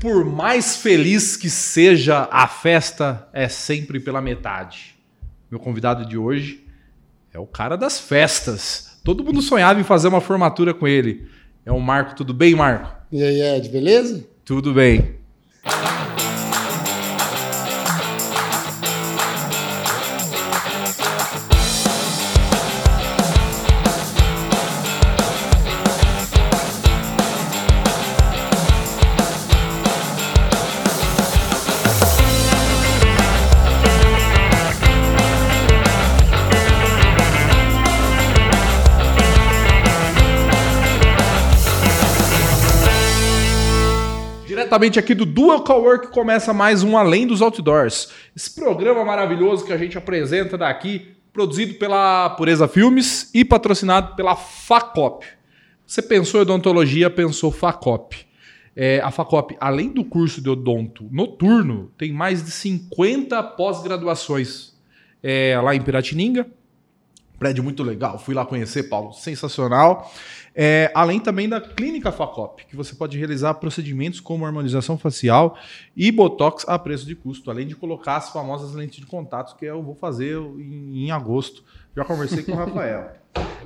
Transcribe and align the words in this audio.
Por 0.00 0.24
mais 0.24 0.76
feliz 0.76 1.36
que 1.36 1.50
seja 1.50 2.26
a 2.32 2.48
festa, 2.48 3.28
é 3.34 3.48
sempre 3.48 4.00
pela 4.00 4.22
metade. 4.22 4.96
Meu 5.50 5.60
convidado 5.60 6.06
de 6.06 6.16
hoje 6.16 6.66
é 7.34 7.38
o 7.38 7.46
cara 7.46 7.76
das 7.76 8.00
festas. 8.00 8.98
Todo 9.04 9.22
mundo 9.22 9.42
sonhava 9.42 9.78
em 9.78 9.84
fazer 9.84 10.08
uma 10.08 10.22
formatura 10.22 10.72
com 10.72 10.88
ele. 10.88 11.28
É 11.66 11.70
o 11.70 11.78
Marco, 11.78 12.14
tudo 12.16 12.32
bem, 12.32 12.54
Marco? 12.54 12.90
E 13.12 13.22
aí, 13.22 13.42
Ed, 13.42 13.68
beleza? 13.68 14.24
Tudo 14.42 14.72
bem. 14.72 15.16
Diretamente 44.70 45.00
aqui 45.00 45.16
do 45.16 45.26
Dual 45.26 45.64
Cowork 45.64 46.12
começa 46.12 46.54
mais 46.54 46.84
um 46.84 46.96
Além 46.96 47.26
dos 47.26 47.42
Outdoors. 47.42 48.12
Esse 48.36 48.54
programa 48.54 49.04
maravilhoso 49.04 49.64
que 49.66 49.72
a 49.72 49.76
gente 49.76 49.98
apresenta 49.98 50.56
daqui, 50.56 51.08
produzido 51.32 51.74
pela 51.74 52.30
Pureza 52.30 52.68
Filmes 52.68 53.28
e 53.34 53.44
patrocinado 53.44 54.14
pela 54.14 54.36
Facop. 54.36 55.26
Você 55.84 56.00
pensou 56.00 56.38
em 56.38 56.42
odontologia, 56.42 57.10
pensou 57.10 57.50
Facop. 57.50 58.16
É, 58.76 59.00
a 59.00 59.10
Facop, 59.10 59.56
além 59.58 59.88
do 59.88 60.04
curso 60.04 60.40
de 60.40 60.48
odonto 60.48 61.08
noturno, 61.10 61.90
tem 61.98 62.12
mais 62.12 62.40
de 62.40 62.52
50 62.52 63.42
pós-graduações 63.42 64.72
é, 65.20 65.60
lá 65.60 65.74
em 65.74 65.80
Piratininga. 65.80 66.46
Prédio 67.40 67.64
muito 67.64 67.82
legal, 67.82 68.18
fui 68.18 68.34
lá 68.34 68.44
conhecer, 68.44 68.82
Paulo, 68.82 69.14
sensacional. 69.14 70.12
É, 70.54 70.92
além 70.94 71.18
também 71.18 71.48
da 71.48 71.58
clínica 71.58 72.12
Facop, 72.12 72.66
que 72.66 72.76
você 72.76 72.94
pode 72.94 73.16
realizar 73.16 73.54
procedimentos 73.54 74.20
como 74.20 74.44
harmonização 74.44 74.98
facial 74.98 75.56
e 75.96 76.12
botox 76.12 76.68
a 76.68 76.78
preço 76.78 77.06
de 77.06 77.14
custo, 77.14 77.50
além 77.50 77.66
de 77.66 77.74
colocar 77.74 78.16
as 78.16 78.28
famosas 78.28 78.74
lentes 78.74 79.00
de 79.00 79.06
contato 79.06 79.56
que 79.56 79.64
eu 79.64 79.82
vou 79.82 79.94
fazer 79.94 80.36
em, 80.36 81.06
em 81.06 81.10
agosto. 81.10 81.64
Já 81.96 82.04
conversei 82.04 82.42
com 82.42 82.52
o 82.52 82.56
Rafael. 82.60 83.19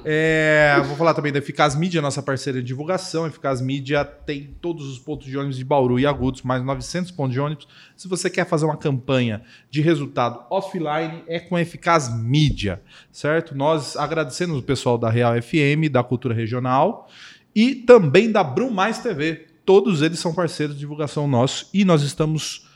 É, 0.07 0.79
vou 0.87 0.97
falar 0.97 1.15
também 1.15 1.33
da 1.33 1.39
Eficaz 1.39 1.75
Mídia, 1.75 2.03
nossa 2.03 2.23
parceira 2.23 2.61
de 2.61 2.67
divulgação. 2.67 3.27
Eficaz 3.27 3.62
Mídia 3.62 4.05
tem 4.05 4.55
todos 4.61 4.87
os 4.87 4.98
pontos 4.98 5.27
de 5.27 5.37
ônibus 5.39 5.57
de 5.57 5.65
Bauru 5.65 5.98
e 5.98 6.05
Agudos, 6.05 6.43
mais 6.43 6.62
900 6.62 7.11
pontos 7.11 7.33
de 7.33 7.41
ônibus. 7.41 7.67
Se 7.97 8.07
você 8.07 8.29
quer 8.29 8.47
fazer 8.47 8.67
uma 8.67 8.77
campanha 8.77 9.42
de 9.70 9.81
resultado 9.81 10.45
offline, 10.51 11.25
é 11.27 11.41
com 11.41 11.57
a 11.57 11.62
Eficaz 11.62 12.15
Mídia, 12.15 12.83
certo? 13.11 13.55
Nós 13.55 13.97
agradecemos 13.97 14.59
o 14.59 14.62
pessoal 14.62 14.98
da 14.98 15.09
Real 15.09 15.41
FM, 15.41 15.91
da 15.91 16.05
Cultura 16.05 16.35
Regional 16.35 17.09
e 17.55 17.75
também 17.75 18.31
da 18.31 18.45
Brum 18.45 18.70
Mais 18.70 18.98
TV. 18.98 19.47
Todos 19.65 20.03
eles 20.03 20.19
são 20.19 20.35
parceiros 20.35 20.75
de 20.75 20.81
divulgação 20.81 21.27
nosso 21.27 21.70
e 21.73 21.83
nós 21.83 22.03
estamos 22.03 22.69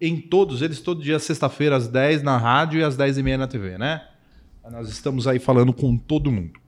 em 0.00 0.20
todos 0.20 0.62
eles, 0.62 0.80
todo 0.80 1.02
dia, 1.02 1.18
sexta-feira, 1.18 1.74
às 1.74 1.88
10 1.88 2.22
na 2.22 2.36
rádio 2.36 2.78
e 2.78 2.84
às 2.84 2.96
10 2.96 3.18
e 3.18 3.22
meia 3.24 3.38
na 3.38 3.48
TV, 3.48 3.76
né? 3.76 4.02
Nós 4.70 4.88
estamos 4.88 5.28
aí 5.28 5.38
falando 5.38 5.72
com 5.72 5.96
todo 5.96 6.32
mundo. 6.32 6.58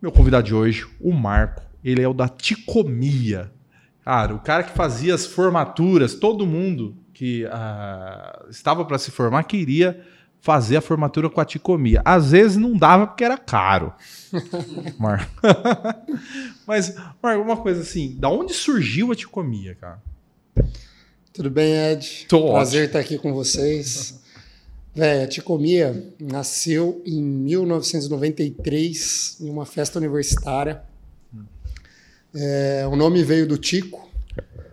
Meu 0.00 0.10
convidado 0.10 0.46
de 0.46 0.54
hoje, 0.54 0.86
o 1.00 1.12
Marco, 1.12 1.62
ele 1.84 2.00
é 2.00 2.08
o 2.08 2.14
da 2.14 2.28
Ticomia. 2.28 3.52
Cara, 4.02 4.34
o 4.34 4.38
cara 4.38 4.62
que 4.62 4.72
fazia 4.72 5.14
as 5.14 5.26
formaturas, 5.26 6.14
todo 6.14 6.46
mundo 6.46 6.96
que 7.12 7.44
uh, 7.44 8.48
estava 8.48 8.84
para 8.84 8.96
se 8.98 9.10
formar 9.10 9.44
queria 9.44 10.02
fazer 10.40 10.76
a 10.76 10.80
formatura 10.80 11.28
com 11.28 11.40
a 11.40 11.44
Ticomia. 11.44 12.00
Às 12.04 12.30
vezes 12.30 12.56
não 12.56 12.74
dava 12.74 13.06
porque 13.06 13.24
era 13.24 13.36
caro. 13.36 13.92
Marco. 14.98 15.30
Mas, 16.66 16.96
Marco, 17.22 17.42
uma 17.42 17.56
coisa 17.58 17.82
assim, 17.82 18.16
da 18.18 18.30
onde 18.30 18.54
surgiu 18.54 19.12
a 19.12 19.14
Ticomia, 19.14 19.74
cara? 19.74 20.02
Tudo 21.32 21.50
bem, 21.50 21.74
Ed? 21.74 22.26
Tô 22.26 22.52
Prazer 22.52 22.84
ótimo. 22.84 22.86
estar 22.86 22.98
aqui 23.00 23.18
com 23.18 23.34
vocês. 23.34 24.22
A 25.00 25.26
Ticomia 25.26 26.12
nasceu 26.18 27.00
em 27.06 27.22
1993 27.22 29.38
em 29.40 29.48
uma 29.48 29.64
festa 29.64 29.98
universitária. 29.98 30.82
É, 32.34 32.86
o 32.90 32.96
nome 32.96 33.22
veio 33.22 33.46
do 33.46 33.56
Tico. 33.56 34.10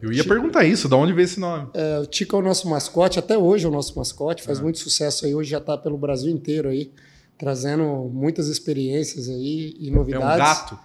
Eu 0.02 0.12
ia 0.12 0.24
Tico. 0.24 0.34
perguntar 0.34 0.66
isso, 0.66 0.90
de 0.90 0.96
onde 0.96 1.14
veio 1.14 1.26
esse 1.26 1.40
nome? 1.40 1.70
É, 1.74 2.00
o 2.00 2.06
Tico 2.06 2.36
é 2.36 2.40
o 2.40 2.42
nosso 2.42 2.70
mascote, 2.70 3.18
até 3.20 3.38
hoje 3.38 3.66
é 3.66 3.70
o 3.70 3.72
nosso 3.72 3.98
mascote, 3.98 4.44
faz 4.44 4.60
ah. 4.60 4.64
muito 4.64 4.80
sucesso 4.80 5.26
aí, 5.26 5.34
hoje 5.34 5.52
já 5.52 5.60
está 5.60 5.78
pelo 5.78 5.98
Brasil 5.98 6.30
inteiro 6.32 6.68
aí, 6.70 6.92
trazendo 7.38 8.10
muitas 8.14 8.48
experiências 8.48 9.30
aí 9.30 9.76
e 9.80 9.90
novidades. 9.92 10.26
É 10.26 10.34
um 10.34 10.38
gato? 10.38 10.78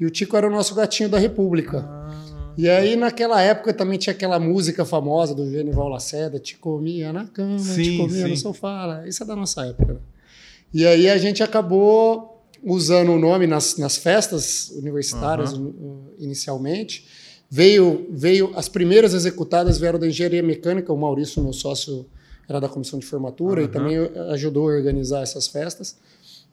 E 0.00 0.06
o 0.06 0.10
Tico 0.10 0.36
era 0.36 0.46
o 0.46 0.50
nosso 0.50 0.74
gatinho 0.74 1.08
da 1.08 1.18
República. 1.18 1.84
Ah. 1.86 2.27
E 2.58 2.68
aí, 2.68 2.96
naquela 2.96 3.40
época, 3.40 3.72
também 3.72 3.96
tinha 3.96 4.12
aquela 4.12 4.40
música 4.40 4.84
famosa 4.84 5.32
do 5.32 5.48
Genival 5.48 5.88
Lacerda, 5.88 6.40
te 6.40 6.56
comia 6.56 7.12
na 7.12 7.24
cama, 7.24 7.56
sim, 7.56 7.82
te 7.82 7.96
comia 7.96 8.24
sim. 8.24 8.30
no 8.30 8.36
sofá. 8.36 9.04
Isso 9.06 9.22
é 9.22 9.26
da 9.26 9.36
nossa 9.36 9.64
época. 9.64 9.94
Né? 9.94 10.00
E 10.74 10.84
aí 10.84 11.08
a 11.08 11.16
gente 11.16 11.40
acabou 11.40 12.42
usando 12.64 13.12
o 13.12 13.18
nome 13.18 13.46
nas, 13.46 13.76
nas 13.76 13.96
festas 13.96 14.70
universitárias 14.70 15.52
uhum. 15.52 16.02
inicialmente. 16.18 17.06
Veio, 17.48 18.08
veio, 18.10 18.52
as 18.56 18.68
primeiras 18.68 19.14
executadas 19.14 19.78
vieram 19.78 20.00
da 20.00 20.08
engenharia 20.08 20.42
mecânica, 20.42 20.92
o 20.92 20.96
Maurício, 20.96 21.40
meu 21.40 21.52
sócio, 21.52 22.06
era 22.48 22.60
da 22.60 22.68
comissão 22.68 22.98
de 22.98 23.06
formatura 23.06 23.60
uhum. 23.60 23.66
e 23.68 23.70
também 23.70 23.96
ajudou 24.32 24.68
a 24.68 24.74
organizar 24.74 25.22
essas 25.22 25.46
festas. 25.46 25.96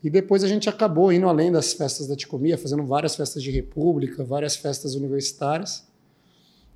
E 0.03 0.09
depois 0.11 0.43
a 0.43 0.47
gente 0.47 0.69
acabou 0.69 1.11
indo 1.11 1.27
além 1.27 1.51
das 1.51 1.73
festas 1.73 2.05
da 2.05 2.15
Ticomia, 2.15 2.59
fazendo 2.59 2.85
várias 2.85 3.15
festas 3.15 3.41
de 3.41 3.49
república, 3.49 4.23
várias 4.23 4.55
festas 4.55 4.93
universitárias. 4.93 5.94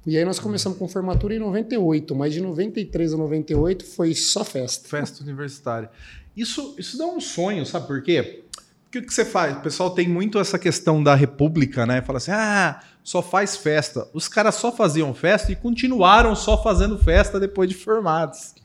E 0.05 0.17
aí 0.17 0.25
nós 0.25 0.39
começamos 0.39 0.77
com 0.77 0.87
formatura 0.87 1.35
em 1.35 1.39
98, 1.39 2.15
mas 2.15 2.33
de 2.33 2.41
93 2.41 3.13
a 3.13 3.17
98 3.17 3.85
foi 3.85 4.15
só 4.15 4.43
festa. 4.43 4.87
Festa 4.87 5.23
universitária. 5.23 5.89
Isso, 6.35 6.75
isso 6.77 6.97
dá 6.97 7.05
um 7.05 7.19
sonho, 7.19 7.65
sabe 7.65 7.87
por 7.87 8.01
quê? 8.01 8.43
Porque 8.83 8.99
o 8.99 9.05
que 9.05 9.13
você 9.13 9.25
faz? 9.25 9.57
O 9.57 9.61
pessoal 9.61 9.91
tem 9.91 10.07
muito 10.07 10.39
essa 10.39 10.57
questão 10.57 11.03
da 11.03 11.13
república, 11.13 11.85
né? 11.85 12.01
Fala 12.01 12.17
assim, 12.17 12.31
ah, 12.31 12.81
só 13.03 13.21
faz 13.21 13.55
festa. 13.55 14.07
Os 14.13 14.27
caras 14.27 14.55
só 14.55 14.71
faziam 14.71 15.13
festa 15.13 15.51
e 15.51 15.55
continuaram 15.55 16.35
só 16.35 16.61
fazendo 16.61 16.97
festa 16.97 17.39
depois 17.39 17.69
de 17.69 17.75
formados. 17.75 18.55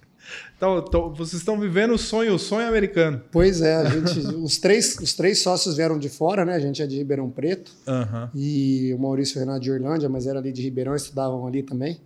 Então, 0.65 0.79
então, 0.79 1.15
vocês 1.15 1.43
estão 1.43 1.61
vivendo 1.61 1.93
o 1.93 1.99
sonho, 1.99 2.35
o 2.35 2.39
sonho 2.39 2.67
americano. 2.67 3.23
Pois 3.31 3.61
é, 3.61 3.75
a 3.75 3.85
gente, 3.85 4.19
os, 4.43 4.57
três, 4.57 4.97
os 4.99 5.13
três 5.13 5.41
sócios 5.41 5.77
vieram 5.77 5.99
de 5.99 6.09
fora, 6.09 6.45
né? 6.45 6.55
A 6.55 6.59
gente 6.59 6.81
é 6.81 6.87
de 6.87 6.97
Ribeirão 6.97 7.31
Preto. 7.31 7.73
Uhum. 7.87 8.29
E 8.35 8.95
o 8.95 8.99
Maurício 8.99 9.39
Renato 9.39 9.61
de 9.61 9.71
Orlândia, 9.71 10.09
mas 10.09 10.27
era 10.27 10.39
ali 10.39 10.53
de 10.53 10.63
Ribeirão, 10.63 10.95
estudavam 10.95 11.47
ali 11.47 11.63
também. 11.63 12.01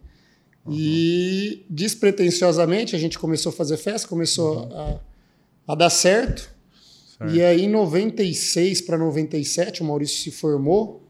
Uhum. 0.67 0.75
E 0.77 1.65
despretensiosamente 1.71 2.97
a 2.97 2.99
gente 2.99 3.19
começou 3.19 3.51
a 3.51 3.53
fazer 3.53 3.77
festa, 3.77 4.09
começou 4.09 4.65
uhum. 4.65 4.77
a, 4.77 5.01
a, 5.69 5.75
dar 5.77 5.91
certo. 5.91 6.51
certo. 7.17 7.33
E 7.33 7.41
aí 7.41 7.65
em 7.65 7.71
96 7.71 8.81
para 8.81 8.99
97 8.99 9.83
o 9.83 9.85
Maurício 9.85 10.19
se 10.19 10.33
formou. 10.33 11.03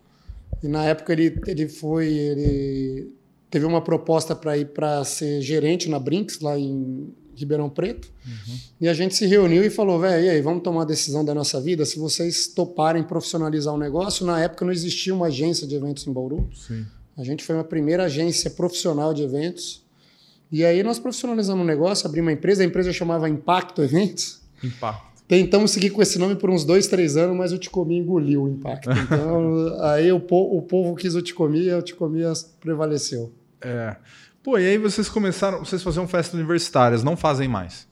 E 0.63 0.69
na 0.69 0.85
época 0.85 1.13
ele, 1.13 1.41
ele 1.47 1.69
foi. 1.69 2.09
Ele 2.09 3.13
teve 3.49 3.65
uma 3.65 3.81
proposta 3.81 4.37
para 4.37 4.59
ir 4.59 4.67
para 4.67 5.03
ser 5.05 5.41
gerente 5.41 5.89
na 5.89 5.99
Brinks, 5.99 6.41
lá 6.41 6.59
em 6.59 7.09
Ribeirão 7.39 7.71
Preto. 7.71 8.11
Uhum. 8.27 8.57
E 8.81 8.89
a 8.89 8.95
gente 8.95 9.15
se 9.15 9.27
reuniu 9.27 9.65
e 9.65 9.71
falou, 9.71 9.99
velho, 9.99 10.25
e 10.25 10.29
aí, 10.29 10.41
vamos 10.41 10.63
tomar 10.63 10.83
a 10.83 10.85
decisão 10.85 11.25
da 11.25 11.35
nossa 11.35 11.61
vida? 11.61 11.85
Se 11.85 11.99
vocês 11.99 12.49
toparem 12.49 13.03
profissionalizar 13.03 13.73
o 13.75 13.79
negócio, 13.79 14.27
na 14.27 14.41
época 14.41 14.65
não 14.65 14.73
existia 14.73 15.15
uma 15.15 15.27
agência 15.27 15.67
de 15.67 15.75
eventos 15.75 16.07
em 16.07 16.13
Bauru. 16.13 16.49
Sim. 16.55 16.85
A 17.17 17.25
gente 17.25 17.45
foi 17.45 17.57
uma 17.57 17.65
primeira 17.65 18.05
agência 18.05 18.51
profissional 18.51 19.13
de 19.13 19.23
eventos. 19.23 19.83
E 20.51 20.65
aí 20.65 20.83
nós 20.83 20.99
profissionalizamos 20.99 21.63
o 21.63 21.67
negócio, 21.67 22.07
abrimos 22.07 22.29
uma 22.29 22.33
empresa, 22.33 22.63
a 22.63 22.67
empresa 22.67 22.93
chamava 22.93 23.29
Impacto 23.29 23.83
Eventos. 23.83 24.41
Impacto. 24.63 25.09
Tentamos 25.29 25.73
seguir 25.73 25.91
com 25.91 26.01
esse 26.01 26.19
nome 26.19 26.37
por 26.37 26.49
uns 26.49 26.65
dois, 26.65 26.87
três 26.87 27.17
anos, 27.17 27.37
mas 27.37 27.53
o 27.53 27.59
Ticomi 27.59 27.99
engoliu 27.99 28.45
o 28.45 28.49
Impacto. 28.49 28.89
Então, 28.99 29.83
aí 29.83 30.11
o, 30.11 30.19
po 30.19 30.57
o 30.57 30.63
povo 30.63 30.95
quis 30.95 31.15
o 31.15 31.21
Ticomi 31.21 31.67
e 31.67 31.75
o 31.75 31.83
Ticomi 31.83 32.23
prevaleceu. 32.61 33.31
É. 33.61 33.97
Pô, 34.49 34.57
e 34.57 34.67
aí 34.67 34.79
vocês 34.79 35.11
começaram, 35.11 35.59
vocês 35.59 35.83
faziam 35.83 36.09
festas 36.09 36.33
universitárias, 36.33 37.05
não 37.05 37.19
fazem 37.19 37.47
mais? 37.47 37.87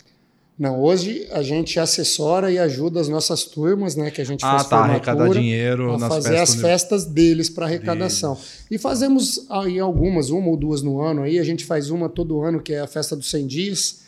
Não, 0.58 0.80
hoje 0.80 1.28
a 1.30 1.42
gente 1.42 1.78
assessora 1.78 2.50
e 2.50 2.58
ajuda 2.58 2.98
as 2.98 3.10
nossas 3.10 3.44
turmas, 3.44 3.94
né, 3.94 4.10
que 4.10 4.22
a 4.22 4.24
gente 4.24 4.42
ah, 4.42 4.52
faz 4.52 4.66
tá, 4.66 4.78
arrecadar 4.78 5.28
dinheiro 5.28 5.92
a 5.92 5.98
nas 5.98 6.08
fazer 6.08 6.30
festas 6.30 6.56
as 6.56 6.62
festas 6.62 7.04
deles 7.04 7.50
para 7.50 7.66
arrecadação. 7.66 8.32
Deles. 8.32 8.64
E 8.70 8.78
fazemos 8.78 9.44
aí 9.50 9.78
algumas, 9.78 10.30
uma 10.30 10.48
ou 10.48 10.56
duas 10.56 10.80
no 10.80 10.98
ano 10.98 11.24
aí, 11.24 11.38
a 11.38 11.44
gente 11.44 11.62
faz 11.62 11.90
uma 11.90 12.08
todo 12.08 12.40
ano, 12.40 12.58
que 12.62 12.72
é 12.72 12.80
a 12.80 12.86
festa 12.86 13.14
dos 13.14 13.28
100 13.28 13.46
dias. 13.46 14.00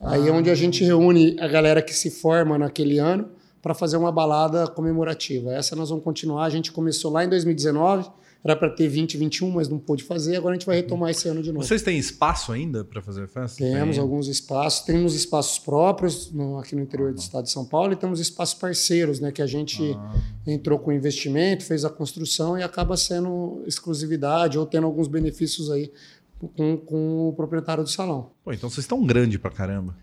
Ah. 0.00 0.12
Aí 0.12 0.28
é 0.28 0.30
onde 0.30 0.48
a 0.48 0.54
gente 0.54 0.84
reúne 0.84 1.36
a 1.40 1.48
galera 1.48 1.82
que 1.82 1.92
se 1.92 2.08
forma 2.08 2.56
naquele 2.56 3.00
ano 3.00 3.28
para 3.60 3.74
fazer 3.74 3.96
uma 3.96 4.12
balada 4.12 4.68
comemorativa. 4.68 5.52
Essa 5.52 5.74
nós 5.74 5.88
vamos 5.88 6.04
continuar, 6.04 6.44
a 6.44 6.50
gente 6.50 6.70
começou 6.70 7.10
lá 7.10 7.24
em 7.24 7.28
2019 7.28 8.08
Era 8.44 8.54
para 8.54 8.70
ter 8.70 8.86
20, 8.86 9.16
21, 9.16 9.50
mas 9.50 9.68
não 9.68 9.78
pôde 9.78 10.04
fazer. 10.04 10.36
Agora 10.36 10.54
a 10.54 10.58
gente 10.58 10.66
vai 10.66 10.76
retomar 10.76 11.10
esse 11.10 11.28
ano 11.28 11.42
de 11.42 11.52
novo. 11.52 11.66
Vocês 11.66 11.82
têm 11.82 11.98
espaço 11.98 12.52
ainda 12.52 12.84
para 12.84 13.02
fazer 13.02 13.26
festa? 13.26 13.58
Temos 13.58 13.96
Tem. 13.96 14.02
alguns 14.02 14.28
espaços. 14.28 14.84
Temos 14.84 15.14
espaços 15.14 15.58
próprios 15.58 16.30
no, 16.30 16.58
aqui 16.58 16.76
no 16.76 16.82
interior 16.82 17.12
do 17.12 17.18
estado 17.18 17.44
de 17.44 17.50
São 17.50 17.64
Paulo 17.64 17.92
e 17.92 17.96
temos 17.96 18.20
espaços 18.20 18.54
parceiros, 18.54 19.18
né? 19.18 19.32
Que 19.32 19.42
a 19.42 19.46
gente 19.46 19.82
ah. 19.96 20.14
entrou 20.46 20.78
com 20.78 20.92
investimento, 20.92 21.64
fez 21.64 21.84
a 21.84 21.90
construção 21.90 22.56
e 22.56 22.62
acaba 22.62 22.96
sendo 22.96 23.62
exclusividade 23.66 24.58
ou 24.58 24.64
tendo 24.64 24.86
alguns 24.86 25.08
benefícios 25.08 25.70
aí 25.70 25.90
com, 26.54 26.76
com 26.76 27.28
o 27.28 27.32
proprietário 27.32 27.82
do 27.82 27.90
salão. 27.90 28.30
Pô, 28.44 28.52
então 28.52 28.68
vocês 28.70 28.84
estão 28.84 29.04
grande 29.04 29.38
pra 29.38 29.50
caramba. 29.50 29.96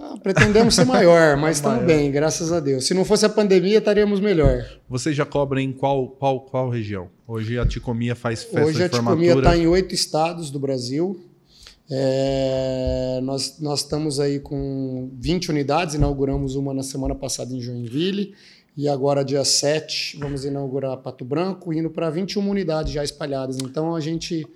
Ah, 0.00 0.16
pretendemos 0.22 0.74
ser 0.74 0.84
maior, 0.84 1.36
mas 1.38 1.56
estamos 1.56 1.84
bem, 1.84 2.10
graças 2.10 2.52
a 2.52 2.60
Deus. 2.60 2.86
Se 2.86 2.94
não 2.94 3.04
fosse 3.04 3.24
a 3.24 3.28
pandemia, 3.28 3.78
estaríamos 3.78 4.20
melhor. 4.20 4.64
Vocês 4.88 5.16
já 5.16 5.24
cobrem 5.24 5.72
qual, 5.72 6.08
qual, 6.08 6.40
qual 6.40 6.68
região? 6.68 7.08
Hoje 7.26 7.58
a 7.58 7.66
Ticomia 7.66 8.14
faz 8.14 8.44
festa 8.44 8.64
Hoje 8.64 8.82
a 8.82 8.88
Ticomia 8.88 9.34
está 9.34 9.56
em 9.56 9.66
oito 9.66 9.94
estados 9.94 10.50
do 10.50 10.58
Brasil. 10.58 11.20
É, 11.88 13.20
nós, 13.22 13.58
nós 13.60 13.80
estamos 13.80 14.18
aí 14.18 14.40
com 14.40 15.10
20 15.18 15.50
unidades, 15.50 15.94
inauguramos 15.94 16.56
uma 16.56 16.74
na 16.74 16.82
semana 16.82 17.14
passada 17.14 17.54
em 17.54 17.60
Joinville. 17.60 18.34
E 18.76 18.88
agora, 18.88 19.24
dia 19.24 19.42
7, 19.42 20.18
vamos 20.18 20.44
inaugurar 20.44 20.98
Pato 20.98 21.24
Branco, 21.24 21.72
indo 21.72 21.88
para 21.88 22.10
21 22.10 22.46
unidades 22.46 22.92
já 22.92 23.02
espalhadas. 23.02 23.56
Então, 23.56 23.94
a 23.96 24.00
gente. 24.00 24.46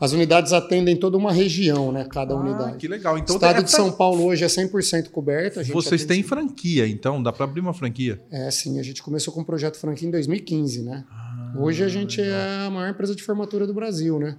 As 0.00 0.12
unidades 0.12 0.52
atendem 0.52 0.96
toda 0.96 1.16
uma 1.16 1.32
região, 1.32 1.90
né? 1.90 2.06
Cada 2.08 2.34
ah, 2.34 2.36
unidade. 2.36 2.76
Que 2.76 2.86
legal. 2.86 3.18
Então, 3.18 3.34
o 3.34 3.38
estado 3.38 3.64
de 3.64 3.70
São 3.70 3.90
Paulo 3.90 4.24
hoje 4.24 4.44
é 4.44 4.46
100% 4.46 5.10
coberto. 5.10 5.62
Vocês 5.64 6.04
têm 6.04 6.22
franquia, 6.22 6.86
então? 6.86 7.20
Dá 7.22 7.32
para 7.32 7.44
abrir 7.44 7.60
uma 7.60 7.74
franquia? 7.74 8.20
É, 8.30 8.50
sim. 8.50 8.78
A 8.78 8.82
gente 8.82 9.02
começou 9.02 9.34
com 9.34 9.40
o 9.40 9.44
projeto 9.44 9.76
franquia 9.76 10.06
em 10.06 10.10
2015, 10.10 10.82
né? 10.82 11.04
Ah, 11.10 11.54
hoje 11.58 11.82
a 11.82 11.88
gente 11.88 12.20
legal. 12.20 12.38
é 12.38 12.66
a 12.66 12.70
maior 12.70 12.90
empresa 12.90 13.14
de 13.14 13.22
formatura 13.22 13.66
do 13.66 13.74
Brasil, 13.74 14.18
né? 14.20 14.36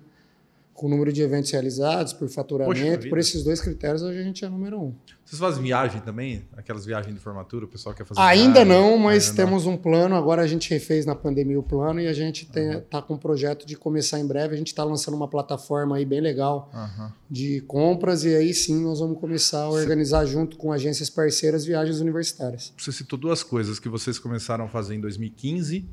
Com 0.79 0.87
o 0.87 0.89
número 0.89 1.11
de 1.11 1.21
eventos 1.21 1.51
realizados, 1.51 2.13
por 2.13 2.29
faturamento, 2.29 3.09
por 3.09 3.17
esses 3.17 3.43
dois 3.43 3.59
critérios, 3.59 4.01
hoje 4.01 4.17
a 4.17 4.23
gente 4.23 4.45
é 4.45 4.49
número 4.49 4.79
um. 4.81 4.95
Vocês 5.25 5.37
fazem 5.37 5.61
viagem 5.61 5.99
também? 5.99 6.45
Aquelas 6.55 6.85
viagens 6.85 7.13
de 7.13 7.19
formatura, 7.19 7.65
o 7.65 7.67
pessoal 7.67 7.93
quer 7.93 8.05
fazer 8.05 8.21
Ainda 8.21 8.63
viagem, 8.63 8.89
não, 8.89 8.97
mas 8.97 9.27
ainda 9.27 9.43
temos 9.43 9.65
não. 9.65 9.73
um 9.73 9.77
plano. 9.77 10.15
Agora 10.15 10.41
a 10.41 10.47
gente 10.47 10.69
refez 10.69 11.05
na 11.05 11.13
pandemia 11.13 11.59
o 11.59 11.63
plano 11.63 11.99
e 11.99 12.07
a 12.07 12.13
gente 12.13 12.43
está 12.45 12.99
uhum. 12.99 13.03
Com 13.09 13.13
um 13.15 13.17
projeto 13.17 13.65
de 13.65 13.75
começar 13.75 14.19
em 14.19 14.25
breve. 14.25 14.53
A 14.53 14.57
gente 14.57 14.67
está 14.67 14.85
lançando 14.85 15.15
uma 15.15 15.27
plataforma 15.27 15.97
aí 15.97 16.05
bem 16.05 16.21
legal 16.21 16.71
uhum. 16.73 17.09
de 17.29 17.59
compras 17.61 18.23
e 18.23 18.33
aí 18.33 18.53
sim 18.53 18.81
nós 18.81 18.99
vamos 18.99 19.19
começar 19.19 19.63
a 19.63 19.69
organizar 19.69 20.25
Você... 20.25 20.31
junto 20.31 20.55
com 20.55 20.71
agências 20.71 21.09
parceiras 21.09 21.65
viagens 21.65 21.99
universitárias. 21.99 22.73
Você 22.77 22.93
citou 22.93 23.19
duas 23.19 23.43
coisas 23.43 23.79
que 23.79 23.89
vocês 23.89 24.17
começaram 24.17 24.63
a 24.63 24.69
fazer 24.69 24.95
em 24.95 25.01
2015, 25.01 25.85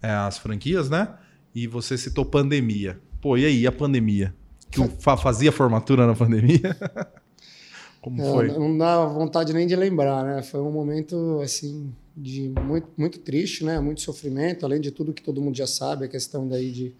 é, 0.00 0.10
as 0.10 0.38
franquias, 0.38 0.88
né? 0.88 1.14
E 1.54 1.66
você 1.66 1.98
citou 1.98 2.24
pandemia. 2.24 2.98
Pô, 3.20 3.36
e 3.36 3.44
aí, 3.44 3.66
a 3.66 3.72
pandemia? 3.72 4.34
Que 4.70 4.80
fazia 4.98 5.52
formatura 5.52 6.06
na 6.06 6.14
pandemia? 6.14 6.76
Como 8.00 8.20
é, 8.20 8.24
foi? 8.24 8.48
Não 8.48 8.78
dá 8.78 9.04
vontade 9.04 9.52
nem 9.52 9.66
de 9.66 9.76
lembrar, 9.76 10.24
né? 10.24 10.42
Foi 10.42 10.60
um 10.60 10.70
momento, 10.70 11.40
assim, 11.42 11.92
de 12.16 12.48
muito, 12.48 12.88
muito 12.96 13.18
triste, 13.18 13.64
né? 13.64 13.78
Muito 13.78 14.00
sofrimento, 14.00 14.64
além 14.64 14.80
de 14.80 14.90
tudo 14.90 15.12
que 15.12 15.22
todo 15.22 15.42
mundo 15.42 15.56
já 15.56 15.66
sabe, 15.66 16.06
a 16.06 16.08
questão 16.08 16.48
daí 16.48 16.70
de... 16.70 16.94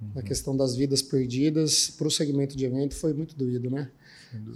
Uhum. 0.00 0.20
A 0.20 0.22
questão 0.22 0.56
das 0.56 0.76
vidas 0.76 1.02
perdidas 1.02 1.90
para 1.90 2.06
o 2.06 2.10
segmento 2.10 2.56
de 2.56 2.64
evento 2.64 2.94
foi 2.94 3.12
muito 3.12 3.34
doído, 3.34 3.68
né? 3.68 3.90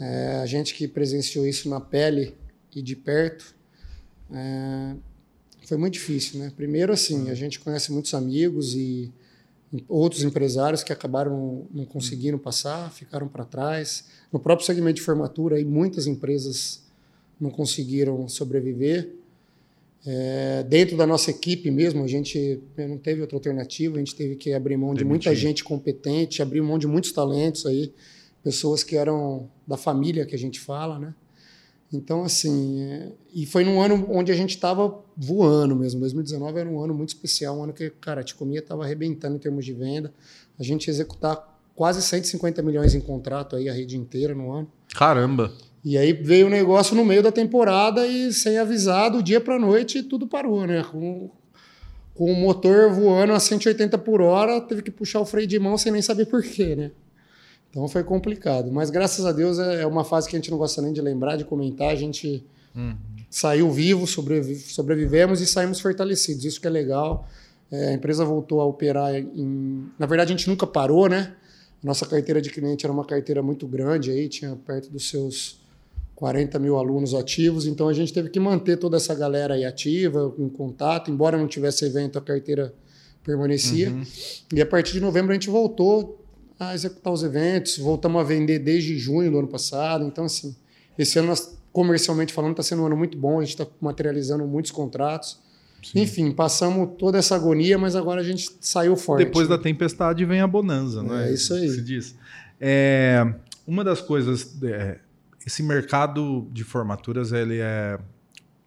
É, 0.00 0.40
a 0.42 0.46
gente 0.46 0.74
que 0.74 0.86
presenciou 0.86 1.46
isso 1.46 1.68
na 1.68 1.80
pele 1.80 2.36
e 2.74 2.82
de 2.82 2.94
perto, 2.94 3.54
é, 4.30 4.94
foi 5.66 5.76
muito 5.76 5.94
difícil, 5.94 6.38
né? 6.38 6.52
Primeiro, 6.54 6.92
assim, 6.92 7.30
a 7.30 7.34
gente 7.34 7.58
conhece 7.58 7.90
muitos 7.90 8.14
amigos 8.14 8.74
e 8.74 9.12
outros 9.88 10.22
empresários 10.22 10.82
que 10.82 10.92
acabaram 10.92 11.66
não 11.72 11.84
conseguindo 11.84 12.38
passar, 12.38 12.90
ficaram 12.92 13.26
para 13.26 13.44
trás. 13.44 14.04
No 14.32 14.38
próprio 14.38 14.66
segmento 14.66 14.96
de 14.96 15.02
formatura, 15.02 15.56
aí, 15.56 15.64
muitas 15.64 16.06
empresas 16.06 16.82
não 17.40 17.50
conseguiram 17.50 18.28
sobreviver. 18.28 19.10
É, 20.04 20.64
dentro 20.64 20.96
da 20.96 21.06
nossa 21.06 21.30
equipe 21.30 21.70
mesmo, 21.70 22.02
a 22.02 22.08
gente 22.08 22.60
não 22.76 22.98
teve 22.98 23.20
outra 23.20 23.36
alternativa, 23.36 23.96
a 23.96 23.98
gente 23.98 24.14
teve 24.14 24.36
que 24.36 24.52
abrir 24.52 24.76
mão 24.76 24.94
de 24.94 25.04
muita 25.04 25.34
gente 25.34 25.62
competente, 25.62 26.42
abrir 26.42 26.60
mão 26.60 26.78
de 26.78 26.86
muitos 26.86 27.12
talentos 27.12 27.64
aí, 27.66 27.92
pessoas 28.42 28.82
que 28.82 28.96
eram 28.96 29.48
da 29.66 29.76
família 29.76 30.26
que 30.26 30.34
a 30.34 30.38
gente 30.38 30.58
fala, 30.58 30.98
né? 30.98 31.14
Então, 31.92 32.24
assim, 32.24 32.80
é, 32.80 33.12
e 33.34 33.44
foi 33.44 33.64
num 33.64 33.80
ano 33.80 34.06
onde 34.08 34.32
a 34.32 34.34
gente 34.34 34.50
estava 34.50 34.98
voando 35.16 35.76
mesmo. 35.76 36.00
2019 36.00 36.58
era 36.58 36.68
um 36.68 36.82
ano 36.82 36.94
muito 36.94 37.10
especial, 37.10 37.58
um 37.58 37.64
ano 37.64 37.72
que, 37.72 37.90
cara, 37.90 38.22
a 38.22 38.24
Ticomia 38.24 38.60
estava 38.60 38.84
arrebentando 38.84 39.36
em 39.36 39.38
termos 39.38 39.64
de 39.64 39.74
venda. 39.74 40.12
A 40.58 40.62
gente 40.62 40.88
executar 40.88 41.52
quase 41.74 42.00
150 42.00 42.62
milhões 42.62 42.94
em 42.94 43.00
contrato 43.00 43.56
aí, 43.56 43.68
a 43.68 43.72
rede 43.74 43.98
inteira 43.98 44.34
no 44.34 44.52
ano. 44.52 44.72
Caramba! 44.94 45.52
E 45.84 45.98
aí 45.98 46.12
veio 46.12 46.46
o 46.46 46.50
negócio 46.50 46.96
no 46.96 47.04
meio 47.04 47.22
da 47.22 47.32
temporada 47.32 48.06
e 48.06 48.32
sem 48.32 48.56
avisar, 48.56 49.10
do 49.10 49.22
dia 49.22 49.40
para 49.40 49.58
noite, 49.58 50.02
tudo 50.02 50.26
parou, 50.26 50.66
né? 50.66 50.84
Com, 50.84 51.28
com 52.14 52.32
o 52.32 52.36
motor 52.36 52.90
voando 52.90 53.32
a 53.32 53.40
180 53.40 53.98
por 53.98 54.20
hora, 54.20 54.60
teve 54.60 54.80
que 54.80 54.90
puxar 54.90 55.20
o 55.20 55.26
freio 55.26 55.46
de 55.46 55.58
mão 55.58 55.76
sem 55.76 55.92
nem 55.92 56.00
saber 56.00 56.26
por 56.26 56.42
quê, 56.42 56.76
né? 56.76 56.92
Então 57.72 57.88
foi 57.88 58.04
complicado. 58.04 58.70
Mas 58.70 58.90
graças 58.90 59.24
a 59.24 59.32
Deus 59.32 59.58
é, 59.58 59.80
é 59.80 59.86
uma 59.86 60.04
fase 60.04 60.28
que 60.28 60.36
a 60.36 60.38
gente 60.38 60.50
não 60.50 60.58
gosta 60.58 60.82
nem 60.82 60.92
de 60.92 61.00
lembrar, 61.00 61.36
de 61.36 61.44
comentar. 61.44 61.88
A 61.88 61.96
gente 61.96 62.44
uhum. 62.76 62.94
saiu 63.30 63.70
vivo, 63.70 64.06
sobrevi 64.06 64.56
sobrevivemos 64.56 65.40
e 65.40 65.46
saímos 65.46 65.80
fortalecidos. 65.80 66.44
Isso 66.44 66.60
que 66.60 66.66
é 66.66 66.70
legal. 66.70 67.26
É, 67.70 67.88
a 67.88 67.92
empresa 67.94 68.26
voltou 68.26 68.60
a 68.60 68.66
operar 68.66 69.14
em. 69.14 69.86
Na 69.98 70.04
verdade, 70.04 70.34
a 70.34 70.36
gente 70.36 70.48
nunca 70.50 70.66
parou, 70.66 71.08
né? 71.08 71.34
Nossa 71.82 72.04
carteira 72.04 72.42
de 72.42 72.50
cliente 72.50 72.84
era 72.84 72.92
uma 72.92 73.06
carteira 73.06 73.42
muito 73.42 73.66
grande, 73.66 74.10
aí 74.10 74.28
tinha 74.28 74.54
perto 74.54 74.90
dos 74.90 75.08
seus 75.08 75.60
40 76.14 76.56
mil 76.60 76.76
alunos 76.76 77.14
ativos, 77.14 77.66
então 77.66 77.88
a 77.88 77.92
gente 77.92 78.12
teve 78.12 78.28
que 78.28 78.38
manter 78.38 78.76
toda 78.76 78.96
essa 78.96 79.12
galera 79.12 79.54
aí 79.54 79.64
ativa, 79.64 80.32
em 80.38 80.48
contato, 80.48 81.10
embora 81.10 81.36
não 81.36 81.48
tivesse 81.48 81.84
evento, 81.84 82.16
a 82.16 82.22
carteira 82.22 82.72
permanecia. 83.24 83.90
Uhum. 83.90 84.04
E 84.54 84.60
a 84.60 84.66
partir 84.66 84.92
de 84.92 85.00
novembro 85.00 85.32
a 85.32 85.34
gente 85.34 85.50
voltou 85.50 86.21
a 86.68 86.74
executar 86.74 87.12
os 87.12 87.22
eventos, 87.22 87.78
voltamos 87.78 88.20
a 88.20 88.24
vender 88.24 88.58
desde 88.58 88.98
junho 88.98 89.30
do 89.30 89.38
ano 89.38 89.48
passado. 89.48 90.04
Então, 90.04 90.24
assim, 90.24 90.54
esse 90.98 91.18
ano, 91.18 91.28
nós, 91.28 91.58
comercialmente 91.72 92.32
falando, 92.32 92.52
está 92.52 92.62
sendo 92.62 92.82
um 92.82 92.86
ano 92.86 92.96
muito 92.96 93.16
bom, 93.16 93.38
a 93.38 93.44
gente 93.44 93.60
está 93.60 93.66
materializando 93.80 94.46
muitos 94.46 94.70
contratos. 94.70 95.40
Sim. 95.82 96.00
Enfim, 96.00 96.30
passamos 96.30 96.90
toda 96.96 97.18
essa 97.18 97.34
agonia, 97.34 97.76
mas 97.76 97.96
agora 97.96 98.20
a 98.20 98.24
gente 98.24 98.48
saiu 98.60 98.96
forte. 98.96 99.24
Depois 99.24 99.48
né? 99.48 99.56
da 99.56 99.62
tempestade 99.62 100.24
vem 100.24 100.40
a 100.40 100.46
bonança, 100.46 101.02
não 101.02 101.18
é? 101.18 101.30
É 101.30 101.34
isso 101.34 101.54
aí. 101.54 101.68
Se 101.68 101.82
diz. 101.82 102.14
É, 102.60 103.34
uma 103.66 103.82
das 103.82 104.00
coisas, 104.00 104.56
é, 104.62 104.98
esse 105.44 105.62
mercado 105.62 106.46
de 106.52 106.62
formaturas, 106.62 107.32
ele 107.32 107.58
é 107.58 107.98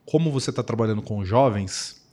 como 0.06 0.32
você 0.32 0.50
está 0.50 0.62
trabalhando 0.62 1.02
com 1.02 1.24
jovens, 1.26 2.05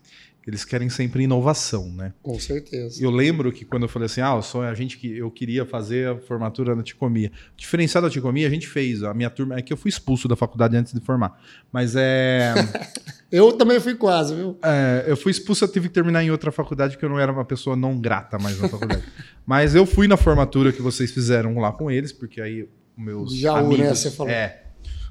eles 0.46 0.64
querem 0.64 0.88
sempre 0.88 1.22
inovação, 1.22 1.88
né? 1.88 2.12
Com 2.20 2.38
certeza. 2.38 3.02
Eu 3.02 3.10
lembro 3.10 3.52
que 3.52 3.64
quando 3.64 3.84
eu 3.84 3.88
falei 3.88 4.06
assim, 4.06 4.20
ah, 4.20 4.34
eu 4.34 4.42
sou 4.42 4.62
a 4.62 4.74
gente 4.74 4.98
que 4.98 5.16
eu 5.16 5.30
queria 5.30 5.64
fazer 5.64 6.08
a 6.08 6.16
formatura 6.16 6.74
na 6.74 6.82
Ticomia. 6.82 7.30
Diferenciado 7.56 8.08
da 8.08 8.12
Ticomia, 8.12 8.48
a 8.48 8.50
gente 8.50 8.66
fez. 8.66 9.04
A 9.04 9.14
minha 9.14 9.30
turma 9.30 9.56
é 9.56 9.62
que 9.62 9.72
eu 9.72 9.76
fui 9.76 9.88
expulso 9.88 10.26
da 10.26 10.34
faculdade 10.34 10.76
antes 10.76 10.92
de 10.92 11.00
formar. 11.00 11.40
Mas 11.70 11.94
é. 11.94 12.54
eu 13.30 13.52
também 13.52 13.78
fui 13.78 13.94
quase, 13.94 14.34
viu? 14.34 14.58
É, 14.64 15.04
eu 15.06 15.16
fui 15.16 15.30
expulso, 15.30 15.64
eu 15.64 15.68
tive 15.68 15.88
que 15.88 15.94
terminar 15.94 16.24
em 16.24 16.32
outra 16.32 16.50
faculdade, 16.50 16.94
porque 16.94 17.04
eu 17.04 17.10
não 17.10 17.20
era 17.20 17.30
uma 17.30 17.44
pessoa 17.44 17.76
não 17.76 18.00
grata 18.00 18.36
mais 18.36 18.60
na 18.60 18.68
faculdade. 18.68 19.04
Mas 19.46 19.76
eu 19.76 19.86
fui 19.86 20.08
na 20.08 20.16
formatura 20.16 20.72
que 20.72 20.82
vocês 20.82 21.12
fizeram 21.12 21.56
lá 21.58 21.70
com 21.70 21.88
eles, 21.88 22.12
porque 22.12 22.40
aí 22.40 22.68
meus 22.96 23.36
Jaú, 23.36 23.58
amigos. 23.58 23.78
Né, 23.78 23.94
você 23.94 24.10
falou. 24.10 24.32
É. 24.32 24.60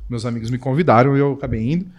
Meus 0.10 0.26
amigos 0.26 0.50
me 0.50 0.58
convidaram 0.58 1.16
e 1.16 1.22
eu 1.22 1.34
acabei 1.34 1.72
indo 1.72 1.90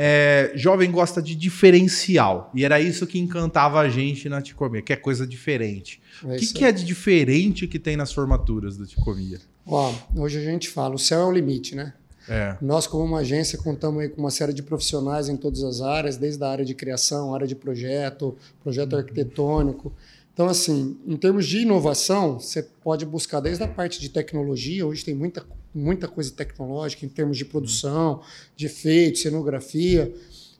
é, 0.00 0.52
jovem 0.54 0.92
gosta 0.92 1.20
de 1.20 1.34
diferencial. 1.34 2.52
E 2.54 2.64
era 2.64 2.80
isso 2.80 3.04
que 3.04 3.18
encantava 3.18 3.80
a 3.80 3.88
gente 3.88 4.28
na 4.28 4.40
Ticomia, 4.40 4.80
que 4.80 4.92
é 4.92 4.96
coisa 4.96 5.26
diferente. 5.26 6.00
É 6.22 6.36
o 6.36 6.38
que, 6.38 6.52
que, 6.52 6.64
é 6.64 6.70
de 6.70 6.84
diferente 6.84 7.66
que 7.66 7.80
tem 7.80 7.96
nas 7.96 8.12
formaturas 8.12 8.76
da 8.76 8.86
Ticomia? 8.86 9.40
Ó, 9.66 9.92
hoje 10.14 10.38
a 10.38 10.40
gente 10.40 10.68
fala, 10.68 10.94
o 10.94 10.98
céu 10.98 11.22
é 11.22 11.24
o 11.24 11.32
limite, 11.32 11.74
né? 11.74 11.94
É. 12.28 12.56
Nós, 12.62 12.86
como 12.86 13.02
uma 13.02 13.18
agência, 13.18 13.58
contamos 13.58 14.00
aí 14.00 14.08
com 14.08 14.20
uma 14.20 14.30
série 14.30 14.52
de 14.52 14.62
profissionais 14.62 15.28
em 15.28 15.36
todas 15.36 15.64
as 15.64 15.80
áreas, 15.80 16.16
desde 16.16 16.44
a 16.44 16.48
área 16.48 16.64
de 16.64 16.74
criação, 16.74 17.34
área 17.34 17.46
de 17.46 17.56
projeto, 17.56 18.36
projeto 18.62 18.92
uhum. 18.92 18.98
arquitetônico. 19.00 19.92
Então, 20.32 20.46
assim, 20.46 20.96
em 21.04 21.16
termos 21.16 21.44
de 21.44 21.62
inovação, 21.62 22.38
você 22.38 22.62
pode 22.62 23.04
buscar 23.04 23.40
desde 23.40 23.64
a 23.64 23.66
parte 23.66 24.00
de 24.00 24.08
tecnologia, 24.08 24.86
hoje 24.86 25.04
tem 25.04 25.14
muita 25.14 25.44
muita 25.78 26.08
coisa 26.08 26.30
tecnológica 26.32 27.06
em 27.06 27.08
termos 27.08 27.36
de 27.36 27.44
produção, 27.44 28.20
de 28.56 28.66
efeitos, 28.66 29.22
cenografia, 29.22 30.12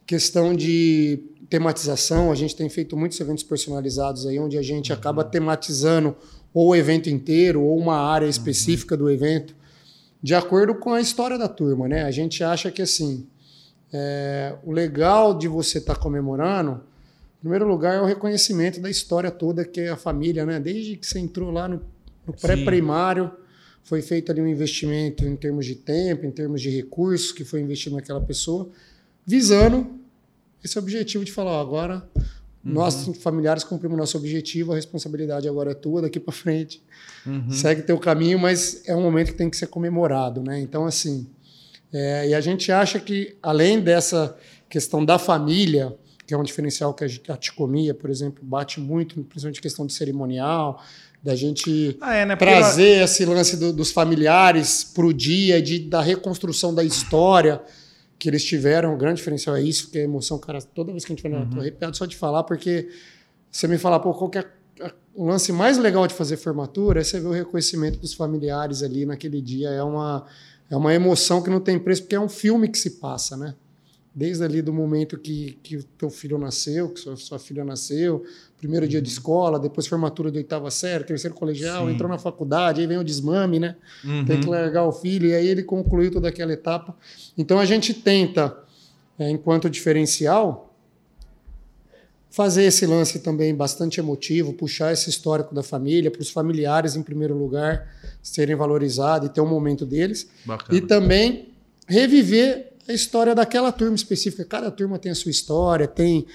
questão 0.07 0.55
de 0.55 1.21
tematização. 1.51 2.33
A 2.33 2.35
gente 2.35 2.57
tem 2.57 2.69
feito 2.69 2.97
muitos 2.97 3.21
eventos 3.21 3.45
personalizados 3.45 4.27
aí, 4.27 4.39
onde 4.39 4.57
a 4.57 4.63
gente 4.63 4.93
uhum. 4.93 4.99
acaba 4.99 5.25
tematizando 5.25 6.17
ou 6.55 6.69
o 6.69 6.77
evento 6.77 7.11
inteiro 7.11 7.63
ou 7.63 7.77
uma 7.79 7.97
área 7.97 8.25
uhum. 8.25 8.31
específica 8.31 8.95
uhum. 8.95 9.03
do 9.03 9.11
evento, 9.11 9.55
de 10.23 10.35
acordo 10.35 10.75
com 10.75 10.93
a 10.93 11.01
história 11.01 11.39
da 11.39 11.49
turma, 11.49 11.87
né? 11.87 12.05
A 12.05 12.11
gente 12.11 12.43
acha 12.43 12.71
que 12.71 12.83
assim, 12.83 13.27
é, 13.93 14.55
o 14.65 14.73
legal 14.73 15.37
de 15.37 15.49
você 15.49 15.79
estar 15.79 15.95
tá 15.95 16.01
comemorando 16.01 16.81
Em 17.37 17.41
primeiro 17.41 17.67
lugar, 17.67 17.95
é 17.95 18.01
o 18.01 18.05
reconhecimento 18.05 18.81
da 18.81 18.91
história 18.91 19.31
toda 19.31 19.65
que 19.65 19.81
é 19.81 19.91
a 19.91 19.97
família, 19.97 20.45
né? 20.45 20.59
Desde 20.59 20.97
que 20.97 21.07
você 21.07 21.19
entrou 21.19 21.51
lá 21.51 21.69
no, 21.69 21.81
no 22.27 22.33
pré-primário, 22.33 23.31
foi 23.89 24.03
feito 24.03 24.31
ali 24.31 24.43
um 24.43 24.47
investimento 24.47 25.25
em 25.25 25.35
termos 25.35 25.65
de 25.65 25.75
tempo, 25.75 26.27
em 26.27 26.31
termos 26.31 26.61
de 26.61 26.69
recursos 26.69 27.33
que 27.33 27.43
foi 27.43 27.63
investido 27.63 27.97
naquela 27.97 28.21
pessoa, 28.21 28.69
visando 29.25 29.99
esse 30.63 30.79
objetivo 30.79 31.25
de 31.25 31.33
falar, 31.33 31.53
ó, 31.53 31.61
agora 31.63 32.07
uhum. 32.63 32.73
nós 32.73 33.09
familiares 33.23 33.65
cumprimos 33.65 33.97
nosso 33.97 34.19
objetivo, 34.19 34.73
a 34.73 34.75
responsabilidade 34.75 35.49
agora 35.49 35.71
é 35.71 35.75
tua 35.75 36.03
daqui 36.03 36.21
para 36.21 36.35
frente. 36.35 36.83
Uhum. 37.25 37.51
Segue 37.51 37.81
teu 37.81 37.99
caminho, 37.99 38.39
mas 38.39 38.87
é 38.87 38.95
um 38.95 39.01
momento 39.01 39.29
que 39.29 39.39
tem 39.39 39.49
que 39.49 39.57
ser 39.57 39.69
comemorado, 39.69 40.43
né? 40.43 40.61
Então 40.61 40.85
assim, 40.85 41.27
é, 41.91 42.29
e 42.29 42.35
a 42.35 42.43
gente 42.43 42.71
acha 42.71 43.01
que 43.01 43.39
além 43.43 43.81
dessa 43.81 44.37
questão 44.69 45.03
da 45.03 45.19
família, 45.19 45.97
que 46.27 46.35
é 46.35 46.37
um 46.37 46.43
diferencial 46.43 46.93
que 46.93 47.05
a, 47.05 47.09
a 47.33 47.37
ticomia, 47.39 47.95
por 47.95 48.11
exemplo, 48.11 48.45
bate 48.45 48.81
muito, 48.81 49.15
principalmente 49.25 49.63
questão 49.63 49.87
de 49.87 49.95
cerimonial, 49.95 50.85
da 51.23 51.35
gente 51.35 51.97
ah, 52.01 52.15
é, 52.15 52.25
né? 52.25 52.37
trazer 52.37 53.03
esse 53.03 53.25
lance 53.25 53.57
do, 53.57 53.73
dos 53.73 53.91
familiares 53.91 54.85
para 54.85 55.05
o 55.05 55.13
dia, 55.13 55.61
de, 55.61 55.81
da 55.81 56.01
reconstrução 56.01 56.75
da 56.75 56.85
história 56.85 57.61
que 58.19 58.29
eles 58.29 58.45
tiveram. 58.45 58.95
O 58.95 58.97
grande 58.97 59.17
diferencial 59.17 59.57
é 59.57 59.63
isso, 59.63 59.91
que 59.91 59.99
é 59.99 60.03
a 60.03 60.05
emoção, 60.05 60.39
cara, 60.39 60.61
toda 60.61 60.93
vez 60.93 61.05
que 61.05 61.13
a 61.13 61.17
gente 61.17 61.23
vai, 61.29 61.33
uhum. 61.33 61.51
tô 61.51 61.61
arrepiado 61.61 61.97
só 61.97 62.07
de 62.07 62.17
falar, 62.17 62.45
porque 62.45 62.89
você 63.51 63.67
me 63.67 63.79
fala, 63.79 63.99
pô, 63.99 64.13
qual 64.15 64.31
que 64.31 64.39
é 64.39 64.45
o 65.19 65.27
lance 65.27 65.53
mais 65.53 65.77
legal 65.79 66.07
de 66.07 66.15
fazer 66.15 66.37
formatura 66.37 67.01
é 67.01 67.05
você 67.05 67.19
ver 67.19 67.27
o 67.27 67.33
reconhecimento 67.33 67.99
dos 67.99 68.15
familiares 68.15 68.85
ali 68.85 69.05
naquele 69.05 69.43
dia. 69.43 69.69
É 69.71 69.83
uma, 69.83 70.25
é 70.71 70.77
uma 70.77 70.95
emoção 70.95 71.43
que 71.43 71.51
não 71.51 71.61
tem 71.61 71.77
preço, 71.77 72.03
porque 72.03 72.15
é 72.15 72.21
um 72.21 72.29
filme 72.29 72.69
que 72.69 72.79
se 72.79 73.01
passa, 73.01 73.37
né? 73.37 73.55
Desde 74.19 74.43
ali 74.43 74.61
do 74.61 74.73
momento 74.73 75.17
que, 75.17 75.57
que 75.63 75.77
o 75.77 75.85
teu 75.97 76.11
filho 76.11 76.37
nasceu, 76.39 76.89
que 76.89 76.99
sua, 76.99 77.15
sua 77.15 77.39
filha 77.39 77.65
nasceu, 77.65 78.25
primeiro 78.57 78.89
dia 78.89 79.01
de 79.01 79.09
escola, 79.09 79.61
depois 79.61 79.87
formatura 79.87 80.29
de 80.29 80.39
oitava 80.39 80.73
série, 80.73 81.05
terceiro 81.05 81.37
colegial, 81.37 81.87
Sim. 81.87 81.93
entrou 81.93 82.11
na 82.11 82.19
faculdade, 82.19 82.81
aí 82.81 82.87
vem 82.89 82.99
o 82.99 83.05
desmame, 83.05 83.61
né? 83.61 83.77
Uhum. 84.05 84.25
Tem 84.25 84.41
que 84.41 84.49
largar 84.49 84.85
o 84.87 84.91
filho, 84.91 85.29
e 85.29 85.35
aí 85.37 85.47
ele 85.47 85.63
concluiu 85.63 86.11
toda 86.11 86.27
aquela 86.27 86.53
etapa. 86.53 86.97
Então 87.37 87.61
a 87.61 87.65
gente 87.65 87.95
tenta, 87.95 88.59
é, 89.17 89.31
enquanto 89.31 89.71
diferencial, 89.71 90.75
fazer 92.29 92.65
esse 92.65 92.87
lance 92.87 93.21
também 93.21 93.55
bastante 93.55 94.01
emotivo, 94.01 94.53
puxar 94.53 94.93
esse 94.93 95.09
histórico 95.09 95.55
da 95.55 95.63
família, 95.63 96.11
para 96.11 96.23
os 96.23 96.31
familiares, 96.31 96.97
em 96.97 97.05
primeiro 97.05 97.39
lugar, 97.39 97.89
serem 98.21 98.57
valorizados 98.57 99.29
e 99.29 99.33
ter 99.33 99.41
um 99.41 99.49
momento 99.49 99.87
deles. 99.87 100.29
Bacana. 100.45 100.77
E 100.77 100.81
também 100.81 101.51
reviver 101.87 102.73
a 102.89 102.93
história 102.93 103.35
daquela 103.35 103.71
turma 103.71 103.95
específica. 103.95 104.45
Cada 104.45 104.71
turma 104.71 104.99
tem 104.99 105.13
a 105.13 105.15
sua 105.15 105.31
história, 105.31 105.87
tem 105.87 106.27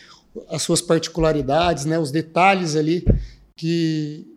as 0.50 0.62
suas 0.62 0.82
particularidades, 0.82 1.86
né, 1.86 1.98
os 1.98 2.12
detalhes 2.12 2.76
ali 2.76 3.04
que, 3.56 4.28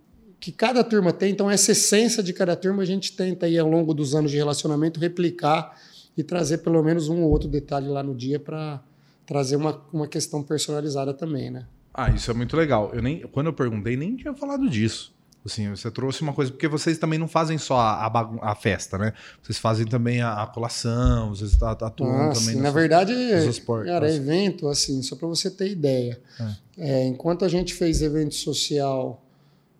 que 0.40 0.50
cada 0.50 0.82
turma 0.82 1.12
tem. 1.12 1.30
Então, 1.30 1.50
essa 1.50 1.72
essência 1.72 2.22
de 2.22 2.32
cada 2.32 2.56
turma 2.56 2.82
a 2.82 2.86
gente 2.86 3.12
tenta 3.12 3.46
aí 3.46 3.58
ao 3.58 3.68
longo 3.68 3.92
dos 3.92 4.14
anos 4.14 4.30
de 4.30 4.36
relacionamento 4.36 4.98
replicar 4.98 5.78
e 6.16 6.22
trazer 6.22 6.58
pelo 6.58 6.82
menos 6.82 7.08
um 7.08 7.22
ou 7.22 7.30
outro 7.30 7.48
detalhe 7.48 7.88
lá 7.88 8.02
no 8.02 8.14
dia 8.14 8.40
para 8.40 8.82
trazer 9.26 9.56
uma, 9.56 9.82
uma 9.92 10.06
questão 10.06 10.42
personalizada 10.42 11.12
também, 11.12 11.50
né? 11.50 11.66
Ah, 11.92 12.10
isso 12.10 12.30
é 12.30 12.34
muito 12.34 12.56
legal. 12.56 12.90
Eu 12.94 13.02
nem, 13.02 13.20
quando 13.32 13.46
eu 13.46 13.52
perguntei, 13.52 13.96
nem 13.96 14.16
tinha 14.16 14.34
falado 14.34 14.68
disso. 14.68 15.15
Assim, 15.46 15.70
você 15.70 15.90
trouxe 15.90 16.22
uma 16.22 16.32
coisa, 16.32 16.50
porque 16.50 16.66
vocês 16.66 16.98
também 16.98 17.18
não 17.18 17.28
fazem 17.28 17.56
só 17.56 17.78
a, 17.78 18.06
a, 18.06 18.50
a 18.50 18.54
festa, 18.54 18.98
né? 18.98 19.12
Vocês 19.40 19.58
fazem 19.58 19.86
também 19.86 20.20
a, 20.20 20.42
a 20.42 20.46
colação, 20.46 21.30
vocês 21.30 21.60
atuam 21.62 22.30
ah, 22.30 22.32
também. 22.32 22.56
Sim, 22.56 22.60
na 22.60 22.70
verdade, 22.70 23.14
cara, 23.86 24.10
é 24.10 24.14
evento, 24.14 24.68
assim, 24.68 25.00
só 25.02 25.14
para 25.14 25.28
você 25.28 25.48
ter 25.48 25.70
ideia. 25.70 26.20
É. 26.40 26.66
É, 26.78 27.06
enquanto 27.06 27.44
a 27.44 27.48
gente 27.48 27.72
fez 27.74 28.02
evento 28.02 28.34
social 28.34 29.22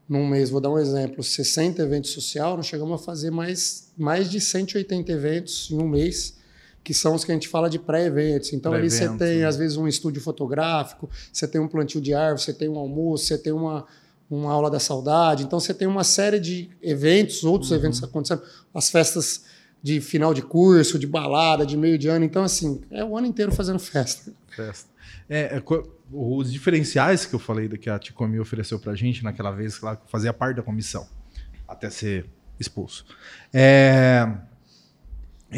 num 0.09 0.27
mês, 0.27 0.51
vou 0.51 0.61
dar 0.61 0.71
um 0.71 0.79
exemplo, 0.79 1.23
60 1.23 1.83
eventos 1.83 2.13
social, 2.13 2.57
nós 2.57 2.67
chegamos 2.67 3.01
a 3.01 3.05
fazer 3.05 3.31
mais, 3.31 3.89
mais 3.99 4.31
de 4.31 4.41
180 4.41 5.11
eventos 5.11 5.69
em 5.71 5.79
um 5.79 5.89
mês, 5.89 6.37
que 6.85 6.95
são 6.95 7.17
os 7.17 7.25
que 7.25 7.33
a 7.33 7.35
gente 7.35 7.49
fala 7.49 7.69
de 7.69 7.81
pré-eventos. 7.81 8.53
Então 8.53 8.71
pré 8.71 8.81
ali 8.81 8.89
você 8.89 9.09
tem, 9.17 9.39
né? 9.39 9.47
às 9.47 9.57
vezes, 9.57 9.77
um 9.77 9.89
estúdio 9.89 10.23
fotográfico, 10.23 11.11
você 11.33 11.49
tem 11.49 11.61
um 11.61 11.67
plantio 11.67 12.01
de 12.01 12.15
árvore, 12.15 12.41
você 12.41 12.53
tem 12.53 12.69
um 12.69 12.79
almoço, 12.79 13.25
você 13.25 13.37
tem 13.37 13.53
uma 13.53 13.85
uma 14.31 14.53
aula 14.53 14.71
da 14.71 14.79
saudade. 14.81 15.45
Então 15.45 15.59
você 15.61 15.73
tem 15.73 15.87
uma 15.87 16.05
série 16.05 16.41
de 16.41 16.71
eventos, 16.83 17.45
outros 17.45 17.71
uhum. 17.71 17.77
eventos 17.77 18.03
acontecendo, 18.03 18.43
as 18.75 18.91
festas 18.91 19.45
de 19.83 20.01
final 20.01 20.35
de 20.35 20.43
curso, 20.43 20.99
de 20.99 21.07
balada, 21.07 21.65
de 21.65 21.77
meio 21.77 21.97
de 21.97 22.09
ano. 22.09 22.25
Então, 22.25 22.43
assim, 22.43 22.81
é 22.91 23.05
o 23.05 23.17
ano 23.17 23.27
inteiro 23.27 23.53
fazendo 23.53 23.79
festa. 23.79 24.33
Festa. 24.49 24.91
É, 25.29 25.57
é, 25.57 25.63
os 26.13 26.53
diferenciais 26.53 27.25
que 27.25 27.35
eu 27.35 27.39
falei 27.39 27.69
que 27.69 27.91
a 27.91 27.99
Ticomi 27.99 28.39
ofereceu 28.41 28.79
pra 28.79 28.95
gente 28.95 29.23
naquela 29.23 29.51
vez, 29.51 29.79
claro, 29.79 29.99
fazia 30.07 30.33
parte 30.33 30.57
da 30.57 30.63
comissão, 30.63 31.07
até 31.69 31.91
ser 31.91 32.27
expulso. 32.59 33.05
É, 33.53 34.27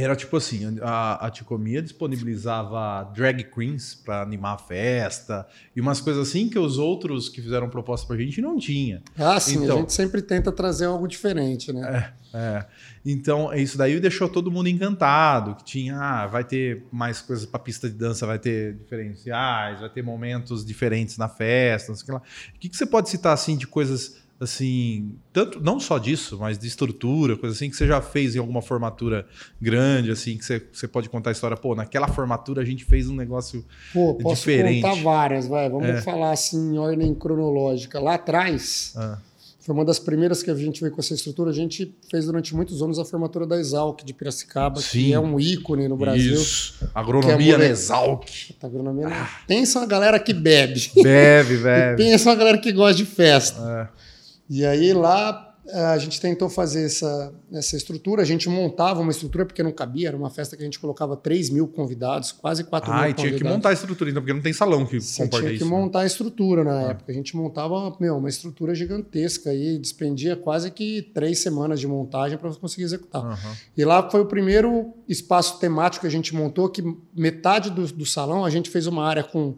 era 0.02 0.14
tipo 0.14 0.36
assim, 0.36 0.78
a, 0.80 1.26
a 1.26 1.30
Ticomia 1.30 1.82
disponibilizava 1.82 3.10
drag 3.14 3.44
queens 3.44 3.94
para 3.94 4.22
animar 4.22 4.54
a 4.54 4.58
festa 4.58 5.46
e 5.74 5.80
umas 5.80 6.00
coisas 6.00 6.28
assim 6.28 6.48
que 6.48 6.58
os 6.58 6.78
outros 6.78 7.28
que 7.28 7.42
fizeram 7.42 7.68
proposta 7.68 8.06
pra 8.06 8.16
gente 8.16 8.40
não 8.40 8.58
tinha. 8.58 9.02
Ah, 9.16 9.38
sim, 9.40 9.64
então, 9.64 9.76
a 9.76 9.80
gente 9.80 9.92
sempre 9.92 10.22
tenta 10.22 10.52
trazer 10.52 10.86
algo 10.86 11.06
diferente, 11.06 11.72
né? 11.72 12.12
É, 12.32 12.38
é. 12.38 12.66
Então, 13.04 13.52
isso 13.54 13.78
daí 13.78 13.98
deixou 13.98 14.28
todo 14.28 14.50
mundo 14.50 14.68
encantado, 14.68 15.54
que 15.56 15.64
tinha, 15.64 15.96
ah, 15.96 16.26
vai 16.26 16.44
ter 16.44 16.84
mais 16.92 17.20
coisas 17.20 17.46
para 17.46 17.58
pista 17.58 17.88
de 17.88 17.94
dança, 17.94 18.26
vai 18.26 18.38
ter 18.38 18.74
diferenciais, 18.74 19.80
vai 19.80 19.88
ter 19.88 20.02
momentos 20.02 20.64
diferentes 20.64 21.16
na 21.16 21.28
festa, 21.28 21.90
não 21.90 21.96
sei 21.96 22.02
o 22.02 22.06
que 22.06 22.12
lá. 22.12 22.22
O 22.54 22.58
que, 22.58 22.68
que 22.68 22.76
você 22.76 22.86
pode 22.86 23.08
citar 23.08 23.32
assim 23.32 23.56
de 23.56 23.66
coisas 23.66 24.16
assim, 24.40 25.16
tanto 25.32 25.60
não 25.60 25.80
só 25.80 25.98
disso, 25.98 26.38
mas 26.38 26.58
de 26.58 26.66
estrutura, 26.66 27.36
coisa 27.36 27.54
assim 27.54 27.68
que 27.68 27.76
você 27.76 27.86
já 27.86 28.00
fez 28.00 28.36
em 28.36 28.38
alguma 28.38 28.62
formatura 28.62 29.26
grande, 29.60 30.10
assim, 30.10 30.38
que 30.38 30.44
você, 30.44 30.64
você 30.72 30.86
pode 30.86 31.08
contar 31.08 31.30
a 31.30 31.32
história, 31.32 31.56
pô, 31.56 31.74
naquela 31.74 32.06
formatura 32.06 32.62
a 32.62 32.64
gente 32.64 32.84
fez 32.84 33.08
um 33.08 33.16
negócio 33.16 33.64
pô, 33.92 34.14
posso 34.14 34.36
diferente. 34.36 34.82
contar 34.82 35.02
várias, 35.02 35.48
vai, 35.48 35.68
vamos 35.68 35.88
é. 35.88 36.00
falar 36.02 36.30
assim 36.30 36.74
em 36.74 36.78
ordem 36.78 37.12
cronológica. 37.14 37.98
Lá 37.98 38.14
atrás, 38.14 38.92
ah. 38.96 39.18
foi 39.58 39.74
uma 39.74 39.84
das 39.84 39.98
primeiras 39.98 40.40
que 40.40 40.52
a 40.52 40.54
gente 40.54 40.80
veio 40.80 40.92
com 40.92 41.00
essa 41.00 41.14
estrutura, 41.14 41.50
a 41.50 41.54
gente 41.54 41.92
fez 42.08 42.26
durante 42.26 42.54
muitos 42.54 42.80
anos 42.80 43.00
a 43.00 43.04
formatura 43.04 43.44
da 43.44 43.58
Exalc 43.58 44.04
de 44.04 44.14
Piracicaba, 44.14 44.80
Sim. 44.80 45.06
que 45.06 45.12
é 45.12 45.18
um 45.18 45.40
ícone 45.40 45.88
no 45.88 45.96
Brasil. 45.96 46.34
Isso. 46.34 46.88
Agronomia 46.94 47.54
é 47.54 47.58
na 47.58 47.66
Exalc. 47.66 48.24
Agronomia. 48.62 49.08
Ah. 49.08 49.28
Pensa 49.48 49.80
uma 49.80 49.86
galera 49.86 50.20
que 50.20 50.32
bebe. 50.32 50.92
Bebe, 50.94 51.56
bebe. 51.58 52.04
pensa 52.04 52.30
uma 52.30 52.36
galera 52.36 52.58
que 52.58 52.70
gosta 52.70 52.94
de 52.94 53.04
festa. 53.04 53.90
É. 54.04 54.07
E 54.48 54.64
aí 54.64 54.92
lá 54.92 55.48
eh, 55.70 55.84
a 55.84 55.98
gente 55.98 56.18
tentou 56.18 56.48
fazer 56.48 56.86
essa, 56.86 57.34
essa 57.52 57.76
estrutura, 57.76 58.22
a 58.22 58.24
gente 58.24 58.48
montava 58.48 59.00
uma 59.00 59.10
estrutura 59.10 59.44
porque 59.44 59.62
não 59.62 59.70
cabia, 59.70 60.08
era 60.08 60.16
uma 60.16 60.30
festa 60.30 60.56
que 60.56 60.62
a 60.62 60.64
gente 60.64 60.78
colocava 60.78 61.14
3 61.14 61.50
mil 61.50 61.68
convidados, 61.68 62.32
quase 62.32 62.64
4 62.64 62.90
ah, 62.90 62.94
mil 62.94 63.02
convidados. 63.02 63.24
Ah, 63.24 63.28
tinha 63.28 63.38
que 63.38 63.44
montar 63.44 63.68
a 63.68 63.72
estrutura, 63.74 64.10
então, 64.10 64.22
porque 64.22 64.32
não 64.32 64.40
tem 64.40 64.52
salão 64.52 64.86
que 64.86 64.98
Você 64.98 65.24
comporta 65.24 65.46
tinha 65.46 65.58
que 65.58 65.64
né? 65.64 65.70
montar 65.70 66.00
a 66.00 66.06
estrutura 66.06 66.64
na 66.64 66.78
ah. 66.78 66.90
época. 66.90 67.12
A 67.12 67.14
gente 67.14 67.36
montava 67.36 67.94
meu, 68.00 68.16
uma 68.16 68.30
estrutura 68.30 68.74
gigantesca 68.74 69.52
e 69.52 69.78
despendia 69.78 70.36
quase 70.36 70.70
que 70.70 71.02
três 71.02 71.40
semanas 71.40 71.78
de 71.78 71.86
montagem 71.86 72.38
para 72.38 72.50
conseguir 72.54 72.84
executar. 72.84 73.22
Uhum. 73.22 73.54
E 73.76 73.84
lá 73.84 74.08
foi 74.08 74.22
o 74.22 74.26
primeiro 74.26 74.94
espaço 75.06 75.58
temático 75.58 76.02
que 76.02 76.06
a 76.06 76.10
gente 76.10 76.34
montou, 76.34 76.70
que 76.70 76.82
metade 77.14 77.70
do, 77.70 77.86
do 77.86 78.06
salão 78.06 78.42
a 78.42 78.50
gente 78.50 78.70
fez 78.70 78.86
uma 78.86 79.06
área 79.06 79.22
com 79.22 79.54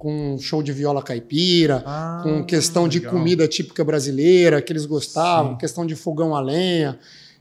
com 0.00 0.38
show 0.38 0.62
de 0.62 0.72
viola 0.72 1.02
caipira, 1.02 1.84
ah, 1.84 2.20
com 2.22 2.42
questão 2.42 2.84
legal. 2.84 2.98
de 2.98 3.06
comida 3.06 3.46
típica 3.46 3.84
brasileira 3.84 4.62
que 4.62 4.72
eles 4.72 4.86
gostavam, 4.86 5.52
Sim. 5.52 5.58
questão 5.58 5.84
de 5.84 5.94
fogão 5.94 6.34
a 6.34 6.40
lenha. 6.40 6.98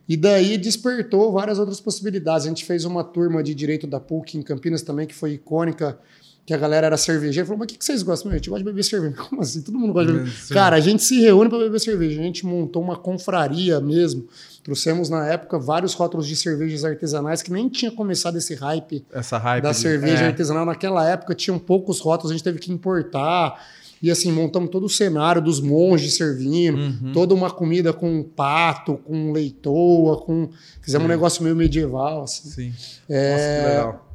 E 0.09 0.17
daí 0.17 0.57
despertou 0.57 1.31
várias 1.31 1.57
outras 1.57 1.79
possibilidades. 1.79 2.45
A 2.45 2.49
gente 2.49 2.65
fez 2.65 2.83
uma 2.83 3.01
turma 3.01 3.41
de 3.41 3.55
direito 3.55 3.87
da 3.87 3.97
PUC 3.97 4.37
em 4.37 4.41
Campinas 4.41 4.81
também, 4.81 5.07
que 5.07 5.15
foi 5.15 5.35
icônica, 5.35 5.97
que 6.45 6.53
a 6.53 6.57
galera 6.57 6.87
era 6.87 6.97
cervejeira. 6.97 7.45
Falou, 7.45 7.59
mas 7.59 7.73
o 7.73 7.77
que 7.77 7.85
vocês 7.85 8.03
gostam? 8.03 8.29
A 8.29 8.35
gente 8.35 8.49
gosta 8.49 8.61
de 8.61 8.69
beber 8.69 8.83
cerveja. 8.83 9.15
Como 9.29 9.41
assim? 9.41 9.61
Todo 9.61 9.79
mundo 9.79 9.93
gosta 9.93 10.11
de 10.11 10.17
beber. 10.17 10.31
Sim. 10.31 10.53
Cara, 10.53 10.75
a 10.75 10.79
gente 10.81 11.01
se 11.01 11.21
reúne 11.21 11.49
para 11.49 11.59
beber 11.59 11.79
cerveja. 11.79 12.19
A 12.19 12.23
gente 12.23 12.45
montou 12.45 12.83
uma 12.83 12.97
confraria 12.97 13.79
mesmo 13.79 14.27
Trouxemos 14.69 15.09
na 15.09 15.25
época 15.25 15.57
vários 15.57 15.95
rótulos 15.95 16.27
de 16.27 16.35
cervejas 16.35 16.85
artesanais 16.85 17.41
que 17.41 17.51
nem 17.51 17.67
tinha 17.67 17.89
começado 17.89 18.37
esse 18.37 18.53
hype, 18.53 19.03
Essa 19.11 19.39
hype 19.39 19.63
da 19.63 19.71
de... 19.71 19.77
cerveja 19.77 20.25
é. 20.25 20.27
artesanal. 20.27 20.63
Naquela 20.63 21.09
época 21.09 21.33
tinham 21.33 21.57
poucos 21.57 21.99
rótulos, 21.99 22.29
a 22.29 22.35
gente 22.35 22.43
teve 22.43 22.59
que 22.59 22.71
importar. 22.71 23.65
E 23.99 24.11
assim, 24.11 24.31
montamos 24.31 24.69
todo 24.69 24.85
o 24.85 24.89
cenário 24.89 25.41
dos 25.41 25.59
monges 25.59 26.13
servindo, 26.13 26.77
uhum. 26.77 27.11
toda 27.13 27.33
uma 27.33 27.49
comida 27.49 27.91
com 27.91 28.21
pato, 28.21 28.97
com 28.97 29.31
leitoa, 29.31 30.17
com. 30.17 30.49
Fizemos 30.81 31.05
Sim. 31.05 31.11
um 31.11 31.15
negócio 31.15 31.43
meio 31.43 31.55
medieval. 31.55 32.21
Assim. 32.21 32.49
Sim. 32.49 32.73
É... 33.09 33.31
Nossa, 33.31 33.47
que 33.47 33.69
legal. 33.69 34.09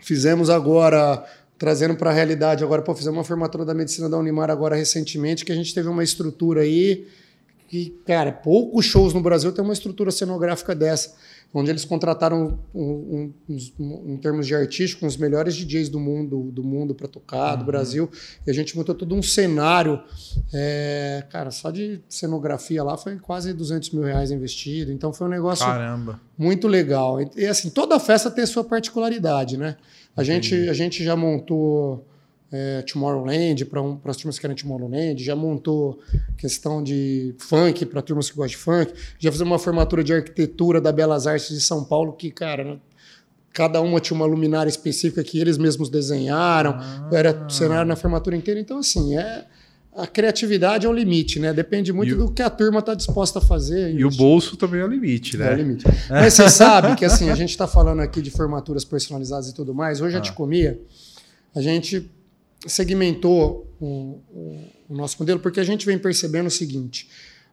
Fizemos 0.00 0.50
agora 0.50 1.24
trazendo 1.56 1.94
para 1.94 2.10
a 2.10 2.12
realidade 2.12 2.64
agora, 2.64 2.82
pô, 2.82 2.92
fizemos 2.92 3.18
uma 3.18 3.24
formatura 3.24 3.64
da 3.64 3.72
medicina 3.72 4.08
da 4.08 4.18
Unimar 4.18 4.50
agora 4.50 4.74
recentemente, 4.74 5.44
que 5.44 5.52
a 5.52 5.54
gente 5.54 5.72
teve 5.72 5.88
uma 5.88 6.02
estrutura 6.02 6.62
aí 6.62 7.06
que, 7.72 7.98
cara, 8.04 8.30
poucos 8.30 8.84
shows 8.84 9.14
no 9.14 9.22
Brasil 9.22 9.50
têm 9.50 9.64
uma 9.64 9.72
estrutura 9.72 10.10
cenográfica 10.10 10.74
dessa 10.74 11.14
onde 11.54 11.70
eles 11.70 11.84
contrataram, 11.84 12.58
um, 12.74 13.32
um, 13.48 13.54
um, 13.78 14.12
em 14.12 14.16
termos 14.16 14.46
de 14.46 14.54
artístico, 14.54 15.06
os 15.06 15.16
melhores 15.16 15.54
DJs 15.54 15.88
do 15.88 16.00
mundo, 16.00 16.50
do 16.50 16.62
mundo 16.62 16.94
para 16.94 17.06
tocar, 17.06 17.52
uhum. 17.52 17.58
do 17.58 17.64
Brasil, 17.64 18.10
e 18.46 18.50
a 18.50 18.54
gente 18.54 18.76
montou 18.76 18.94
todo 18.94 19.14
um 19.14 19.22
cenário, 19.22 20.02
é, 20.52 21.24
cara, 21.30 21.50
só 21.50 21.70
de 21.70 22.00
cenografia 22.08 22.82
lá 22.82 22.96
foi 22.96 23.18
quase 23.18 23.52
200 23.52 23.90
mil 23.90 24.02
reais 24.02 24.30
investido, 24.30 24.92
então 24.92 25.12
foi 25.12 25.26
um 25.26 25.30
negócio 25.30 25.64
Caramba. 25.66 26.20
muito 26.38 26.66
legal. 26.68 27.18
E 27.36 27.46
assim, 27.46 27.68
toda 27.68 27.98
festa 28.00 28.30
tem 28.30 28.44
a 28.44 28.46
sua 28.46 28.64
particularidade, 28.64 29.58
né? 29.58 29.76
A 30.16 30.22
gente, 30.22 30.54
a 30.68 30.74
gente 30.74 31.04
já 31.04 31.16
montou 31.16 32.06
é, 32.52 32.82
Tomorrowland, 32.82 33.64
para 33.64 33.80
um, 33.80 33.98
as 34.04 34.16
turmas 34.16 34.36
que 34.36 34.42
querem 34.42 34.54
Tomorrowland, 34.54 35.24
já 35.24 35.34
montou 35.34 35.98
questão 36.36 36.82
de 36.82 37.34
funk 37.38 37.86
para 37.86 38.02
turmas 38.02 38.30
que 38.30 38.36
gostam 38.36 38.58
de 38.58 38.62
funk, 38.62 38.92
já 39.18 39.32
fizemos 39.32 39.50
uma 39.50 39.58
formatura 39.58 40.04
de 40.04 40.12
arquitetura 40.12 40.80
da 40.80 40.92
Belas 40.92 41.26
Artes 41.26 41.48
de 41.48 41.60
São 41.62 41.82
Paulo, 41.82 42.12
que, 42.12 42.30
cara, 42.30 42.78
cada 43.54 43.80
uma 43.80 44.00
tinha 44.00 44.14
uma 44.14 44.26
luminária 44.26 44.68
específica 44.68 45.24
que 45.24 45.40
eles 45.40 45.56
mesmos 45.56 45.88
desenharam, 45.88 46.76
ah. 46.78 47.08
era 47.10 47.48
cenário 47.48 47.86
na 47.86 47.96
formatura 47.96 48.36
inteira. 48.36 48.60
Então, 48.60 48.78
assim, 48.78 49.16
é 49.16 49.46
a 49.94 50.06
criatividade 50.06 50.86
é 50.86 50.88
o 50.88 50.92
limite, 50.92 51.38
né? 51.38 51.52
Depende 51.52 51.92
muito 51.92 52.14
o, 52.14 52.18
do 52.18 52.32
que 52.32 52.40
a 52.40 52.48
turma 52.48 52.80
está 52.80 52.94
disposta 52.94 53.38
a 53.38 53.42
fazer. 53.42 53.94
E 53.94 54.04
o 54.04 54.10
bolso 54.10 54.56
também 54.56 54.80
é 54.80 54.84
o 54.84 54.88
limite, 54.88 55.36
né? 55.36 55.50
É 55.50 55.54
o 55.54 55.56
limite. 55.56 55.84
Mas 56.08 56.32
você 56.32 56.48
sabe 56.48 56.96
que 56.96 57.04
assim, 57.04 57.28
a 57.28 57.34
gente 57.34 57.50
está 57.50 57.66
falando 57.66 58.00
aqui 58.00 58.22
de 58.22 58.30
formaturas 58.30 58.86
personalizadas 58.86 59.48
e 59.48 59.54
tudo 59.54 59.74
mais. 59.74 60.00
Hoje 60.00 60.16
ah. 60.16 60.18
a 60.18 60.22
Te 60.22 60.32
Comia, 60.32 60.80
a 61.54 61.60
gente 61.60 62.10
segmentou 62.66 63.66
o, 63.80 64.20
o, 64.30 64.68
o, 64.88 64.94
nosso 64.94 65.16
modelo 65.18 65.40
porque 65.40 65.60
a 65.60 65.64
gente 65.64 65.84
vem 65.86 65.98
percebendo 65.98 66.46
o 66.46 66.50
seguinte. 66.50 67.08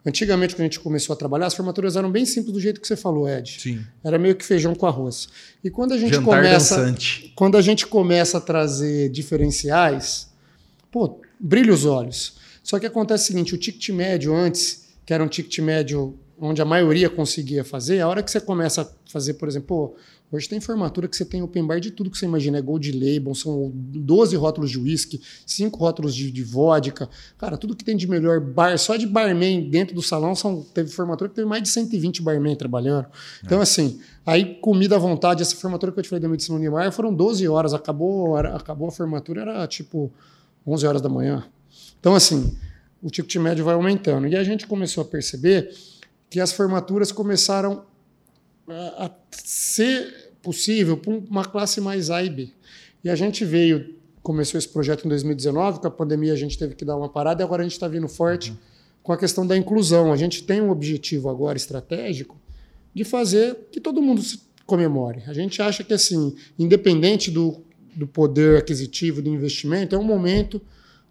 Antigamente, 0.06 0.56
quando 0.56 0.62
a 0.62 0.66
gente 0.66 0.80
começou 0.80 1.14
a 1.14 1.18
trabalhar, 1.18 1.48
as 1.48 1.54
formaturas 1.54 1.96
eram 1.96 2.10
bem 2.10 2.26
simples 2.26 2.54
do 2.54 2.60
jeito 2.60 2.80
que 2.80 2.88
você 2.88 2.96
falou, 2.96 3.28
Ed. 3.28 3.60
Sim. 3.60 3.86
Era 4.04 4.18
meio 4.18 4.36
que 4.36 4.46
feijão 4.46 4.74
com 4.74 4.86
arroz. 4.86 5.28
E 5.64 5.70
quando 5.70 5.94
a 5.94 5.98
gente 5.98 6.16
Jantar 6.16 6.38
começa, 6.38 6.78
dançante. 6.78 7.34
quando 7.36 7.58
a 7.58 7.62
gente 7.62 7.86
começa 7.86 8.38
a 8.38 8.42
trazer 8.42 9.10
diferenciais, 9.10 10.30
pô, 10.90 11.20
brilha 11.40 11.74
os 11.74 11.84
olhos. 11.86 12.38
Só 12.64 12.80
que 12.80 12.86
acontece 12.86 13.26
o 13.26 13.28
seguinte, 13.28 13.54
o 13.54 13.58
ticket 13.58 13.90
médio 13.90 14.34
antes, 14.34 14.86
que 15.06 15.14
era 15.14 15.24
um 15.24 15.28
ticket 15.28 15.60
médio 15.60 16.18
onde 16.40 16.62
a 16.62 16.66
maioria 16.66 17.10
conseguia 17.10 17.64
fazer, 17.66 18.00
a 18.00 18.08
hora 18.08 18.24
que 18.24 18.32
você 18.32 18.40
começa 18.40 18.84
a 18.84 19.12
fazer, 19.12 19.34
por 19.34 19.50
exemplo, 19.50 19.68
pô, 19.68 19.96
Hoje 20.32 20.48
tem 20.48 20.60
formatura 20.60 21.08
que 21.08 21.18
você 21.18 21.26
tem 21.26 21.42
open 21.42 21.66
bar 21.66 21.80
de 21.80 21.90
tudo 21.90 22.12
que 22.12 22.18
você 22.18 22.26
imagina. 22.26 22.60
É 22.60 22.62
Gold 22.62 22.92
Label, 22.92 23.34
são 23.34 23.72
12 23.74 24.36
rótulos 24.36 24.70
de 24.70 24.78
whisky, 24.78 25.20
5 25.44 25.78
rótulos 25.80 26.14
de, 26.14 26.30
de 26.30 26.44
vodka. 26.44 27.10
Cara, 27.38 27.58
tudo 27.58 27.76
que 27.76 27.84
tem 27.84 27.98
de 27.98 28.08
melhor 28.08 28.40
bar, 28.40 28.78
só 28.78 28.96
de 28.96 29.08
barman 29.08 29.70
dentro 29.70 29.96
do 29.96 30.04
salão, 30.04 30.36
são, 30.36 30.62
teve 30.62 30.92
formatura 30.92 31.30
que 31.30 31.36
teve 31.36 31.48
mais 31.48 31.64
de 31.64 31.70
120 31.70 32.22
barman 32.22 32.56
trabalhando. 32.56 33.08
Então, 33.44 33.60
é. 33.60 33.64
assim, 33.64 34.00
aí 34.24 34.56
comida 34.62 34.98
à 34.98 35.00
vontade. 35.00 35.42
Essa 35.42 35.56
formatura 35.56 35.92
que 35.92 35.98
eu 36.00 36.04
te 36.04 36.10
falei 36.10 36.22
da 36.22 36.30
medicina 36.30 36.56
Unimar 36.56 36.92
foram 36.92 37.12
12 37.12 37.48
horas. 37.48 37.74
Acabou, 37.74 38.38
era, 38.38 38.56
acabou 38.56 38.88
a 38.88 38.92
formatura, 38.92 39.42
era 39.42 39.68
tipo 39.68 40.12
11 40.66 40.86
horas 40.86 41.02
da 41.02 41.10
manhã. 41.10 41.44
Então, 42.00 42.14
assim, 42.14 42.56
o 43.02 43.10
ticket 43.10 43.36
médio 43.38 43.66
vai 43.66 43.74
aumentando. 43.74 44.28
E 44.28 44.36
a 44.36 44.44
gente 44.44 44.68
começou 44.68 45.02
a 45.02 45.06
perceber 45.06 45.74
que 46.30 46.40
as 46.40 46.52
formaturas 46.52 47.12
começaram 47.12 47.84
a 48.70 49.10
ser 49.32 50.19
possível 50.42 50.98
para 50.98 51.14
uma 51.14 51.46
classe 51.46 51.82
mais 51.82 52.10
A 52.10 52.24
e 52.24 52.30
B. 52.30 52.50
E 53.04 53.10
a 53.10 53.16
gente 53.16 53.46
veio, 53.46 53.96
começou 54.22 54.58
esse 54.58 54.68
projeto 54.68 55.06
em 55.06 55.10
2019, 55.10 55.80
com 55.80 55.88
a 55.88 55.92
pandemia 55.92 56.34
a 56.34 56.36
gente 56.36 56.58
teve 56.58 56.76
que 56.76 56.84
dar 56.84 56.96
uma 56.96 57.10
parada 57.10 57.42
e 57.42 57.46
agora 57.46 57.62
a 57.62 57.66
gente 57.66 57.74
está 57.74 57.88
vindo 57.88 58.08
forte 58.08 58.52
uhum. 58.52 58.58
com 59.04 59.14
a 59.14 59.18
questão 59.18 59.46
da 59.46 59.56
inclusão. 59.56 60.12
A 60.12 60.18
gente 60.18 60.44
tem 60.44 60.62
um 60.62 60.70
objetivo 60.70 61.30
agora 61.30 61.58
estratégico 61.58 62.38
de 62.94 63.04
fazer 63.04 63.56
que 63.72 63.80
todo 63.80 64.02
mundo 64.02 64.22
se 64.22 64.40
comemore. 64.66 65.24
A 65.28 65.34
gente 65.34 65.62
acha 65.62 65.84
que, 65.84 65.94
assim, 65.94 66.36
independente 66.58 67.32
do, 67.32 67.64
do 67.96 68.08
poder 68.08 68.58
aquisitivo, 68.58 69.22
do 69.22 69.30
investimento, 69.30 69.96
é 69.96 70.00
um 70.00 70.04
momento, 70.04 70.62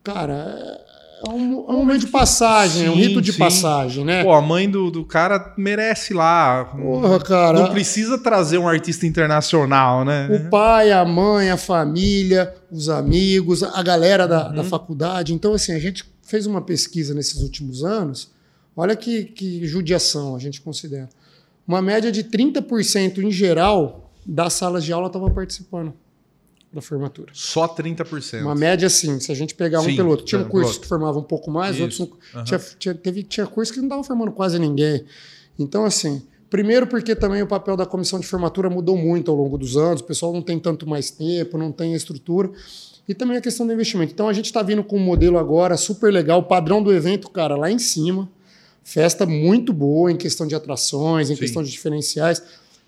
cara, 0.02 0.80
é 1.26 1.30
um, 1.30 1.52
é 1.68 1.72
um 1.72 1.76
momento 1.78 2.00
de 2.00 2.06
passagem, 2.06 2.82
sim, 2.82 2.86
é 2.86 2.90
um 2.90 2.94
rito 2.94 3.20
de 3.20 3.32
sim. 3.32 3.38
passagem, 3.38 4.04
né? 4.04 4.22
Pô, 4.22 4.32
a 4.32 4.40
mãe 4.40 4.70
do, 4.70 4.90
do 4.90 5.04
cara 5.04 5.52
merece 5.56 6.14
lá. 6.14 6.64
Porra, 6.64 7.18
cara. 7.18 7.60
Não 7.60 7.70
precisa 7.70 8.18
trazer 8.18 8.58
um 8.58 8.68
artista 8.68 9.06
internacional, 9.06 10.04
né? 10.04 10.28
O 10.30 10.48
pai, 10.50 10.92
a 10.92 11.04
mãe, 11.04 11.50
a 11.50 11.56
família, 11.56 12.54
os 12.70 12.88
amigos, 12.88 13.62
a 13.62 13.82
galera 13.82 14.28
da, 14.28 14.48
uhum. 14.48 14.54
da 14.54 14.64
faculdade. 14.64 15.34
Então, 15.34 15.54
assim, 15.54 15.72
a 15.72 15.78
gente 15.78 16.04
fez 16.22 16.46
uma 16.46 16.60
pesquisa 16.60 17.12
nesses 17.14 17.42
últimos 17.42 17.82
anos. 17.82 18.30
Olha 18.76 18.94
que, 18.94 19.24
que 19.24 19.66
judiação 19.66 20.36
a 20.36 20.38
gente 20.38 20.60
considera. 20.60 21.08
Uma 21.66 21.82
média 21.82 22.12
de 22.12 22.22
30% 22.22 23.18
em 23.18 23.30
geral 23.30 24.12
das 24.24 24.52
salas 24.52 24.84
de 24.84 24.92
aula 24.92 25.08
estavam 25.08 25.30
participando 25.30 25.92
da 26.72 26.82
formatura. 26.82 27.30
Só 27.32 27.66
30%. 27.66 28.42
Uma 28.42 28.54
média 28.54 28.86
assim, 28.86 29.18
se 29.20 29.32
a 29.32 29.34
gente 29.34 29.54
pegar 29.54 29.80
Sim, 29.80 29.92
um 29.92 29.96
pelo 29.96 30.10
outro. 30.10 30.24
Tinha 30.24 30.40
um 30.40 30.48
curso 30.48 30.80
que 30.80 30.86
formava 30.86 31.18
um 31.18 31.22
pouco 31.22 31.50
mais, 31.50 31.76
Isso. 31.76 31.82
outros 31.82 31.98
não, 31.98 32.06
uhum. 32.34 32.44
tinha, 32.44 32.58
tinha, 32.78 32.94
teve, 32.94 33.22
tinha 33.22 33.46
curso 33.46 33.72
que 33.72 33.78
não 33.78 33.86
estava 33.86 34.04
formando 34.04 34.32
quase 34.32 34.58
ninguém. 34.58 35.04
Então, 35.58 35.84
assim, 35.84 36.22
primeiro 36.50 36.86
porque 36.86 37.14
também 37.16 37.42
o 37.42 37.46
papel 37.46 37.76
da 37.76 37.86
comissão 37.86 38.20
de 38.20 38.26
formatura 38.26 38.68
mudou 38.68 38.96
muito 38.96 39.30
ao 39.30 39.36
longo 39.36 39.56
dos 39.56 39.76
anos, 39.76 40.02
o 40.02 40.04
pessoal 40.04 40.32
não 40.32 40.42
tem 40.42 40.58
tanto 40.58 40.86
mais 40.86 41.10
tempo, 41.10 41.56
não 41.56 41.72
tem 41.72 41.94
estrutura. 41.94 42.50
E 43.08 43.14
também 43.14 43.38
a 43.38 43.40
questão 43.40 43.66
do 43.66 43.72
investimento. 43.72 44.12
Então 44.12 44.28
a 44.28 44.34
gente 44.34 44.46
está 44.46 44.62
vindo 44.62 44.84
com 44.84 44.96
um 44.96 45.02
modelo 45.02 45.38
agora 45.38 45.78
super 45.78 46.12
legal, 46.12 46.40
o 46.40 46.42
padrão 46.42 46.82
do 46.82 46.92
evento, 46.92 47.30
cara, 47.30 47.56
lá 47.56 47.70
em 47.70 47.78
cima. 47.78 48.28
Festa 48.84 49.24
muito 49.24 49.72
boa 49.72 50.12
em 50.12 50.16
questão 50.16 50.46
de 50.46 50.54
atrações, 50.54 51.30
em 51.30 51.34
Sim. 51.34 51.40
questão 51.40 51.62
de 51.62 51.70
diferenciais, 51.70 52.42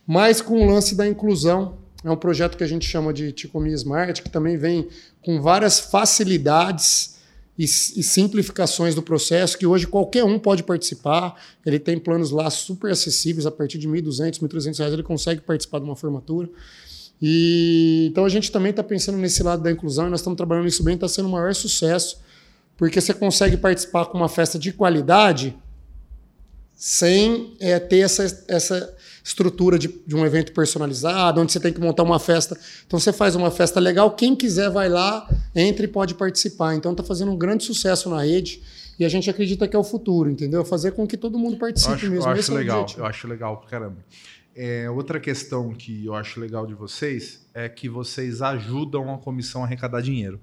mas 0.06 0.40
com 0.40 0.62
o 0.62 0.66
lance 0.66 0.94
da 0.94 1.06
inclusão 1.06 1.74
é 2.02 2.10
um 2.10 2.16
projeto 2.16 2.56
que 2.56 2.64
a 2.64 2.66
gente 2.66 2.86
chama 2.86 3.12
de 3.12 3.30
Ticomi 3.32 3.72
Smart, 3.72 4.22
que 4.22 4.30
também 4.30 4.56
vem 4.56 4.88
com 5.22 5.40
várias 5.40 5.78
facilidades 5.78 7.18
e, 7.58 7.64
e, 7.64 8.02
simplificações 8.02 8.94
do 8.94 9.02
processo, 9.02 9.58
que 9.58 9.66
hoje 9.66 9.86
qualquer 9.86 10.24
um 10.24 10.38
pode 10.38 10.62
participar. 10.62 11.34
Ele 11.64 11.78
tem 11.78 11.98
planos 11.98 12.30
lá 12.30 12.48
super 12.48 12.90
acessíveis, 12.90 13.44
a 13.44 13.50
partir 13.50 13.76
de 13.76 13.86
R$ 13.86 14.00
1.200, 14.00 14.40
R$ 14.40 14.48
1.300 14.48 14.92
ele 14.92 15.02
consegue 15.02 15.42
participar 15.42 15.78
de 15.78 15.84
uma 15.84 15.94
formatura. 15.94 16.48
E, 17.20 18.06
então 18.10 18.24
a 18.24 18.30
gente 18.30 18.50
também 18.50 18.70
está 18.70 18.82
pensando 18.82 19.18
nesse 19.18 19.42
lado 19.42 19.62
da 19.62 19.70
inclusão 19.70 20.06
e 20.06 20.10
nós 20.10 20.20
estamos 20.20 20.38
trabalhando 20.38 20.64
nisso 20.64 20.82
bem, 20.82 20.94
está 20.94 21.06
sendo 21.06 21.28
o 21.28 21.32
maior 21.32 21.54
sucesso, 21.54 22.18
porque 22.78 22.98
você 22.98 23.12
consegue 23.12 23.58
participar 23.58 24.06
com 24.06 24.16
uma 24.16 24.28
festa 24.28 24.58
de 24.58 24.72
qualidade 24.72 25.54
sem 26.74 27.54
é, 27.60 27.78
ter 27.78 27.98
essa, 27.98 28.44
essa 28.48 28.96
estrutura 29.30 29.78
de, 29.78 29.88
de, 30.06 30.16
um 30.16 30.26
evento 30.26 30.52
personalizado, 30.52 31.40
onde 31.40 31.52
você 31.52 31.60
tem 31.60 31.72
que 31.72 31.80
montar 31.80 32.02
uma 32.02 32.18
festa. 32.18 32.58
Então 32.86 32.98
você 32.98 33.12
faz 33.12 33.34
uma 33.34 33.50
festa 33.50 33.80
legal, 33.80 34.10
quem 34.10 34.34
quiser 34.34 34.70
vai 34.70 34.88
lá, 34.88 35.28
entra 35.54 35.84
e 35.84 35.88
pode 35.88 36.14
participar. 36.14 36.74
Então 36.74 36.92
está 36.92 37.02
fazendo 37.02 37.30
um 37.30 37.36
grande 37.36 37.64
sucesso 37.64 38.10
na 38.10 38.22
rede 38.22 38.60
e 38.98 39.04
a 39.04 39.08
gente 39.08 39.30
acredita 39.30 39.66
que 39.66 39.74
é 39.74 39.78
o 39.78 39.84
futuro, 39.84 40.28
entendeu? 40.28 40.64
Fazer 40.64 40.92
com 40.92 41.06
que 41.06 41.16
todo 41.16 41.38
mundo 41.38 41.56
participe 41.56 41.92
eu 41.92 41.96
acho, 41.96 42.10
mesmo. 42.10 42.28
Eu 42.28 42.32
acho 42.32 42.52
é 42.52 42.54
legal, 42.54 42.86
eu 42.98 43.06
acho 43.06 43.28
legal 43.28 43.56
pra 43.58 43.70
caramba. 43.70 43.96
É, 44.62 44.90
outra 44.90 45.18
questão 45.18 45.72
que 45.72 46.04
eu 46.04 46.14
acho 46.14 46.38
legal 46.38 46.66
de 46.66 46.74
vocês 46.74 47.46
é 47.54 47.66
que 47.66 47.88
vocês 47.88 48.42
ajudam 48.42 49.14
a 49.14 49.16
comissão 49.16 49.62
a 49.62 49.64
arrecadar 49.64 50.02
dinheiro. 50.02 50.38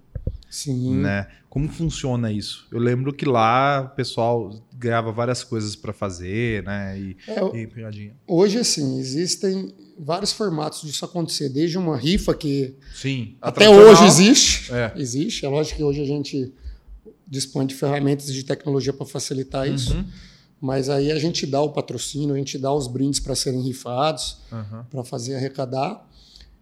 Sim. 0.50 0.96
Né? 0.96 1.28
Como 1.48 1.70
funciona 1.70 2.32
isso? 2.32 2.68
Eu 2.72 2.80
lembro 2.80 3.14
que 3.14 3.26
lá 3.26 3.92
o 3.94 3.96
pessoal 3.96 4.60
ganhava 4.74 5.12
várias 5.12 5.44
coisas 5.44 5.76
para 5.76 5.94
fazer, 5.94 6.64
né? 6.64 7.00
E, 7.00 7.18
é, 7.28 7.58
e 7.94 8.12
Hoje, 8.26 8.58
assim, 8.58 8.98
existem 8.98 9.72
vários 10.00 10.32
formatos 10.32 10.82
disso 10.82 11.06
acontecer, 11.06 11.50
desde 11.50 11.78
uma 11.78 11.96
rifa 11.96 12.34
que 12.34 12.74
Sim, 12.96 13.36
até 13.40 13.70
hoje 13.70 14.04
existe. 14.04 14.74
É. 14.74 14.94
Existe. 14.96 15.46
É 15.46 15.50
lógico 15.50 15.78
que 15.78 15.84
hoje 15.84 16.02
a 16.02 16.06
gente 16.06 16.52
dispõe 17.28 17.68
de 17.68 17.76
ferramentas 17.76 18.34
de 18.34 18.44
tecnologia 18.44 18.94
para 18.94 19.06
facilitar 19.06 19.70
isso. 19.70 19.94
Uhum. 19.94 20.06
Mas 20.60 20.90
aí 20.90 21.12
a 21.12 21.20
gente 21.20 21.46
dá 21.46 21.62
o 21.62 21.70
patrocínio, 21.70 22.34
a 22.34 22.38
gente 22.38 22.58
dá 22.58 22.74
os 22.74 22.88
brindes 22.88 23.20
para 23.20 23.36
serem 23.36 23.62
rifados, 23.62 24.40
uhum. 24.52 24.84
para 24.90 25.04
fazer 25.04 25.36
arrecadar. 25.36 26.04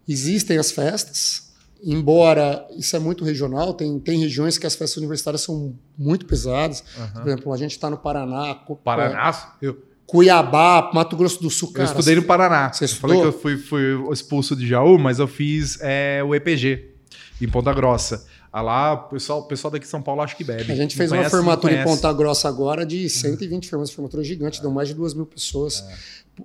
Existem 0.06 0.58
as 0.58 0.70
festas, 0.70 1.54
embora 1.82 2.66
isso 2.76 2.94
é 2.94 2.98
muito 2.98 3.24
regional, 3.24 3.74
tem, 3.74 3.98
tem 3.98 4.20
regiões 4.20 4.58
que 4.58 4.66
as 4.66 4.74
festas 4.74 4.98
universitárias 4.98 5.40
são 5.40 5.74
muito 5.96 6.26
pesadas. 6.26 6.84
Uhum. 6.96 7.08
Por 7.12 7.28
exemplo, 7.28 7.52
a 7.52 7.56
gente 7.56 7.72
está 7.72 7.88
no 7.88 7.96
Paraná. 7.96 8.54
Paraná? 8.84 9.56
Eu... 9.60 9.82
Cuiabá, 10.06 10.92
Mato 10.94 11.16
Grosso 11.16 11.42
do 11.42 11.50
Sul. 11.50 11.72
Cara, 11.72 11.88
eu 11.88 11.92
estudei 11.92 12.14
no 12.14 12.22
Paraná. 12.22 12.72
Você 12.72 12.84
estudou? 12.84 13.08
falei 13.08 13.20
que 13.20 13.26
eu 13.26 13.32
fui, 13.40 13.56
fui 13.56 14.12
expulso 14.12 14.54
de 14.54 14.66
Jaú, 14.66 14.98
mas 14.98 15.18
eu 15.18 15.26
fiz 15.26 15.78
é, 15.80 16.22
o 16.22 16.32
EPG 16.32 16.94
em 17.40 17.48
Ponta 17.48 17.72
Grossa. 17.72 18.24
Ah 18.56 18.62
lá, 18.62 18.94
o 18.94 19.08
pessoal, 19.10 19.42
pessoal 19.42 19.70
daqui 19.70 19.84
de 19.84 19.90
São 19.90 20.00
Paulo 20.00 20.22
acho 20.22 20.34
que 20.34 20.42
bebe. 20.42 20.72
A 20.72 20.74
gente 20.74 20.96
fez 20.96 21.10
conhece, 21.10 21.26
uma 21.26 21.30
formatura 21.30 21.74
em 21.74 21.84
Ponta 21.84 22.10
Grossa 22.10 22.48
agora 22.48 22.86
de 22.86 23.06
120 23.06 23.52
uhum. 23.52 23.68
formas, 23.68 23.90
formatura 23.90 24.24
gigante, 24.24 24.60
é. 24.60 24.62
deu 24.62 24.70
mais 24.70 24.88
de 24.88 24.94
2 24.94 25.12
mil 25.12 25.26
pessoas. 25.26 25.84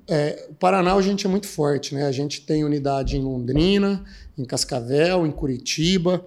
É. 0.09 0.13
É, 0.13 0.47
o 0.49 0.53
Paraná 0.55 0.93
a 0.93 1.01
gente 1.01 1.25
é 1.25 1.29
muito 1.29 1.47
forte, 1.47 1.95
né? 1.95 2.05
A 2.05 2.11
gente 2.11 2.41
tem 2.41 2.65
unidade 2.65 3.15
em 3.15 3.21
Londrina, 3.21 4.03
em 4.37 4.43
Cascavel, 4.43 5.25
em 5.25 5.31
Curitiba, 5.31 6.25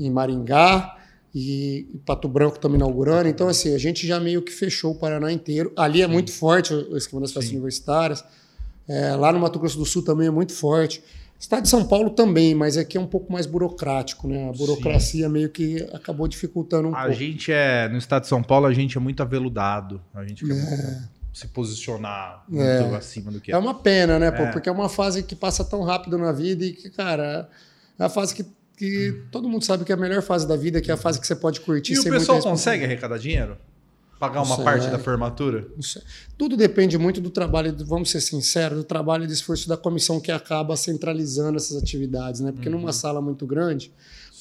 em 0.00 0.10
Maringá 0.10 0.96
e 1.34 1.86
Pato 2.06 2.28
Branco 2.28 2.58
também 2.58 2.78
inaugurando. 2.78 3.28
Então, 3.28 3.46
assim, 3.46 3.74
a 3.74 3.78
gente 3.78 4.06
já 4.06 4.18
meio 4.18 4.40
que 4.40 4.50
fechou 4.50 4.92
o 4.92 4.94
Paraná 4.94 5.30
inteiro. 5.30 5.70
Ali 5.76 6.00
é 6.00 6.06
muito 6.06 6.32
forte 6.32 6.72
o 6.72 6.96
esquema 6.96 7.20
das 7.20 7.32
festas 7.32 7.50
Sim. 7.50 7.56
universitárias. 7.56 8.24
É, 8.88 9.14
lá 9.14 9.30
no 9.34 9.38
Mato 9.38 9.58
Grosso 9.58 9.76
do 9.76 9.84
Sul 9.84 10.02
também 10.02 10.28
é 10.28 10.30
muito 10.30 10.54
forte. 10.54 11.04
Estado 11.38 11.62
de 11.64 11.68
São 11.68 11.84
Paulo 11.86 12.10
também, 12.10 12.54
mas 12.54 12.76
aqui 12.76 12.96
é 12.96 13.00
um 13.00 13.06
pouco 13.06 13.30
mais 13.30 13.44
burocrático, 13.44 14.26
né? 14.26 14.48
A 14.48 14.52
burocracia 14.52 15.26
Sim. 15.26 15.32
meio 15.32 15.50
que 15.50 15.82
acabou 15.92 16.26
dificultando 16.26 16.88
um 16.88 16.94
a 16.94 16.98
pouco. 16.98 17.10
A 17.10 17.14
gente 17.14 17.52
é, 17.52 17.88
no 17.88 17.98
estado 17.98 18.22
de 18.22 18.28
São 18.28 18.42
Paulo, 18.42 18.66
a 18.66 18.72
gente 18.72 18.96
é 18.96 19.00
muito 19.00 19.22
aveludado. 19.22 20.00
A 20.14 20.24
gente 20.24 20.46
quer 20.46 20.54
é. 20.54 21.02
se 21.32 21.46
posicionar 21.48 22.42
muito 22.48 22.64
é. 22.64 22.96
acima 22.96 23.30
do 23.30 23.40
que 23.40 23.52
é. 23.52 23.54
É 23.54 23.58
uma 23.58 23.74
pena, 23.74 24.18
né? 24.18 24.28
É. 24.28 24.50
Porque 24.50 24.68
é 24.68 24.72
uma 24.72 24.88
fase 24.88 25.22
que 25.22 25.36
passa 25.36 25.62
tão 25.62 25.82
rápido 25.82 26.16
na 26.16 26.32
vida 26.32 26.64
e 26.64 26.72
que, 26.72 26.88
cara, 26.88 27.48
é 27.98 28.04
a 28.04 28.08
fase 28.08 28.34
que, 28.34 28.46
que 28.76 29.22
todo 29.30 29.46
mundo 29.46 29.64
sabe 29.64 29.84
que 29.84 29.92
é 29.92 29.94
a 29.94 29.98
melhor 29.98 30.22
fase 30.22 30.48
da 30.48 30.56
vida, 30.56 30.80
que 30.80 30.90
é 30.90 30.94
a 30.94 30.98
fase 30.98 31.20
que 31.20 31.26
você 31.26 31.36
pode 31.36 31.60
curtir. 31.60 31.94
E 31.94 31.98
o 32.00 32.04
pessoal 32.04 32.40
consegue 32.40 32.84
arrecadar 32.84 33.18
dinheiro? 33.18 33.58
Pagar 34.18 34.42
uma 34.42 34.56
parte 34.58 34.88
da 34.88 34.98
formatura? 34.98 35.68
Tudo 36.38 36.56
depende 36.56 36.96
muito 36.96 37.20
do 37.20 37.28
trabalho, 37.28 37.76
vamos 37.84 38.10
ser 38.10 38.20
sinceros, 38.22 38.78
do 38.78 38.84
trabalho 38.84 39.24
e 39.24 39.26
do 39.26 39.32
esforço 39.32 39.68
da 39.68 39.76
comissão 39.76 40.18
que 40.18 40.32
acaba 40.32 40.74
centralizando 40.74 41.56
essas 41.56 41.76
atividades, 41.76 42.40
né? 42.40 42.50
Porque 42.50 42.68
uhum. 42.68 42.76
numa 42.76 42.94
sala 42.94 43.20
muito 43.20 43.46
grande, 43.46 43.92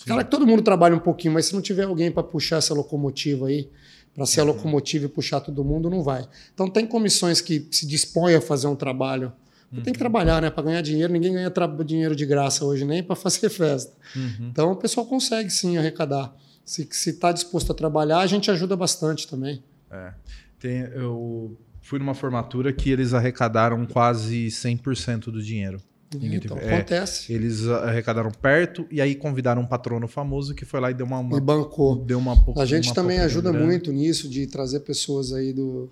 claro 0.05 0.23
que 0.23 0.31
todo 0.31 0.47
mundo 0.47 0.61
trabalha 0.61 0.95
um 0.95 0.99
pouquinho, 0.99 1.33
mas 1.33 1.47
se 1.47 1.53
não 1.53 1.61
tiver 1.61 1.83
alguém 1.83 2.09
para 2.09 2.23
puxar 2.23 2.57
essa 2.57 2.73
locomotiva 2.73 3.47
aí, 3.47 3.69
para 4.13 4.25
ser 4.25 4.41
uhum. 4.41 4.49
a 4.49 4.51
locomotiva 4.53 5.05
e 5.05 5.09
puxar 5.09 5.41
todo 5.41 5.61
mundo, 5.61 5.89
não 5.89 6.01
vai. 6.01 6.25
Então 6.53 6.69
tem 6.69 6.87
comissões 6.87 7.41
que 7.41 7.67
se 7.69 7.85
dispõem 7.85 8.35
a 8.35 8.41
fazer 8.41 8.67
um 8.67 8.75
trabalho. 8.77 9.33
Uhum. 9.69 9.81
Tem 9.81 9.91
que 9.91 9.99
uhum. 9.99 10.09
trabalhar, 10.09 10.41
né? 10.41 10.49
Para 10.49 10.63
ganhar 10.63 10.81
dinheiro, 10.81 11.11
ninguém 11.11 11.33
ganha 11.33 11.51
dinheiro 11.83 12.15
de 12.15 12.25
graça 12.25 12.63
hoje, 12.63 12.85
nem 12.85 13.03
para 13.03 13.15
fazer 13.17 13.49
festa. 13.49 13.91
Uhum. 14.15 14.47
Então 14.51 14.71
o 14.71 14.75
pessoal 14.77 15.05
consegue 15.05 15.49
sim 15.49 15.77
arrecadar. 15.77 16.33
Se 16.65 16.87
está 17.09 17.31
disposto 17.31 17.71
a 17.71 17.75
trabalhar, 17.75 18.19
a 18.19 18.27
gente 18.27 18.49
ajuda 18.49 18.75
bastante 18.75 19.27
também. 19.27 19.63
É. 19.91 20.13
Tem, 20.59 20.79
eu 20.95 21.55
fui 21.81 21.99
numa 21.99 22.15
formatura 22.15 22.73
que 22.73 22.89
eles 22.89 23.13
arrecadaram 23.13 23.85
quase 23.85 24.47
100% 24.47 25.25
do 25.25 25.41
dinheiro. 25.41 25.79
Então, 26.21 26.57
é, 26.57 26.75
acontece. 26.75 27.33
Eles 27.33 27.67
arrecadaram 27.67 28.31
perto 28.31 28.85
e 28.89 29.01
aí 29.01 29.15
convidaram 29.15 29.61
um 29.61 29.65
patrono 29.65 30.07
famoso 30.07 30.53
que 30.53 30.65
foi 30.65 30.79
lá 30.79 30.91
e 30.91 30.93
deu 30.93 31.05
uma. 31.05 31.19
uma 31.19 31.37
e 31.37 31.41
bancou. 31.41 31.97
Deu 31.97 32.17
uma 32.17 32.35
A 32.57 32.65
gente 32.65 32.93
também 32.93 33.19
ajuda 33.19 33.51
muito 33.51 33.91
nisso, 33.91 34.29
de 34.29 34.47
trazer 34.47 34.81
pessoas 34.81 35.33
aí 35.33 35.51
do, 35.51 35.89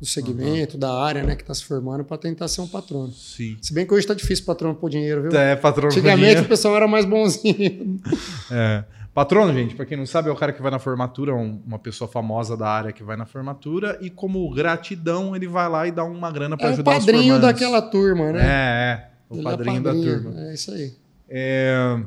do 0.00 0.06
segmento, 0.06 0.74
uhum. 0.74 0.80
da 0.80 0.92
área, 0.92 1.22
né, 1.22 1.34
que 1.34 1.42
está 1.42 1.54
se 1.54 1.64
formando 1.64 2.04
para 2.04 2.16
tentar 2.16 2.48
ser 2.48 2.60
um 2.60 2.68
patrono. 2.68 3.12
Sim. 3.12 3.56
Se 3.60 3.72
bem 3.72 3.86
que 3.86 3.92
hoje 3.92 4.04
está 4.04 4.14
difícil 4.14 4.44
patrono 4.44 4.74
por 4.74 4.88
dinheiro, 4.88 5.22
viu? 5.22 5.38
É, 5.38 5.56
patrono 5.56 5.88
Antigamente 5.88 6.40
o 6.42 6.48
pessoal 6.48 6.76
era 6.76 6.88
mais 6.88 7.04
bonzinho. 7.04 8.00
É. 8.50 8.84
Patrono, 9.16 9.50
gente, 9.54 9.74
para 9.74 9.86
quem 9.86 9.96
não 9.96 10.04
sabe, 10.04 10.28
é 10.28 10.30
o 10.30 10.36
cara 10.36 10.52
que 10.52 10.60
vai 10.60 10.70
na 10.70 10.78
formatura, 10.78 11.34
uma 11.34 11.78
pessoa 11.78 12.06
famosa 12.06 12.54
da 12.54 12.68
área 12.68 12.92
que 12.92 13.02
vai 13.02 13.16
na 13.16 13.24
formatura 13.24 13.96
e 14.02 14.10
como 14.10 14.46
gratidão 14.50 15.34
ele 15.34 15.48
vai 15.48 15.66
lá 15.70 15.88
e 15.88 15.90
dá 15.90 16.04
uma 16.04 16.30
grana 16.30 16.54
para 16.54 16.66
é 16.66 16.72
ajudar 16.74 16.90
os 16.90 16.96
É 16.96 17.00
o 17.00 17.00
padrinho 17.06 17.40
daquela 17.40 17.80
turma, 17.80 18.30
né? 18.30 18.42
É, 18.42 18.92
é. 18.92 19.10
O 19.30 19.42
padrinho, 19.42 19.78
é 19.78 19.82
padrinho, 19.82 19.82
da 19.82 20.22
turma. 20.22 20.40
É 20.42 20.52
isso 20.52 20.70
aí. 20.70 20.92
É, 21.30 21.98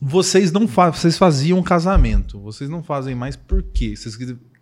vocês 0.00 0.52
não 0.52 0.68
fa 0.68 0.90
vocês 0.90 1.18
faziam 1.18 1.60
casamento, 1.64 2.38
vocês 2.38 2.70
não 2.70 2.80
fazem 2.80 3.16
mais 3.16 3.34
por 3.34 3.64
quê? 3.64 3.96
Vocês 3.96 4.16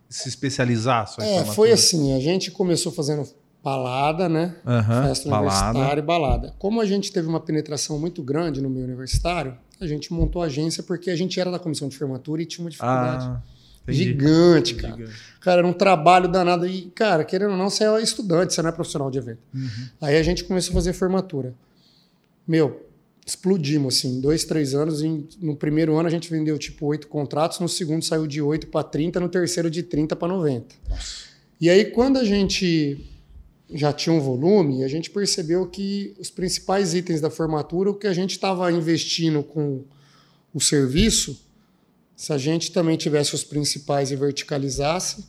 se 0.09 0.27
especializar 0.27 1.07
só 1.07 1.21
É, 1.21 1.45
foi 1.45 1.71
assim, 1.71 2.17
a 2.17 2.19
gente 2.19 2.51
começou 2.51 2.91
fazendo 2.91 3.29
balada, 3.63 4.27
né? 4.27 4.57
Uhum, 4.65 5.09
Festa 5.09 5.29
balada. 5.29 5.67
universitária 5.67 6.01
e 6.01 6.03
balada. 6.03 6.55
Como 6.59 6.81
a 6.81 6.87
gente 6.87 7.13
teve 7.13 7.29
uma 7.29 7.41
penetração 7.41 7.99
muito 7.99 8.23
grande 8.23 8.63
no 8.63 8.71
meio 8.71 8.87
universitário, 8.87 9.55
a 9.81 9.87
gente 9.87 10.13
montou 10.13 10.43
a 10.43 10.47
agência 10.47 10.83
porque 10.83 11.11
a 11.11 11.17
gente 11.17 11.39
era 11.39 11.51
da 11.51 11.59
comissão 11.59 11.89
de 11.89 11.97
formatura 11.97 12.43
e 12.43 12.47
tinha 12.47 12.65
uma 12.65 12.71
dificuldade. 12.71 13.25
Ah, 13.27 13.43
gigante, 13.89 14.75
cara. 14.75 14.97
Gigante. 14.97 15.19
Cara, 15.41 15.59
era 15.61 15.67
um 15.67 15.73
trabalho 15.73 16.29
danado. 16.29 16.67
E, 16.67 16.91
cara, 16.95 17.25
querendo 17.25 17.53
ou 17.53 17.57
não, 17.57 17.71
você 17.71 17.85
é 17.85 18.03
estudante, 18.03 18.55
você 18.55 18.63
não 18.63 18.71
é 18.71 18.73
profissional 18.73 19.11
de 19.11 19.19
evento. 19.19 19.41
Uhum. 19.55 19.89
Aí 20.01 20.17
a 20.17 20.23
gente 20.23 20.45
começou 20.45 20.73
a 20.73 20.75
fazer 20.75 20.93
formatura. 20.93 21.55
Meu, 22.47 22.87
explodimos, 23.25 23.99
assim, 23.99 24.21
dois, 24.21 24.45
três 24.45 24.75
anos. 24.75 25.03
no 25.41 25.55
primeiro 25.55 25.97
ano 25.97 26.09
a 26.09 26.11
gente 26.11 26.31
vendeu 26.31 26.59
tipo 26.59 26.87
oito 26.87 27.09
contratos, 27.09 27.61
no 27.61 27.69
segundo 27.69 28.05
saiu 28.05 28.27
de 28.27 28.41
8 28.41 28.69
para 28.69 28.83
30, 28.85 29.21
no 29.21 29.29
terceiro 29.29 29.71
de 29.71 29.83
30 29.83 30.17
para 30.17 30.29
90. 30.29 30.75
Nossa. 30.89 31.29
E 31.61 31.69
aí, 31.69 31.87
quando 31.87 32.19
a 32.19 32.25
gente 32.25 33.05
já 33.71 33.93
tinha 33.93 34.15
um 34.15 34.21
volume, 34.21 34.83
a 34.83 34.89
gente 34.89 35.11
percebeu 35.11 35.67
que 35.67 36.15
os 36.19 36.31
principais 36.31 36.95
itens 36.95 37.21
da 37.21 37.31
formatura, 37.31 37.91
o 37.91 37.95
que 37.95 38.07
a 38.07 38.13
gente 38.13 38.31
estava 38.33 38.71
investindo 38.73 39.43
com 39.43 39.85
o 40.55 40.61
serviço, 40.61 41.39
se 42.17 42.33
a 42.33 42.39
gente 42.39 42.73
também 42.73 42.97
tivesse 42.97 43.35
os 43.35 43.45
principais 43.45 44.11
e 44.11 44.17
verticalizasse, 44.17 45.27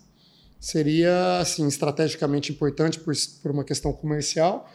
seria 0.60 1.40
assim 1.40 1.68
estrategicamente 1.68 2.52
importante 2.52 3.00
por, 3.00 3.14
por 3.42 3.52
uma 3.52 3.64
questão 3.64 3.94
comercial 3.94 4.70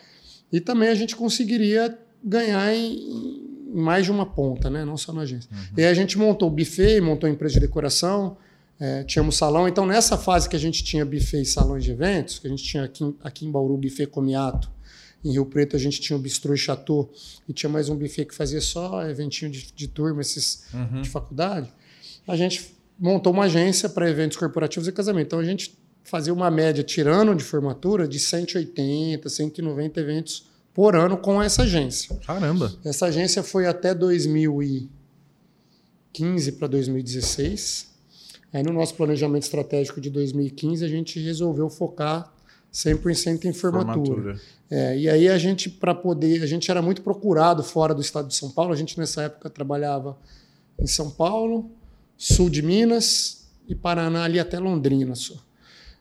e 0.52 0.60
também 0.60 0.88
a 0.88 0.94
gente 0.94 1.16
conseguiria 1.16 1.98
ganhar 2.22 2.72
em, 2.72 2.94
em 2.94 3.54
mais 3.74 4.04
de 4.04 4.12
uma 4.12 4.24
ponta, 4.24 4.70
né? 4.70 4.84
não 4.84 4.96
só 4.96 5.12
na 5.12 5.22
agência. 5.22 5.50
Uhum. 5.52 5.58
E 5.76 5.82
aí 5.82 5.88
a 5.88 5.94
gente 5.94 6.16
montou 6.16 6.48
o 6.48 6.50
buffet, 6.50 7.00
montou 7.00 7.26
a 7.26 7.30
empresa 7.30 7.54
de 7.54 7.60
decoração, 7.60 8.36
é, 8.84 9.02
tínhamos 9.04 9.36
salão. 9.36 9.66
Então, 9.66 9.86
nessa 9.86 10.18
fase 10.18 10.46
que 10.46 10.54
a 10.54 10.58
gente 10.58 10.84
tinha 10.84 11.06
buffet 11.06 11.40
e 11.40 11.46
salões 11.46 11.82
de 11.82 11.90
eventos, 11.90 12.38
que 12.38 12.46
a 12.46 12.50
gente 12.50 12.62
tinha 12.62 12.84
aqui, 12.84 13.16
aqui 13.22 13.46
em 13.46 13.50
Bauru 13.50 13.78
buffet 13.78 14.06
Comiato, 14.06 14.70
em 15.24 15.32
Rio 15.32 15.46
Preto 15.46 15.74
a 15.74 15.78
gente 15.78 16.02
tinha 16.02 16.18
o 16.18 16.20
Bistrô 16.20 16.52
e 16.52 16.58
Chateau, 16.58 17.10
e 17.48 17.54
tinha 17.54 17.70
mais 17.70 17.88
um 17.88 17.96
buffet 17.96 18.26
que 18.26 18.34
fazia 18.34 18.60
só 18.60 19.02
eventinho 19.08 19.50
de, 19.50 19.72
de 19.72 19.88
turma, 19.88 20.20
esses 20.20 20.64
uhum. 20.74 21.00
de 21.00 21.08
faculdade. 21.08 21.72
A 22.28 22.36
gente 22.36 22.76
montou 22.98 23.32
uma 23.32 23.44
agência 23.44 23.88
para 23.88 24.06
eventos 24.08 24.36
corporativos 24.36 24.86
e 24.86 24.92
casamento. 24.92 25.28
Então, 25.28 25.38
a 25.38 25.44
gente 25.44 25.78
fazia 26.02 26.34
uma 26.34 26.50
média, 26.50 26.84
tirando 26.84 27.34
de 27.34 27.42
formatura, 27.42 28.06
de 28.06 28.18
180, 28.18 29.26
190 29.26 29.98
eventos 29.98 30.46
por 30.74 30.94
ano 30.94 31.16
com 31.16 31.42
essa 31.42 31.62
agência. 31.62 32.14
Caramba! 32.26 32.70
Essa 32.84 33.06
agência 33.06 33.42
foi 33.42 33.66
até 33.66 33.94
2015 33.94 36.52
para 36.52 36.68
2016. 36.68 37.93
Aí 38.54 38.62
no 38.62 38.72
nosso 38.72 38.94
planejamento 38.94 39.42
estratégico 39.42 40.00
de 40.00 40.08
2015, 40.08 40.84
a 40.84 40.88
gente 40.88 41.18
resolveu 41.18 41.68
focar 41.68 42.32
100% 42.72 43.46
em 43.46 43.52
formatura. 43.52 44.04
formatura. 44.04 44.40
É, 44.70 44.96
e 44.96 45.08
aí 45.08 45.28
a 45.28 45.36
gente, 45.36 45.68
para 45.68 45.92
poder, 45.92 46.40
a 46.40 46.46
gente 46.46 46.70
era 46.70 46.80
muito 46.80 47.02
procurado 47.02 47.64
fora 47.64 47.92
do 47.92 48.00
estado 48.00 48.28
de 48.28 48.36
São 48.36 48.52
Paulo, 48.52 48.72
a 48.72 48.76
gente 48.76 48.96
nessa 48.96 49.22
época 49.22 49.50
trabalhava 49.50 50.16
em 50.78 50.86
São 50.86 51.10
Paulo, 51.10 51.68
sul 52.16 52.48
de 52.48 52.62
Minas 52.62 53.48
e 53.66 53.74
Paraná, 53.74 54.22
ali 54.22 54.38
até 54.38 54.60
Londrina 54.60 55.16
só. 55.16 55.34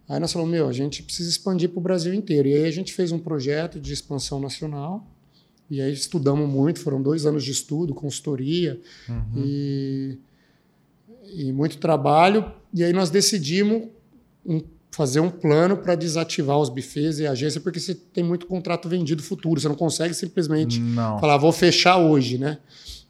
Aí 0.08 0.20
nós 0.20 0.32
falamos, 0.32 0.54
meu, 0.54 0.68
a 0.68 0.74
gente 0.74 1.02
precisa 1.02 1.30
expandir 1.30 1.70
para 1.70 1.80
o 1.80 1.82
Brasil 1.82 2.14
inteiro. 2.14 2.48
E 2.48 2.54
aí 2.54 2.66
a 2.66 2.72
gente 2.72 2.94
fez 2.94 3.12
um 3.12 3.18
projeto 3.18 3.80
de 3.80 3.92
expansão 3.92 4.40
nacional, 4.40 5.08
e 5.72 5.82
aí 5.82 5.92
estudamos 5.92 6.48
muito, 6.48 6.80
foram 6.80 7.02
dois 7.02 7.26
anos 7.26 7.44
de 7.44 7.50
estudo, 7.50 7.96
consultoria, 7.96 8.80
uhum. 9.10 9.44
e 9.44 10.20
e 11.32 11.52
muito 11.52 11.78
trabalho. 11.78 12.52
E 12.74 12.84
aí 12.84 12.92
nós 12.94 13.10
decidimos 13.10 13.90
um, 14.46 14.62
fazer 14.92 15.20
um 15.20 15.30
plano 15.30 15.78
para 15.78 15.96
desativar 15.96 16.58
os 16.58 16.70
bufês 16.70 17.20
e 17.20 17.28
a 17.28 17.32
agência, 17.32 17.60
porque 17.60 17.80
você 17.80 17.96
tem 17.96 18.24
muito 18.24 18.46
contrato 18.46 18.88
vendido 18.88 19.24
futuro. 19.24 19.60
Você 19.60 19.68
não 19.68 19.76
consegue 19.76 20.14
simplesmente 20.14 20.80
não. 20.80 21.20
falar, 21.20 21.38
vou 21.38 21.52
fechar 21.52 21.98
hoje, 21.98 22.38
né? 22.38 22.60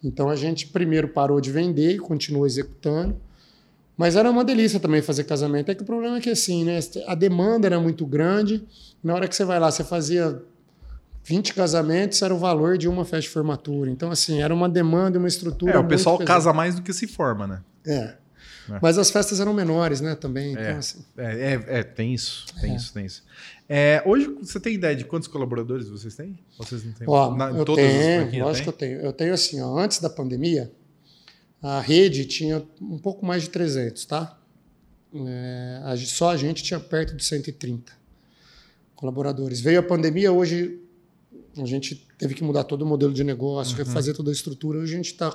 Então 0.04 0.30
a 0.30 0.36
gente 0.36 0.68
primeiro 0.68 1.08
parou 1.08 1.40
de 1.40 1.52
vender 1.52 1.96
e 1.96 2.00
continuou 2.00 2.46
executando. 2.46 3.16
Mas 3.96 4.16
era 4.16 4.30
uma 4.30 4.44
delícia 4.44 4.80
também 4.80 5.02
fazer 5.02 5.24
casamento. 5.24 5.70
É 5.70 5.76
que 5.76 5.84
o 5.84 5.86
problema 5.86 6.18
é 6.18 6.20
que 6.20 6.30
assim, 6.30 6.64
né? 6.64 6.80
A 7.06 7.16
demanda 7.16 7.68
era 7.68 7.80
muito 7.80 8.06
grande. 8.06 8.64
Na 9.04 9.14
hora 9.14 9.28
que 9.28 9.36
você 9.36 9.46
vai 9.46 9.60
lá, 9.60 9.70
você 9.70 9.84
fazia 9.84 10.42
20 11.24 11.54
casamentos, 11.54 12.22
era 12.22 12.34
o 12.34 12.38
valor 12.38 12.78
de 12.78 12.88
uma 12.88 13.06
festa 13.06 13.22
de 13.22 13.30
formatura. 13.30 13.90
Então, 13.90 14.12
assim, 14.12 14.42
era 14.42 14.54
uma 14.54 14.68
demanda, 14.68 15.18
uma 15.20 15.28
estrutura. 15.28 15.74
É, 15.74 15.78
o 15.78 15.88
pessoal 15.88 16.18
casa 16.20 16.52
mais 16.52 16.76
do 16.76 16.82
que 16.82 16.92
se 16.92 17.08
forma, 17.08 17.46
né? 17.46 17.62
É. 17.86 17.96
é. 17.96 18.18
Mas 18.82 18.98
as 18.98 19.10
festas 19.10 19.40
eram 19.40 19.54
menores, 19.54 20.02
né, 20.02 20.16
também. 20.16 20.54
Então, 20.54 20.64
é. 20.64 20.72
Assim. 20.74 21.06
É, 21.18 21.24
é, 21.24 21.80
é, 21.80 21.84
tem 21.84 22.14
isso, 22.14 22.46
tem 22.60 22.72
é. 22.72 22.76
isso, 22.76 22.94
tem 22.94 23.06
isso. 23.06 23.24
É, 23.68 24.04
hoje, 24.06 24.28
você 24.42 24.60
tem 24.60 24.76
ideia 24.76 24.96
de 24.96 25.06
quantos 25.06 25.28
colaboradores 25.28 25.88
vocês 25.88 26.16
têm? 26.16 26.38
Vocês 26.58 26.84
não 26.84 26.94
têm? 26.94 27.08
Ó, 27.10 27.36
Na, 27.36 27.50
eu 27.50 27.66
tenho, 27.66 28.44
lógico 28.44 28.64
que 28.64 28.70
eu 28.70 28.74
tenho. 28.74 29.00
Eu 29.00 29.14
tenho 29.14 29.34
assim, 29.34 29.62
ó, 29.62 29.78
antes 29.80 30.00
da 30.00 30.10
pandemia, 30.10 30.72
a 31.62 31.80
rede 31.80 32.26
tinha 32.26 32.62
um 32.82 32.98
pouco 32.98 33.26
mais 33.26 33.44
de 33.44 33.50
300, 33.50 34.06
tá? 34.06 34.38
Só 36.06 36.32
a 36.32 36.38
gente 36.38 36.64
tinha 36.64 36.80
perto 36.80 37.16
de 37.16 37.24
130 37.24 37.92
colaboradores. 38.96 39.62
Veio 39.62 39.80
a 39.80 39.84
pandemia, 39.84 40.32
hoje 40.32 40.80
a 41.58 41.66
gente 41.66 42.08
teve 42.18 42.34
que 42.34 42.44
mudar 42.44 42.64
todo 42.64 42.82
o 42.82 42.86
modelo 42.86 43.14
de 43.14 43.24
negócio, 43.24 43.78
uhum. 43.78 43.86
refazer 43.86 44.16
toda 44.16 44.32
a 44.32 44.34
estrutura. 44.34 44.80
Hoje 44.80 44.94
a 44.94 44.98
gente 44.98 45.12
está 45.12 45.30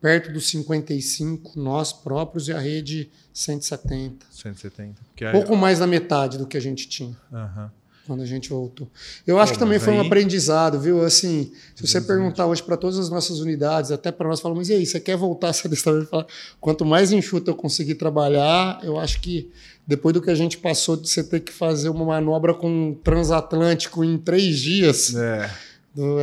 perto 0.00 0.32
dos 0.32 0.48
55, 0.48 1.58
nós 1.58 1.92
próprios, 1.92 2.48
e 2.48 2.52
a 2.52 2.58
rede 2.58 3.10
170. 3.32 4.26
170. 4.30 4.94
Porque 5.08 5.30
Pouco 5.30 5.56
mais 5.56 5.78
da 5.78 5.86
metade 5.86 6.38
do 6.38 6.46
que 6.46 6.56
a 6.56 6.60
gente 6.60 6.88
tinha. 6.88 7.16
Uhum. 7.32 7.68
quando 8.06 8.22
a 8.22 8.26
gente 8.26 8.48
voltou. 8.48 8.88
Eu 9.26 9.38
acho 9.38 9.52
Pô, 9.52 9.54
que 9.54 9.64
também 9.64 9.80
foi 9.80 9.94
aí... 9.94 9.98
um 9.98 10.02
aprendizado, 10.02 10.78
viu? 10.78 11.04
Assim, 11.04 11.52
se 11.74 11.86
você 11.86 12.00
perguntar 12.00 12.46
hoje 12.46 12.62
para 12.62 12.76
todas 12.76 12.98
as 12.98 13.10
nossas 13.10 13.40
unidades, 13.40 13.90
até 13.90 14.12
para 14.12 14.28
nós, 14.28 14.40
falamos, 14.40 14.68
e 14.68 14.74
aí, 14.74 14.86
você 14.86 15.00
quer 15.00 15.16
voltar 15.16 15.48
a 15.48 15.52
ser 15.52 15.66
adestrador? 15.66 16.26
Quanto 16.60 16.84
mais 16.84 17.10
enxuto 17.10 17.50
eu 17.50 17.54
conseguir 17.54 17.96
trabalhar, 17.96 18.78
eu 18.84 18.98
acho 18.98 19.20
que 19.20 19.50
depois 19.86 20.12
do 20.14 20.22
que 20.22 20.30
a 20.30 20.34
gente 20.34 20.58
passou 20.58 20.96
de 20.96 21.08
você 21.08 21.22
ter 21.22 21.40
que 21.40 21.52
fazer 21.52 21.88
uma 21.88 22.04
manobra 22.04 22.54
com 22.54 22.68
um 22.68 22.94
transatlântico 22.94 24.04
em 24.04 24.18
três 24.18 24.58
dias, 24.58 25.14
é, 25.14 25.50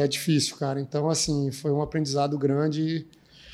é 0.04 0.08
difícil, 0.08 0.56
cara. 0.58 0.82
Então, 0.82 1.10
assim, 1.10 1.52
foi 1.52 1.72
um 1.72 1.82
aprendizado 1.82 2.38
grande. 2.38 3.06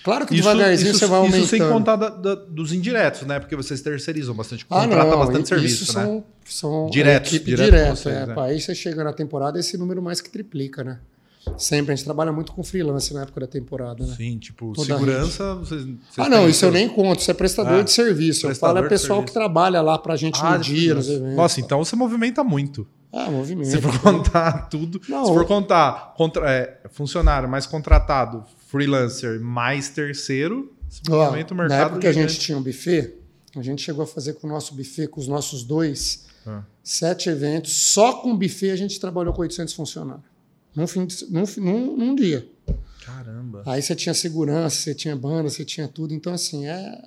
Claro 0.04 0.26
que 0.26 0.34
isso, 0.34 0.44
devagarzinho 0.44 0.92
isso, 0.92 1.00
você 1.00 1.08
vai 1.08 1.20
aumentando. 1.20 1.42
Isso 1.42 1.50
sem 1.50 1.68
contar 1.68 1.96
da, 1.96 2.10
da, 2.10 2.36
dos 2.36 2.72
indiretos, 2.72 3.24
né? 3.24 3.40
Porque 3.40 3.56
vocês 3.56 3.82
terceirizam 3.82 4.34
bastante, 4.34 4.66
ah, 4.70 4.82
contrata 4.82 5.10
não, 5.10 5.20
bastante 5.20 5.48
serviço, 5.48 5.84
isso 5.84 5.98
né? 5.98 6.06
São, 6.06 6.24
são 6.46 6.90
diretos, 6.90 7.34
equipe 7.34 7.52
direto, 7.52 7.66
direto 7.66 7.96
vocês, 7.98 8.16
é. 8.16 8.32
é. 8.32 8.40
Aí 8.40 8.62
você 8.62 8.74
chega 8.74 9.04
na 9.04 9.14
temporada 9.14 9.60
esse 9.60 9.78
número 9.78 10.02
mais 10.02 10.22
que 10.22 10.30
triplica, 10.30 10.84
né? 10.84 11.00
Sempre, 11.58 11.94
a 11.94 11.96
gente 11.96 12.06
trabalha 12.06 12.32
muito 12.32 12.52
com 12.52 12.64
freelance 12.64 13.14
na 13.14 13.22
época 13.22 13.42
da 13.42 13.48
temporada, 13.48 14.06
né? 14.06 14.14
Sim, 14.16 14.38
tipo, 14.38 14.74
Toda 14.74 14.94
segurança, 14.94 15.56
vocês, 15.56 15.84
vocês 15.84 15.96
Ah, 16.18 16.30
não, 16.30 16.48
isso 16.48 16.66
eu 16.66 16.72
nem 16.72 16.88
conto, 16.88 17.20
isso 17.20 17.32
é 17.32 17.34
prestador 17.34 17.80
ah, 17.80 17.84
de 17.84 17.92
serviço. 17.92 18.48
Eu 18.48 18.56
falo 18.56 18.80
é 18.80 18.88
pessoal 18.88 19.24
que 19.24 19.32
trabalha 19.32 19.82
lá 19.82 19.98
pra 19.98 20.16
gente 20.16 20.40
ah, 20.44 20.58
no 20.58 20.64
dia, 20.64 20.96
nos 20.96 21.10
eventos. 21.10 21.36
Nossa, 21.36 21.60
então 21.60 21.84
você 21.84 21.96
movimenta 21.96 22.44
muito. 22.44 22.88
Ah, 23.12 23.32
movimento. 23.32 23.70
Se 23.70 23.82
for 23.82 23.98
contar 24.00 24.70
tudo, 24.70 25.02
não, 25.10 25.26
se 25.26 25.34
for 25.34 25.46
contar 25.46 26.14
contra, 26.16 26.52
é, 26.52 26.82
funcionário 26.90 27.50
mais 27.50 27.66
contratado, 27.66 28.44
freelancer 28.70 29.40
mais 29.42 29.90
terceiro, 29.90 30.72
se 30.88 31.02
movimenta 31.10 31.54
o 31.54 31.58
mercado. 31.58 31.78
Na 31.78 31.86
época 31.86 32.00
que 32.02 32.08
a 32.08 32.14
gente 32.14 32.40
tinha 32.40 32.58
um 32.58 32.62
buffet, 32.62 33.16
a 33.56 33.64
gente 33.64 33.82
chegou 33.82 34.04
a 34.04 34.08
fazer 34.08 34.34
com 34.34 34.46
o 34.46 34.50
nosso 34.50 34.76
buffet, 34.76 35.08
com 35.08 35.20
os 35.20 35.28
nossos 35.28 35.64
dois, 35.64 36.28
ah. 36.46 36.64
sete 36.84 37.30
eventos. 37.30 37.74
Só 37.74 38.14
com 38.22 38.32
o 38.32 38.38
buffet 38.38 38.70
a 38.70 38.76
gente 38.76 39.00
trabalhou 39.00 39.34
com 39.34 39.42
800 39.42 39.74
funcionários. 39.74 40.24
Num, 40.76 40.86
fim 40.86 41.06
de, 41.06 41.26
num, 41.32 41.44
num, 41.58 41.98
num 41.98 42.16
dia. 42.16 42.48
Caramba. 43.04 43.64
Aí 43.66 43.82
você 43.82 43.96
tinha 43.96 44.14
segurança, 44.14 44.76
você 44.76 44.94
tinha 44.94 45.16
banda, 45.16 45.50
você 45.50 45.66
tinha 45.66 45.88
tudo. 45.88 46.14
Então, 46.14 46.32
assim, 46.32 46.68
é, 46.68 47.02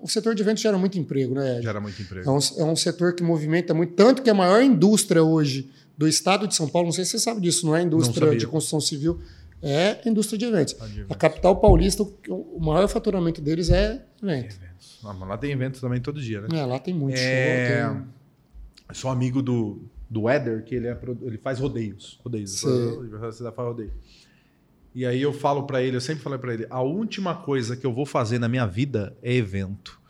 o 0.00 0.06
setor 0.06 0.36
de 0.36 0.42
eventos 0.42 0.62
gera 0.62 0.78
muito 0.78 0.96
emprego, 0.96 1.34
né? 1.34 1.60
Gera 1.60 1.80
muito 1.80 2.00
emprego. 2.00 2.28
É 2.28 2.32
um, 2.32 2.38
é 2.58 2.64
um 2.64 2.76
setor 2.76 3.14
que 3.14 3.22
movimenta 3.24 3.74
muito, 3.74 3.94
tanto 3.94 4.22
que 4.22 4.30
a 4.30 4.34
maior 4.34 4.62
indústria 4.62 5.24
hoje 5.24 5.68
do 5.98 6.06
estado 6.06 6.46
de 6.46 6.54
São 6.54 6.68
Paulo, 6.68 6.86
não 6.86 6.92
sei 6.92 7.04
se 7.04 7.10
você 7.10 7.18
sabe 7.18 7.40
disso, 7.40 7.66
não 7.66 7.74
é 7.76 7.82
indústria 7.82 8.28
não 8.28 8.36
de 8.36 8.46
construção 8.46 8.80
civil, 8.80 9.20
é 9.62 10.00
indústria 10.08 10.38
de 10.38 10.44
eventos. 10.44 10.76
Ah, 10.80 10.86
de 10.86 11.00
eventos. 11.00 11.10
A 11.10 11.18
capital 11.18 11.56
paulista, 11.56 12.02
o 12.28 12.58
maior 12.60 12.88
faturamento 12.88 13.40
deles 13.40 13.70
é 13.70 14.02
evento. 14.22 14.56
eventos. 14.56 14.98
Ah, 15.04 15.12
mas 15.12 15.28
lá 15.28 15.38
tem 15.38 15.50
eventos 15.50 15.80
também 15.80 16.00
todo 16.00 16.20
dia, 16.20 16.40
né? 16.42 16.48
É, 16.52 16.64
lá 16.64 16.78
tem 16.78 16.94
muito 16.94 17.18
é... 17.18 17.84
show. 17.84 17.94
Tem... 17.94 18.04
Sou 18.92 19.10
amigo 19.10 19.40
do, 19.42 19.82
do 20.08 20.28
Éder, 20.28 20.64
que 20.64 20.74
ele, 20.74 20.88
é, 20.88 20.98
ele 21.22 21.38
faz 21.38 21.58
rodeios. 21.58 22.18
Rodeios. 22.24 22.60
Você 22.60 23.52
faz 23.52 23.68
rodeio. 23.68 23.92
E 24.94 25.06
aí 25.06 25.22
eu 25.22 25.32
falo 25.32 25.64
para 25.64 25.82
ele, 25.82 25.96
eu 25.96 26.00
sempre 26.00 26.22
falei 26.22 26.38
para 26.38 26.52
ele, 26.52 26.66
a 26.68 26.82
última 26.82 27.34
coisa 27.34 27.76
que 27.76 27.86
eu 27.86 27.92
vou 27.92 28.04
fazer 28.04 28.40
na 28.40 28.48
minha 28.48 28.66
vida 28.66 29.16
é 29.22 29.32
evento. 29.32 30.00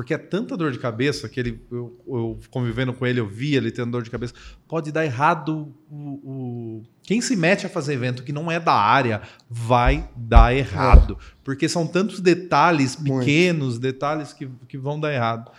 Porque 0.00 0.14
é 0.14 0.18
tanta 0.18 0.56
dor 0.56 0.72
de 0.72 0.78
cabeça 0.78 1.28
que 1.28 1.38
ele, 1.38 1.60
eu, 1.70 1.94
eu 2.08 2.40
convivendo 2.48 2.90
com 2.90 3.06
ele, 3.06 3.20
eu 3.20 3.26
vi 3.26 3.54
ele 3.54 3.70
tendo 3.70 3.90
dor 3.90 4.02
de 4.02 4.08
cabeça. 4.08 4.32
Pode 4.66 4.90
dar 4.90 5.04
errado. 5.04 5.74
O, 5.90 5.94
o, 5.94 6.82
quem 7.02 7.20
se 7.20 7.36
mete 7.36 7.66
a 7.66 7.68
fazer 7.68 7.92
evento 7.92 8.22
que 8.22 8.32
não 8.32 8.50
é 8.50 8.58
da 8.58 8.72
área 8.72 9.20
vai 9.46 10.08
dar 10.16 10.56
errado. 10.56 11.18
É. 11.20 11.24
Porque 11.44 11.68
são 11.68 11.86
tantos 11.86 12.18
detalhes 12.18 12.96
pequenos, 12.96 13.74
Muito. 13.74 13.80
detalhes 13.80 14.32
que, 14.32 14.48
que 14.66 14.78
vão 14.78 14.98
dar 14.98 15.12
errado. 15.12 15.52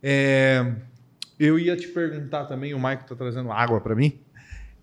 É, 0.00 0.72
eu 1.36 1.58
ia 1.58 1.76
te 1.76 1.88
perguntar 1.88 2.44
também, 2.44 2.74
o 2.74 2.78
Maico 2.78 3.02
está 3.02 3.16
trazendo 3.16 3.50
água 3.50 3.80
para 3.80 3.96
mim. 3.96 4.20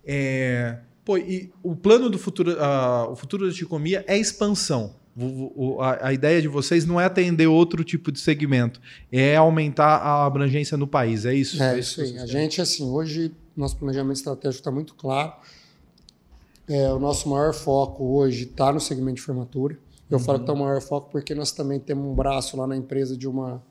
É, 0.04 0.80
pô, 1.02 1.16
e 1.16 1.50
o 1.62 1.74
plano 1.74 2.10
do 2.10 2.18
futuro, 2.18 2.52
uh, 2.52 3.10
o 3.10 3.16
futuro 3.16 3.48
da 3.48 3.54
Ticomia 3.54 4.04
é 4.06 4.18
expansão. 4.18 4.96
A, 6.00 6.12
ideia 6.12 6.40
de 6.40 6.48
vocês 6.48 6.86
não 6.86 6.98
é 6.98 7.04
atender 7.04 7.46
outro 7.46 7.84
tipo 7.84 8.10
de 8.10 8.18
segmento, 8.18 8.80
é 9.10 9.36
aumentar 9.36 9.96
a 9.98 10.24
abrangência 10.24 10.76
no 10.76 10.86
país, 10.86 11.26
é 11.26 11.34
isso? 11.34 11.62
É, 11.62 11.74
é 11.74 11.78
isso 11.78 12.00
aí. 12.00 12.18
A 12.18 12.26
gente, 12.26 12.62
assim, 12.62 12.84
hoje, 12.84 13.30
nosso 13.54 13.76
planejamento 13.76 14.16
estratégico 14.16 14.60
está 14.60 14.70
muito 14.70 14.94
claro. 14.94 15.34
É, 16.66 16.90
o 16.92 16.98
nosso 16.98 17.28
maior 17.28 17.52
foco 17.52 18.04
hoje 18.04 18.44
está 18.44 18.72
no 18.72 18.80
segmento 18.80 19.16
de 19.16 19.22
formatura. 19.22 19.76
Eu 20.10 20.18
uhum. 20.18 20.24
falo 20.24 20.38
que 20.38 20.44
está 20.44 20.52
o 20.54 20.58
maior 20.58 20.80
foco 20.80 21.10
porque 21.10 21.34
nós 21.34 21.52
também 21.52 21.78
temos 21.78 22.04
um 22.06 22.14
braço 22.14 22.56
lá 22.56 22.66
na 22.66 22.76
empresa 22.76 23.16
de 23.16 23.28
uma 23.28 23.62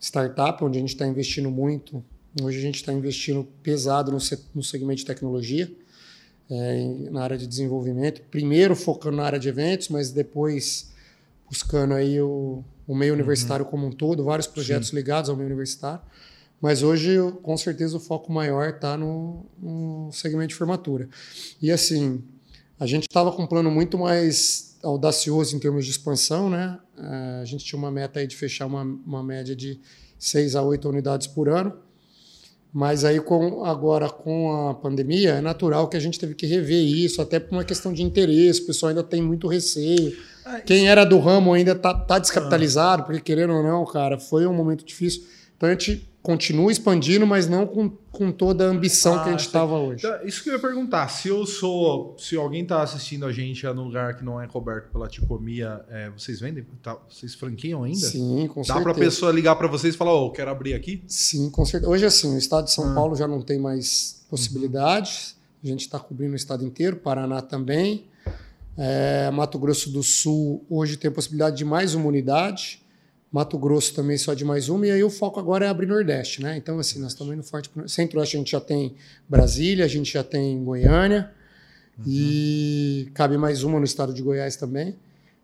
startup, 0.00 0.64
onde 0.64 0.78
a 0.78 0.80
gente 0.80 0.90
está 0.90 1.06
investindo 1.06 1.50
muito. 1.50 2.02
Hoje 2.40 2.58
a 2.58 2.62
gente 2.62 2.76
está 2.76 2.92
investindo 2.92 3.46
pesado 3.62 4.10
no, 4.10 4.18
no 4.54 4.62
segmento 4.62 5.00
de 5.00 5.06
tecnologia, 5.06 5.70
é, 6.52 7.10
na 7.10 7.22
área 7.22 7.38
de 7.38 7.46
desenvolvimento. 7.46 8.20
Primeiro 8.30 8.76
focando 8.76 9.16
na 9.16 9.24
área 9.24 9.38
de 9.38 9.48
eventos, 9.48 9.88
mas 9.88 10.10
depois 10.10 10.92
buscando 11.48 11.94
aí 11.94 12.20
o, 12.20 12.62
o 12.86 12.94
meio 12.94 13.12
uhum. 13.12 13.18
universitário 13.18 13.64
como 13.64 13.86
um 13.86 13.90
todo, 13.90 14.22
vários 14.22 14.46
projetos 14.46 14.90
Sim. 14.90 14.96
ligados 14.96 15.30
ao 15.30 15.36
meio 15.36 15.46
universitário. 15.46 16.02
Mas 16.60 16.82
hoje, 16.82 17.16
com 17.42 17.56
certeza, 17.56 17.96
o 17.96 18.00
foco 18.00 18.30
maior 18.30 18.68
está 18.68 18.96
no, 18.96 19.44
no 19.60 20.10
segmento 20.12 20.48
de 20.48 20.54
formatura. 20.54 21.08
E 21.60 21.72
assim, 21.72 22.22
a 22.78 22.86
gente 22.86 23.04
estava 23.04 23.32
com 23.32 23.42
um 23.42 23.46
plano 23.46 23.70
muito 23.70 23.98
mais 23.98 24.76
audacioso 24.82 25.56
em 25.56 25.58
termos 25.58 25.84
de 25.84 25.90
expansão, 25.90 26.50
né? 26.50 26.78
É, 26.96 27.40
a 27.40 27.44
gente 27.44 27.64
tinha 27.64 27.78
uma 27.78 27.90
meta 27.90 28.20
aí 28.20 28.26
de 28.26 28.36
fechar 28.36 28.66
uma, 28.66 28.82
uma 28.82 29.22
média 29.22 29.56
de 29.56 29.80
6 30.18 30.54
a 30.54 30.62
8 30.62 30.88
unidades 30.88 31.26
por 31.26 31.48
ano. 31.48 31.76
Mas 32.72 33.04
aí 33.04 33.20
com, 33.20 33.64
agora 33.64 34.08
com 34.08 34.68
a 34.70 34.74
pandemia 34.74 35.32
é 35.34 35.40
natural 35.42 35.88
que 35.88 35.96
a 35.96 36.00
gente 36.00 36.18
teve 36.18 36.34
que 36.34 36.46
rever 36.46 36.82
isso, 36.82 37.20
até 37.20 37.38
por 37.38 37.54
uma 37.54 37.64
questão 37.64 37.92
de 37.92 38.02
interesse, 38.02 38.62
o 38.62 38.66
pessoal 38.66 38.88
ainda 38.90 39.02
tem 39.02 39.20
muito 39.20 39.46
receio. 39.46 40.16
Ah, 40.44 40.60
Quem 40.60 40.88
era 40.88 41.04
do 41.04 41.18
ramo 41.18 41.52
ainda 41.52 41.72
está 41.72 41.92
tá 41.92 42.18
descapitalizado, 42.18 43.04
porque 43.04 43.20
querendo 43.20 43.52
ou 43.52 43.62
não, 43.62 43.84
cara, 43.84 44.18
foi 44.18 44.46
um 44.46 44.54
momento 44.54 44.84
difícil. 44.84 45.22
Gente 45.70 46.08
continua 46.22 46.70
expandindo, 46.70 47.26
mas 47.26 47.48
não 47.48 47.66
com, 47.66 47.90
com 48.10 48.30
toda 48.30 48.66
a 48.66 48.68
ambição 48.68 49.14
ah, 49.14 49.22
que 49.22 49.28
a 49.28 49.32
gente 49.32 49.46
estava 49.46 49.76
hoje. 49.76 50.06
Então, 50.06 50.26
isso 50.26 50.42
que 50.42 50.50
eu 50.50 50.54
ia 50.54 50.58
perguntar. 50.58 51.08
Se 51.08 51.28
eu 51.28 51.44
sou. 51.44 52.16
Se 52.18 52.36
alguém 52.36 52.62
está 52.62 52.82
assistindo 52.82 53.26
a 53.26 53.32
gente 53.32 53.66
num 53.66 53.84
lugar 53.84 54.16
que 54.16 54.24
não 54.24 54.40
é 54.40 54.46
coberto 54.46 54.90
pela 54.92 55.08
Ticomia, 55.08 55.84
é, 55.90 56.10
vocês 56.10 56.40
vendem? 56.40 56.64
Tá, 56.82 56.96
vocês 57.08 57.34
franquiam 57.34 57.82
ainda? 57.82 57.98
Sim, 57.98 58.46
com 58.48 58.60
Dá 58.60 58.66
certeza. 58.66 58.74
Dá 58.74 58.80
para 58.80 58.92
a 58.92 58.94
pessoa 58.94 59.32
ligar 59.32 59.56
para 59.56 59.66
vocês 59.66 59.94
e 59.94 59.98
falar, 59.98 60.14
oh, 60.14 60.30
quero 60.30 60.50
abrir 60.50 60.74
aqui? 60.74 61.02
Sim, 61.06 61.50
com 61.50 61.64
certeza. 61.64 61.90
Hoje, 61.90 62.06
assim, 62.06 62.34
o 62.34 62.38
estado 62.38 62.66
de 62.66 62.72
São 62.72 62.90
ah. 62.90 62.94
Paulo 62.94 63.16
já 63.16 63.26
não 63.26 63.42
tem 63.42 63.58
mais 63.58 64.24
possibilidades. 64.30 65.32
Uhum. 65.32 65.42
A 65.64 65.66
gente 65.66 65.80
está 65.80 65.98
cobrindo 65.98 66.32
o 66.32 66.36
estado 66.36 66.64
inteiro, 66.64 66.96
Paraná 66.96 67.42
também. 67.42 68.06
É, 68.76 69.30
Mato 69.30 69.58
Grosso 69.58 69.90
do 69.90 70.02
Sul 70.02 70.64
hoje 70.68 70.96
tem 70.96 71.10
a 71.10 71.12
possibilidade 71.12 71.56
de 71.56 71.64
mais 71.64 71.94
uma 71.94 72.06
unidade. 72.06 72.81
Mato 73.32 73.56
Grosso 73.56 73.94
também 73.94 74.18
só 74.18 74.34
de 74.34 74.44
mais 74.44 74.68
uma, 74.68 74.86
e 74.86 74.90
aí 74.90 75.02
o 75.02 75.08
foco 75.08 75.40
agora 75.40 75.64
é 75.64 75.68
abrir 75.68 75.86
Nordeste, 75.86 76.42
né? 76.42 76.54
Então, 76.56 76.78
assim, 76.78 76.98
nós 77.00 77.12
estamos 77.12 77.32
indo 77.32 77.42
forte. 77.42 77.70
Centro-Oeste 77.86 78.36
a 78.36 78.38
gente 78.38 78.52
já 78.52 78.60
tem 78.60 78.94
Brasília, 79.26 79.86
a 79.86 79.88
gente 79.88 80.12
já 80.12 80.22
tem 80.22 80.62
Goiânia, 80.62 81.30
uhum. 81.98 82.04
e 82.06 83.10
cabe 83.14 83.38
mais 83.38 83.62
uma 83.62 83.78
no 83.78 83.86
estado 83.86 84.12
de 84.12 84.20
Goiás 84.20 84.56
também. 84.56 84.96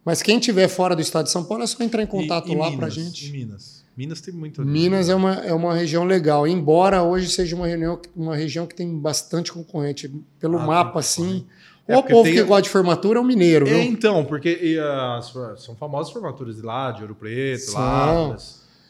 Mas 0.05 0.22
quem 0.22 0.38
tiver 0.38 0.68
fora 0.68 0.94
do 0.94 1.01
estado 1.01 1.24
de 1.24 1.31
São 1.31 1.44
Paulo 1.44 1.64
é 1.64 1.66
só 1.66 1.83
entrar 1.83 2.03
em 2.03 2.07
contato 2.07 2.48
e, 2.48 2.53
e 2.53 2.57
lá 2.57 2.70
para 2.72 2.88
a 2.88 2.90
gente. 2.90 3.27
E 3.27 3.33
Minas? 3.33 3.85
Minas 3.96 4.20
tem 4.20 4.35
muito. 4.35 4.64
Minas 4.64 5.09
é 5.09 5.14
uma, 5.14 5.35
é 5.37 5.53
uma 5.53 5.74
região 5.74 6.05
legal, 6.05 6.46
embora 6.46 7.03
hoje 7.03 7.29
seja 7.31 7.57
uma, 7.57 7.66
reunião, 7.66 8.01
uma 8.14 8.37
região 8.37 8.66
que 8.66 8.74
tem 8.74 8.96
bastante 8.98 9.51
concorrente. 9.51 10.09
Pelo 10.38 10.59
ah, 10.59 10.66
mapa, 10.66 11.01
assim. 11.01 11.46
É, 11.88 11.96
o 11.96 12.03
povo 12.03 12.24
tem... 12.24 12.35
que 12.35 12.42
gosta 12.42 12.62
de 12.62 12.68
formatura 12.68 13.18
é 13.18 13.22
o 13.22 13.24
mineiro, 13.24 13.66
é, 13.66 13.70
viu? 13.70 13.83
então, 13.83 14.22
porque 14.22 14.51
e, 14.51 14.79
uh, 14.79 15.57
são 15.57 15.74
famosas 15.74 16.12
formaturas 16.12 16.57
de 16.57 16.62
lá, 16.62 16.92
de 16.92 17.01
Ouro 17.01 17.14
Preto, 17.14 17.72
lá. 17.72 18.37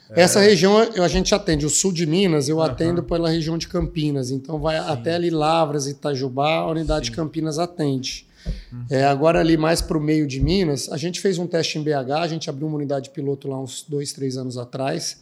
É. 0.09 0.21
Essa 0.23 0.41
região 0.41 0.77
a 0.77 1.07
gente 1.07 1.33
atende. 1.33 1.65
O 1.65 1.69
sul 1.69 1.93
de 1.93 2.05
Minas, 2.05 2.49
eu 2.49 2.57
uhum. 2.57 2.63
atendo 2.63 3.01
pela 3.01 3.29
região 3.29 3.57
de 3.57 3.69
Campinas. 3.69 4.31
Então, 4.31 4.59
vai 4.59 4.77
Sim. 4.77 4.89
até 4.89 5.15
ali 5.15 5.29
Lavras, 5.29 5.87
Itajubá, 5.87 6.55
a 6.55 6.69
unidade 6.69 7.05
Sim. 7.05 7.11
de 7.11 7.15
Campinas 7.15 7.57
atende. 7.57 8.27
Uhum. 8.71 8.85
É, 8.89 9.05
agora, 9.05 9.39
ali 9.39 9.55
mais 9.55 9.81
para 9.81 9.97
o 9.97 10.01
meio 10.01 10.27
de 10.27 10.41
Minas, 10.41 10.89
a 10.91 10.97
gente 10.97 11.21
fez 11.21 11.37
um 11.37 11.47
teste 11.47 11.77
em 11.77 11.83
BH, 11.83 12.11
a 12.19 12.27
gente 12.27 12.49
abriu 12.49 12.67
uma 12.67 12.75
unidade 12.75 13.11
piloto 13.11 13.47
lá 13.47 13.61
uns 13.61 13.85
dois, 13.87 14.11
três 14.11 14.35
anos 14.35 14.57
atrás. 14.57 15.21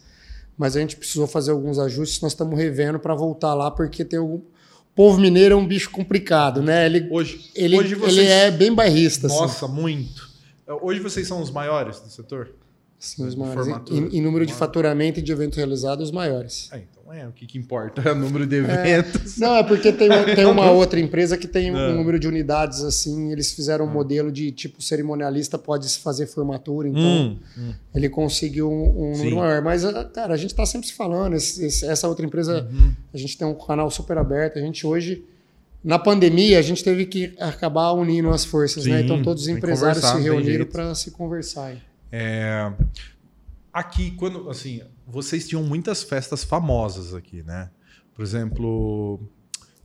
Mas 0.56 0.76
a 0.76 0.80
gente 0.80 0.96
precisou 0.96 1.28
fazer 1.28 1.52
alguns 1.52 1.78
ajustes, 1.78 2.20
nós 2.20 2.32
estamos 2.32 2.58
revendo 2.58 2.98
para 2.98 3.14
voltar 3.14 3.54
lá, 3.54 3.70
porque 3.70 4.04
tem 4.04 4.18
algum 4.18 4.40
povo 4.98 5.20
mineiro 5.20 5.54
é 5.54 5.56
um 5.56 5.64
bicho 5.64 5.90
complicado, 5.90 6.60
né? 6.60 6.86
Ele, 6.86 7.06
hoje, 7.08 7.52
ele, 7.54 7.78
hoje 7.78 7.94
vocês... 7.94 8.18
ele 8.18 8.26
é 8.26 8.50
bem 8.50 8.74
bairrista. 8.74 9.28
Assim. 9.28 9.38
Nossa, 9.38 9.66
assim. 9.66 9.74
muito. 9.74 10.28
Hoje 10.82 10.98
vocês 10.98 11.24
são 11.24 11.40
os 11.40 11.52
maiores 11.52 12.00
do 12.00 12.10
setor? 12.10 12.50
Sim, 12.98 13.26
os 13.26 13.36
maiores. 13.36 13.68
Em, 13.90 14.18
em, 14.18 14.20
número 14.20 14.44
de 14.44 14.52
faturamento 14.52 15.20
e 15.20 15.22
de 15.22 15.30
eventos 15.30 15.56
realizados, 15.56 16.06
os 16.06 16.10
maiores. 16.10 16.68
É, 16.72 16.82
então 16.90 17.12
é, 17.12 17.28
o 17.28 17.32
que, 17.32 17.46
que 17.46 17.56
importa 17.56 18.02
é 18.02 18.10
o 18.10 18.14
número 18.16 18.44
de 18.44 18.56
é. 18.56 18.58
eventos. 18.58 19.40
É, 19.40 19.46
não, 19.46 19.54
é 19.54 19.62
porque 19.62 19.92
tem, 19.92 20.08
tem 20.34 20.44
uma 20.44 20.68
outra 20.72 20.98
empresa 20.98 21.38
que 21.38 21.46
tem 21.46 21.70
um 21.70 21.94
número 21.94 22.18
de 22.18 22.26
unidades 22.26 22.82
assim, 22.82 23.30
eles 23.30 23.52
fizeram 23.52 23.84
um 23.84 23.88
hum. 23.88 23.92
modelo 23.92 24.32
de 24.32 24.50
tipo 24.50 24.82
cerimonialista 24.82 25.56
pode 25.56 25.88
fazer 26.00 26.26
formatura, 26.26 26.88
então 26.88 27.00
hum, 27.00 27.38
hum. 27.56 27.74
ele 27.94 28.08
conseguiu 28.08 28.68
um, 28.68 29.12
um 29.12 29.16
número 29.16 29.36
maior. 29.36 29.62
Mas, 29.62 29.84
ah, 29.84 30.04
cara, 30.04 30.34
a 30.34 30.36
gente 30.36 30.50
está 30.50 30.66
sempre 30.66 30.88
se 30.88 30.94
falando, 30.94 31.36
esse, 31.36 31.64
esse, 31.64 31.86
essa 31.86 32.08
outra 32.08 32.26
empresa, 32.26 32.68
uhum. 32.68 32.92
a 33.14 33.16
gente 33.16 33.38
tem 33.38 33.46
um 33.46 33.54
canal 33.54 33.88
super 33.92 34.18
aberto, 34.18 34.58
a 34.58 34.62
gente 34.62 34.84
hoje. 34.84 35.24
Na 35.84 35.96
pandemia, 35.96 36.58
a 36.58 36.62
gente 36.62 36.82
teve 36.82 37.06
que 37.06 37.32
acabar 37.38 37.92
unindo 37.92 38.28
as 38.30 38.44
forças, 38.44 38.82
Sim, 38.82 38.90
né? 38.90 39.02
Então 39.02 39.22
todos 39.22 39.44
os 39.44 39.48
empresários 39.48 40.04
se 40.04 40.20
reuniram 40.20 40.66
para 40.66 40.92
se 40.92 41.12
conversar. 41.12 41.76
É, 42.10 42.72
aqui, 43.72 44.10
quando 44.12 44.48
assim, 44.50 44.82
vocês 45.06 45.46
tinham 45.46 45.62
muitas 45.62 46.02
festas 46.02 46.44
famosas 46.44 47.14
aqui, 47.14 47.42
né? 47.42 47.70
Por 48.14 48.22
exemplo, 48.22 49.20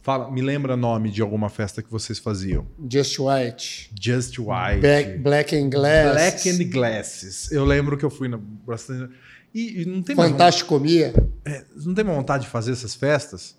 fala, 0.01 0.31
me 0.31 0.41
lembra 0.41 0.75
nome 0.75 1.12
de 1.12 1.21
alguma 1.21 1.49
festa 1.49 1.81
que 1.81 1.91
vocês 1.91 2.19
faziam? 2.19 2.65
Just 2.89 3.19
White. 3.19 3.91
Just 3.99 4.39
White. 4.39 4.79
Black, 4.81 5.17
Black 5.17 5.55
and 5.55 5.69
Glasses. 5.69 6.13
Black 6.13 6.49
and 6.49 6.69
Glasses. 6.69 7.51
Eu 7.51 7.65
lembro 7.65 7.97
que 7.97 8.03
eu 8.03 8.09
fui 8.09 8.27
na 8.27 8.38
bastante. 8.38 9.13
E, 9.53 9.81
e 9.81 9.86
não 9.86 10.01
tem 10.01 10.15
Fantástico 10.15 10.69
Comia. 10.69 11.13
É, 11.45 11.63
não 11.86 11.93
tem 11.93 12.03
vontade 12.03 12.45
de 12.45 12.49
fazer 12.49 12.71
essas 12.71 12.95
festas? 12.95 13.55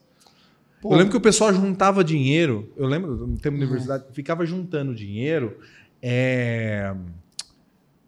Pô. 0.83 0.93
Eu 0.93 0.99
lembro 0.99 1.13
que 1.13 1.17
o 1.17 1.21
pessoal 1.21 1.53
juntava 1.55 2.03
dinheiro. 2.03 2.73
Eu 2.77 2.87
lembro, 2.87 3.15
no 3.15 3.39
tempo 3.39 3.57
da 3.57 3.65
universidade, 3.65 4.05
ficava 4.13 4.45
juntando 4.45 4.95
dinheiro. 4.95 5.59
É 6.03 6.93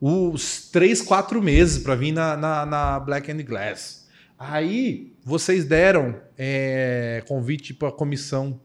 os 0.00 0.68
três, 0.70 1.00
quatro 1.00 1.42
meses 1.42 1.82
para 1.82 1.94
vir 1.94 2.12
na, 2.12 2.36
na, 2.36 2.66
na, 2.66 3.00
Black 3.00 3.30
and 3.30 3.42
Glass. 3.42 4.06
Aí 4.38 5.12
vocês 5.24 5.64
deram 5.64 6.14
é, 6.36 7.22
convite 7.26 7.72
para 7.72 7.88
a 7.88 7.92
comissão 7.92 8.60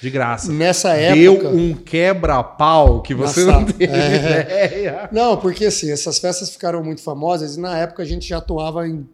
de 0.00 0.10
graça. 0.10 0.50
Nessa 0.50 0.94
época. 0.94 1.42
Deu 1.42 1.54
um 1.54 1.74
quebra-pau 1.74 3.02
que 3.02 3.14
você 3.14 3.44
não 3.44 3.64
teve 3.64 3.92
é... 3.92 4.66
ideia. 4.66 5.08
Não, 5.12 5.36
porque 5.36 5.66
assim, 5.66 5.90
essas 5.90 6.18
festas 6.18 6.50
ficaram 6.50 6.82
muito 6.82 7.02
famosas 7.02 7.56
e 7.56 7.60
na 7.60 7.78
época 7.78 8.02
a 8.02 8.06
gente 8.06 8.28
já 8.28 8.38
atuava 8.38 8.88
em. 8.88 9.06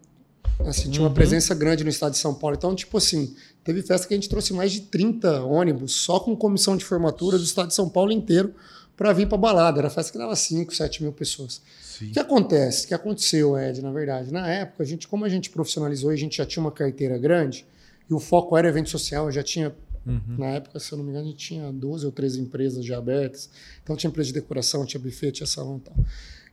Assim, 0.60 0.90
tinha 0.90 1.02
uma 1.02 1.08
uhum. 1.08 1.14
presença 1.14 1.54
grande 1.54 1.84
no 1.84 1.90
estado 1.90 2.12
de 2.12 2.18
São 2.18 2.34
Paulo. 2.34 2.56
Então, 2.56 2.74
tipo 2.74 2.96
assim, 2.98 3.34
teve 3.62 3.80
festa 3.82 4.08
que 4.08 4.14
a 4.14 4.16
gente 4.16 4.28
trouxe 4.28 4.52
mais 4.52 4.72
de 4.72 4.82
30 4.82 5.42
ônibus 5.42 5.92
só 5.92 6.18
com 6.18 6.34
comissão 6.34 6.76
de 6.76 6.84
formatura 6.84 7.38
do 7.38 7.44
estado 7.44 7.68
de 7.68 7.74
São 7.74 7.88
Paulo 7.88 8.10
inteiro 8.10 8.52
para 8.98 9.12
vir 9.12 9.28
para 9.28 9.38
balada. 9.38 9.78
Era 9.78 9.88
festa 9.88 10.10
que 10.10 10.18
dava 10.18 10.34
5, 10.34 10.74
7 10.74 11.04
mil 11.04 11.12
pessoas. 11.12 11.62
Sim. 11.80 12.08
O 12.08 12.12
que 12.12 12.18
acontece? 12.18 12.84
O 12.84 12.88
que 12.88 12.94
aconteceu, 12.94 13.56
Ed, 13.56 13.80
na 13.80 13.92
verdade? 13.92 14.32
Na 14.32 14.46
época, 14.48 14.82
a 14.82 14.86
gente, 14.86 15.06
como 15.06 15.24
a 15.24 15.28
gente 15.28 15.48
profissionalizou 15.48 16.10
e 16.10 16.14
a 16.14 16.18
gente 16.18 16.36
já 16.36 16.44
tinha 16.44 16.60
uma 16.60 16.72
carteira 16.72 17.16
grande, 17.16 17.64
e 18.10 18.12
o 18.12 18.18
foco 18.18 18.56
era 18.56 18.68
evento 18.68 18.90
social, 18.90 19.26
eu 19.26 19.32
já 19.32 19.42
tinha. 19.42 19.74
Uhum. 20.04 20.36
Na 20.38 20.46
época, 20.46 20.80
se 20.80 20.90
eu 20.90 20.98
não 20.98 21.04
me 21.04 21.10
engano, 21.10 21.26
a 21.26 21.30
gente 21.30 21.38
tinha 21.38 21.72
12 21.72 22.06
ou 22.06 22.12
13 22.12 22.40
empresas 22.40 22.84
já 22.84 22.98
abertas. 22.98 23.48
Então 23.82 23.94
tinha 23.94 24.08
empresa 24.08 24.28
de 24.28 24.34
decoração, 24.34 24.84
tinha 24.84 25.00
buffet, 25.00 25.30
tinha 25.32 25.46
salão 25.46 25.76
e 25.76 25.80
tal. 25.80 25.94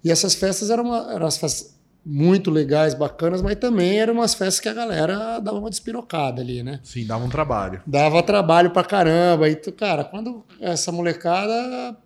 E 0.03 0.11
essas 0.11 0.35
festas 0.35 0.69
eram, 0.69 0.83
uma, 0.83 1.13
eram 1.13 1.25
as 1.25 1.37
festas 1.37 1.73
muito 2.05 2.51
legais, 2.51 2.93
bacanas, 2.93 3.41
mas 3.41 3.55
também 3.55 3.97
eram 3.97 4.13
umas 4.13 4.35
festas 4.35 4.59
que 4.59 4.69
a 4.69 4.73
galera 4.73 5.39
dava 5.39 5.57
uma 5.57 5.69
despirocada 5.69 6.41
ali, 6.41 6.61
né? 6.61 6.79
Sim, 6.83 7.07
dava 7.07 7.25
um 7.25 7.29
trabalho. 7.29 7.81
Dava 7.87 8.21
trabalho 8.21 8.69
pra 8.71 8.83
caramba. 8.83 9.49
E, 9.49 9.55
cara, 9.55 10.03
quando 10.03 10.43
essa 10.59 10.91
molecada 10.91 11.97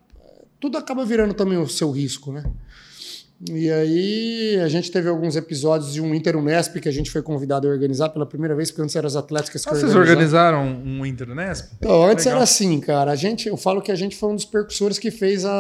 tudo 0.60 0.78
acaba 0.78 1.06
virando 1.06 1.34
também 1.34 1.58
o 1.58 1.67
seu 1.67 1.91
risco, 1.91 2.32
né? 2.32 2.43
E 3.48 3.72
aí 3.72 4.60
a 4.62 4.67
gente 4.67 4.91
teve 4.91 5.08
alguns 5.08 5.38
episódios 5.38 5.93
de 5.93 6.02
um 6.02 6.13
Inter 6.13 6.36
Unesp 6.36 6.76
que 6.82 6.89
a 6.89 6.91
gente 6.91 7.10
foi 7.10 7.22
convidado 7.22 7.69
a 7.69 7.72
organizar 7.72 8.10
pela 8.10 8.26
primeira 8.26 8.54
vez, 8.54 8.69
porque 8.69 8.82
antes 8.82 8.93
eram 8.98 9.08
as 9.08 9.15
atléticas 9.15 9.63
que 9.63 9.69
ah, 9.69 9.76
Vocês 9.76 9.95
organizaram 9.95 10.65
um 10.67 11.06
Inter 11.06 11.32
Unesp? 11.32 11.72
Então, 11.78 12.04
antes 12.04 12.26
Legal. 12.26 12.39
era 12.39 12.43
assim, 12.43 12.82
cara. 12.82 13.12
A 13.12 13.15
gente, 13.15 13.48
eu 13.48 13.56
falo 13.56 13.82
que 13.82 13.93
a 13.93 13.95
gente 13.95 14.17
foi 14.17 14.30
um 14.30 14.36
dos 14.36 14.43
percussores 14.43 15.00
que 15.00 15.10
fez 15.10 15.45
a, 15.45 15.52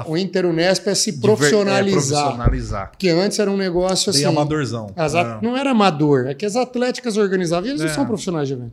a 0.00 0.04
o 0.08 0.16
Inter 0.16 0.44
Unesp 0.44 0.88
a 0.88 0.94
se 0.96 1.20
profissionalizar. 1.20 2.18
É, 2.18 2.22
profissionalizar. 2.24 2.90
Porque 2.90 3.08
antes 3.10 3.38
era 3.38 3.48
um 3.48 3.56
negócio 3.56 4.12
Bem 4.12 4.24
assim. 4.24 4.28
amadorzão. 4.28 4.90
As, 4.96 5.12
não. 5.12 5.40
não 5.40 5.56
era 5.56 5.70
amador, 5.70 6.26
é 6.26 6.34
que 6.34 6.44
as 6.44 6.56
atléticas 6.56 7.16
organizavam 7.16 7.68
e 7.68 7.70
eles 7.70 7.80
é. 7.82 7.86
não 7.86 7.94
são 7.94 8.06
profissionais 8.06 8.48
de 8.48 8.54
evento. 8.54 8.72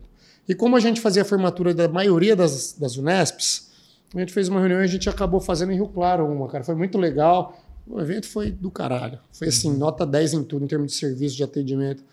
E 0.49 0.55
como 0.55 0.75
a 0.75 0.79
gente 0.79 0.99
fazia 0.99 1.21
a 1.21 1.25
formatura 1.25 1.75
da 1.75 1.87
maioria 1.87 2.35
das, 2.35 2.73
das 2.73 2.97
Unesps, 2.97 3.66
a 4.15 4.19
gente 4.19 4.33
fez 4.33 4.47
uma 4.47 4.59
reunião 4.59 4.79
e 4.79 4.83
a 4.83 4.87
gente 4.87 5.09
acabou 5.09 5.39
fazendo 5.39 5.71
em 5.71 5.75
Rio 5.75 5.87
Claro 5.87 6.25
uma, 6.25 6.47
cara. 6.47 6.63
Foi 6.63 6.75
muito 6.75 6.97
legal. 6.97 7.61
O 7.85 7.99
evento 7.99 8.27
foi 8.27 8.51
do 8.51 8.69
caralho. 8.69 9.19
Foi 9.31 9.47
assim, 9.47 9.71
uhum. 9.71 9.77
nota 9.77 10.05
10 10.05 10.33
em 10.33 10.43
tudo, 10.43 10.65
em 10.65 10.67
termos 10.67 10.91
de 10.91 10.97
serviço, 10.97 11.35
de 11.35 11.43
atendimento. 11.43 12.03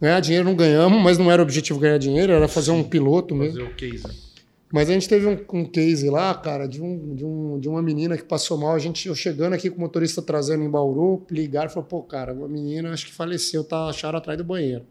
Ganhar 0.00 0.20
dinheiro 0.20 0.44
não 0.44 0.54
ganhamos, 0.54 1.02
mas 1.02 1.16
não 1.16 1.30
era 1.30 1.40
o 1.40 1.44
objetivo 1.44 1.78
ganhar 1.78 1.98
dinheiro, 1.98 2.32
era 2.32 2.46
fazer 2.48 2.70
um 2.70 2.82
piloto 2.82 3.34
mesmo. 3.34 3.60
Fazer 3.60 3.72
o 3.72 3.74
case. 3.74 4.26
Mas 4.72 4.90
a 4.90 4.92
gente 4.92 5.08
teve 5.08 5.26
um, 5.26 5.58
um, 5.60 5.64
case 5.64 6.10
lá, 6.10 6.34
cara, 6.34 6.66
de, 6.66 6.82
um, 6.82 7.14
de, 7.14 7.24
um, 7.24 7.58
de 7.58 7.68
uma 7.68 7.80
menina 7.80 8.16
que 8.16 8.24
passou 8.24 8.58
mal. 8.58 8.74
A 8.74 8.78
gente, 8.78 9.08
eu 9.08 9.14
chegando 9.14 9.52
aqui 9.52 9.70
com 9.70 9.78
o 9.78 9.80
motorista 9.80 10.20
trazendo 10.20 10.64
em 10.64 10.68
Bauru, 10.68 11.24
ligaram 11.30 11.70
e 11.70 11.72
falou: 11.72 11.88
pô, 11.88 12.02
cara, 12.02 12.34
uma 12.34 12.48
menina 12.48 12.92
acho 12.92 13.06
que 13.06 13.12
faleceu, 13.12 13.62
tá 13.62 13.88
acharam 13.88 14.18
atrás 14.18 14.36
do 14.36 14.44
banheiro. 14.44 14.84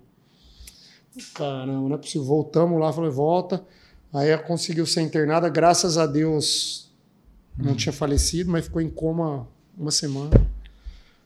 Caramba, 1.33 1.89
não 1.89 1.95
é 1.95 1.97
possível. 1.97 2.25
Voltamos 2.25 2.79
lá, 2.79 2.91
falei: 2.91 3.11
volta. 3.11 3.63
Aí 4.15 4.29
ela 4.29 4.41
conseguiu 4.41 4.85
ser 4.85 5.01
internada, 5.01 5.49
graças 5.49 5.97
a 5.97 6.05
Deus 6.05 6.89
não 7.57 7.73
hum. 7.73 7.75
tinha 7.75 7.91
falecido, 7.91 8.49
mas 8.49 8.63
ficou 8.63 8.81
em 8.81 8.89
coma 8.89 9.45
uma 9.77 9.91
semana. 9.91 10.31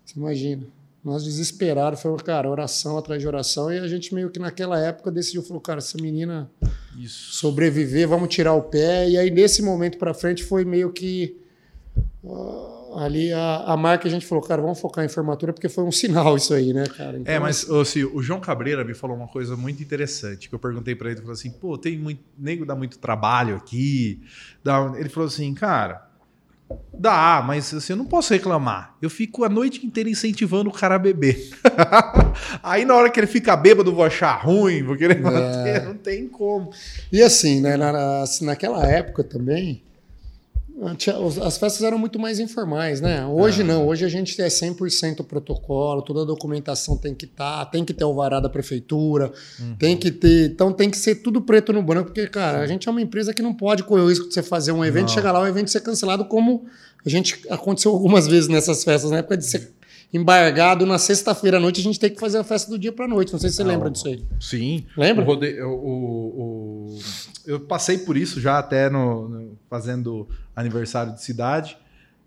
Você 0.04 0.18
imagina. 0.18 0.64
Nós 1.04 1.24
desesperados, 1.24 2.02
foi, 2.02 2.18
cara, 2.18 2.50
oração 2.50 2.98
atrás 2.98 3.22
de 3.22 3.28
oração, 3.28 3.72
e 3.72 3.78
a 3.78 3.88
gente 3.88 4.14
meio 4.14 4.30
que 4.32 4.40
naquela 4.40 4.78
época 4.80 5.12
decidiu, 5.12 5.44
falou, 5.44 5.62
cara, 5.62 5.78
essa 5.78 5.98
menina 6.02 6.50
Isso. 6.98 7.36
sobreviver, 7.36 8.08
vamos 8.08 8.28
tirar 8.28 8.54
o 8.54 8.64
pé. 8.64 9.08
E 9.08 9.18
aí 9.18 9.30
nesse 9.30 9.62
momento 9.62 10.00
para 10.00 10.14
frente 10.14 10.44
foi 10.44 10.66
meio 10.66 10.92
que. 10.92 11.38
Uh, 12.24 12.79
ali 12.96 13.32
a, 13.32 13.64
a 13.68 13.78
marca 13.78 14.08
a 14.08 14.12
gente 14.12 14.26
falou, 14.26 14.44
cara, 14.44 14.62
vamos 14.62 14.80
focar 14.80 15.06
em 15.06 15.10
formatura 15.10 15.54
porque 15.54 15.70
foi 15.70 15.84
um 15.84 15.92
sinal 15.92 16.36
isso 16.36 16.54
aí, 16.54 16.74
né, 16.74 16.86
cara? 16.86 17.18
Então, 17.18 17.34
é, 17.34 17.40
mas 17.40 17.70
assim, 17.70 18.04
o 18.04 18.22
João 18.22 18.40
Cabreira 18.40 18.84
me 18.84 18.94
falou 18.94 19.16
uma 19.16 19.28
coisa 19.28 19.56
muito 19.56 19.82
interessante, 19.84 20.50
que 20.50 20.56
eu 20.56 20.60
perguntei 20.60 20.96
para 20.96 21.08
ele, 21.08 21.16
ele 21.16 21.22
falou 21.22 21.34
assim, 21.34 21.52
pô, 21.52 21.78
tem 21.78 21.98
muito, 21.98 22.22
nego 22.38 22.66
dá 22.66 22.76
muito 22.76 22.98
trabalho 23.00 23.56
aqui. 23.56 24.22
Dá... 24.64 24.94
Ele 24.98 25.10
falou 25.10 25.28
assim, 25.28 25.54
cara, 25.54 26.08
dá, 26.94 27.44
mas 27.46 27.74
assim, 27.74 27.94
eu 27.94 27.98
não 27.98 28.06
posso 28.06 28.34
reclamar. 28.34 28.96
Eu 29.02 29.10
fico 29.10 29.44
a 29.44 29.50
noite 29.50 29.86
inteira 29.86 30.10
incentivando 30.10 30.70
o 30.70 30.74
cara 30.74 30.96
a 30.96 31.00
beber. 31.00 31.50
aí 32.64 32.86
na 32.86 32.96
hora 32.96 33.10
que 33.10 33.20
ele 33.20 33.28
fica 33.28 33.56
bêbado, 33.56 33.90
eu 33.90 33.96
vou 33.96 34.04
achar 34.06 34.36
ruim, 34.36 34.84
vou 34.84 34.96
querer 34.96 35.22
é. 35.66 35.80
não 35.86 35.96
tem 35.96 36.28
como. 36.28 36.72
E 37.12 37.22
assim, 37.22 37.62
né, 37.62 37.78
na, 37.78 38.22
assim, 38.22 38.46
naquela 38.46 38.86
época 38.86 39.24
também 39.24 39.84
as 41.44 41.58
festas 41.58 41.82
eram 41.84 41.98
muito 41.98 42.18
mais 42.18 42.40
informais, 42.40 43.02
né? 43.02 43.26
Hoje 43.26 43.62
ah. 43.62 43.66
não, 43.66 43.88
hoje 43.88 44.06
a 44.06 44.08
gente 44.08 44.40
é 44.42 44.48
100% 44.48 45.26
protocolo, 45.26 46.02
toda 46.02 46.22
a 46.22 46.26
documentação 46.26 46.96
tem 46.98 47.14
que 47.14 47.26
estar, 47.26 47.60
tá, 47.60 47.66
tem 47.66 47.84
que 47.84 47.94
ter 47.94 48.06
o 48.06 48.14
vará 48.14 48.40
da 48.40 48.50
prefeitura, 48.50 49.32
uhum. 49.60 49.76
tem 49.76 49.98
que 49.98 50.10
ter. 50.12 50.52
Então 50.52 50.72
tem 50.72 50.90
que 50.90 50.98
ser 50.98 51.16
tudo 51.16 51.42
preto 51.42 51.74
no 51.74 51.84
branco, 51.84 52.06
porque, 52.06 52.28
cara, 52.28 52.60
a 52.60 52.68
gente 52.68 52.88
é 52.88 52.92
uma 52.92 53.02
empresa 53.02 53.34
que 53.34 53.42
não 53.42 53.54
pode 53.54 53.84
correr 53.84 54.02
o 54.02 54.10
risco 54.10 54.28
de 54.28 54.34
você 54.34 54.42
fazer 54.42 54.72
um 54.72 54.84
evento, 54.86 55.08
não. 55.08 55.14
chegar 55.14 55.32
lá, 55.32 55.42
o 55.42 55.48
evento 55.48 55.70
ser 55.70 55.82
cancelado, 55.82 56.26
como 56.26 56.66
a 57.06 57.10
gente 57.10 57.42
aconteceu 57.50 57.92
algumas 57.92 58.28
vezes 58.28 58.48
nessas 58.48 58.84
festas, 58.84 59.12
na 59.12 59.18
época 59.18 59.36
de 59.36 59.46
ser 59.46 59.72
embargado 60.12 60.86
na 60.86 60.98
sexta-feira 60.98 61.58
à 61.58 61.60
noite, 61.60 61.80
a 61.80 61.84
gente 61.84 62.00
tem 62.00 62.10
que 62.10 62.20
fazer 62.20 62.38
a 62.40 62.44
festa 62.44 62.70
do 62.70 62.80
dia 62.80 62.92
para 62.92 63.08
noite. 63.08 63.32
Não 63.32 63.40
sei 63.40 63.50
se 63.50 63.58
você 63.58 63.64
lembra 63.64 63.90
disso 63.90 64.08
aí. 64.08 64.24
Sim. 64.40 64.86
Lembra? 64.98 65.24
O 65.24 65.28
rode... 65.28 65.62
o, 65.62 65.70
o, 65.70 67.00
eu 67.46 67.60
passei 67.60 68.00
por 68.00 68.18
isso 68.18 68.42
já 68.42 68.58
até 68.58 68.90
no, 68.90 69.30
no, 69.30 69.58
fazendo 69.70 70.28
aniversário 70.56 71.14
de 71.14 71.24
cidade. 71.24 71.78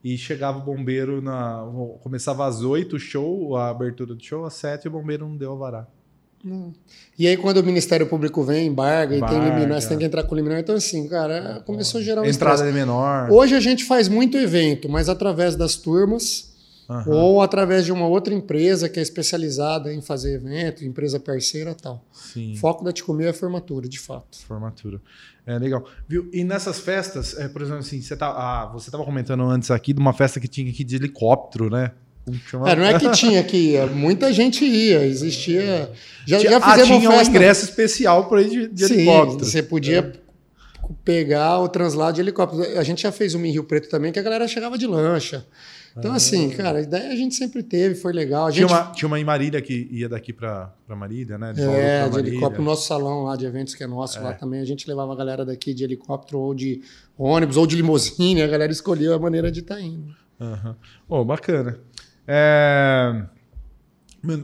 E 0.05 0.19
chegava 0.19 0.59
o 0.59 0.63
bombeiro 0.63 1.23
na. 1.23 1.65
Começava 2.03 2.45
às 2.45 2.61
oito 2.63 2.97
o 2.97 2.99
show, 2.99 3.57
a 3.57 3.69
abertura 3.69 4.17
do 4.17 4.25
show, 4.25 4.45
às 4.45 4.55
sete 4.55 4.89
o 4.89 4.91
bombeiro 4.91 5.29
não 5.29 5.37
deu 5.37 5.53
alvará. 5.53 5.87
Não. 6.43 6.73
E 7.17 7.29
aí, 7.29 7.37
quando 7.37 7.59
o 7.59 7.63
Ministério 7.63 8.09
Público 8.09 8.43
vem, 8.43 8.67
embarga, 8.67 9.17
embarga. 9.17 9.37
e 9.37 9.41
tem 9.41 9.49
liminar, 9.49 9.81
você 9.81 9.89
tem 9.89 9.99
que 9.99 10.05
entrar 10.05 10.25
com 10.25 10.35
liminar. 10.35 10.59
Então, 10.59 10.75
assim, 10.75 11.07
cara, 11.07 11.63
começou 11.65 12.01
a 12.01 12.03
gerar 12.03 12.23
um 12.23 12.25
Entrada 12.25 12.55
estresse. 12.57 12.75
menor. 12.75 13.31
Hoje 13.31 13.55
a 13.55 13.61
gente 13.61 13.85
faz 13.85 14.09
muito 14.09 14.37
evento, 14.37 14.89
mas 14.89 15.09
através 15.09 15.55
das 15.55 15.77
turmas 15.77 16.52
Uhum. 16.89 17.13
Ou 17.13 17.43
através 17.43 17.85
de 17.85 17.93
uma 17.93 18.07
outra 18.07 18.35
empresa 18.35 18.89
que 18.89 18.99
é 18.99 19.03
especializada 19.03 19.93
em 19.93 20.03
fazer 20.03 20.35
evento, 20.35 20.85
empresa 20.85 21.19
parceira 21.19 21.75
tal. 21.75 22.05
Sim. 22.13 22.55
O 22.55 22.57
foco 22.57 22.85
da 22.85 22.93
Ticomia 22.93 23.29
é 23.29 23.33
formatura, 23.33 23.89
de 23.89 23.99
fato. 23.99 24.39
Formatura. 24.47 25.01
É 25.47 25.59
legal. 25.59 25.85
Viu? 26.09 26.29
E 26.33 26.45
nessas 26.45 26.81
festas, 26.81 27.37
é, 27.39 27.49
por 27.49 27.63
exemplo, 27.63 27.81
assim, 27.81 28.01
você 28.01 28.17
tá, 28.17 28.29
ah, 28.29 28.71
você 28.73 28.89
estava 28.89 29.05
comentando 29.05 29.43
antes 29.45 29.71
aqui 29.71 29.93
de 29.93 30.01
uma 30.01 30.13
festa 30.13 30.39
que 30.39 30.49
tinha 30.49 30.71
aqui 30.71 30.85
de 30.85 30.97
helicóptero, 30.97 31.71
né? 31.71 31.93
É, 32.67 32.77
não 32.77 32.85
é 32.85 32.99
que 32.99 33.11
tinha 33.13 33.43
que 33.43 33.57
ia, 33.57 33.87
muita 33.87 34.33
gente 34.33 34.65
ia, 34.65 35.05
existia. 35.05 35.91
Já, 36.25 36.39
já 36.39 36.61
fizemos 36.61 36.63
ah, 36.63 36.85
tinha 36.85 37.11
festa. 37.11 37.27
um 37.27 37.29
ingresso 37.29 37.65
especial 37.65 38.29
para 38.29 38.43
ir 38.43 38.51
de, 38.51 38.69
de 38.69 38.87
Sim, 38.87 38.95
helicóptero. 38.95 39.45
Você 39.45 39.63
podia 39.63 40.13
pegar 41.05 41.59
o 41.59 41.69
translado 41.69 42.15
de 42.15 42.21
helicóptero. 42.21 42.79
A 42.79 42.85
gente 42.85 43.03
já 43.03 43.11
fez 43.11 43.35
um 43.35 43.45
em 43.45 43.51
Rio 43.51 43.65
Preto 43.65 43.89
também, 43.89 44.13
que 44.13 44.19
a 44.19 44.23
galera 44.23 44.47
chegava 44.47 44.79
de 44.79 44.87
lancha. 44.87 45.45
Então, 45.97 46.13
assim, 46.13 46.53
ah. 46.53 46.57
cara, 46.57 46.79
a 46.79 46.83
ideia 46.83 47.13
a 47.13 47.17
gente 47.17 47.35
sempre 47.35 47.63
teve, 47.63 47.95
foi 47.95 48.13
legal. 48.13 48.51
Tinha, 48.51 48.67
uma, 48.67 48.85
tinha 48.93 49.07
uma 49.07 49.21
em 49.21 49.25
Marília 49.25 49.61
que 49.61 49.89
ia 49.91 50.09
daqui 50.09 50.33
para 50.33 50.73
Marília, 50.89 51.37
né? 51.37 51.53
De 51.53 51.63
é, 51.63 52.09
de 52.09 52.19
helicóptero. 52.19 52.63
Nosso 52.63 52.87
salão 52.87 53.25
lá 53.25 53.37
de 53.37 53.45
eventos 53.45 53.75
que 53.75 53.85
é 53.85 53.87
nosso, 53.87 54.19
é. 54.19 54.23
lá 54.23 54.33
também, 54.33 54.61
a 54.61 54.65
gente 54.65 54.89
levava 54.89 55.13
a 55.13 55.17
galera 55.17 55.45
daqui 55.45 55.75
de 55.75 55.85
helicóptero 55.85 56.39
ou 56.39 56.55
de 56.55 56.81
ônibus 57.17 57.57
ou 57.57 57.67
de 57.67 57.77
limusine, 57.77 58.43
a 58.43 58.47
galera 58.47 58.73
escolheu 58.73 59.15
a 59.15 59.19
maneira 59.19 59.53
de 59.53 59.61
estar 59.61 59.77
tá 59.77 59.81
indo. 59.81 60.15
Uhum. 60.41 60.75
Oh, 61.09 61.25
bacana. 61.25 61.79
É... 62.27 63.25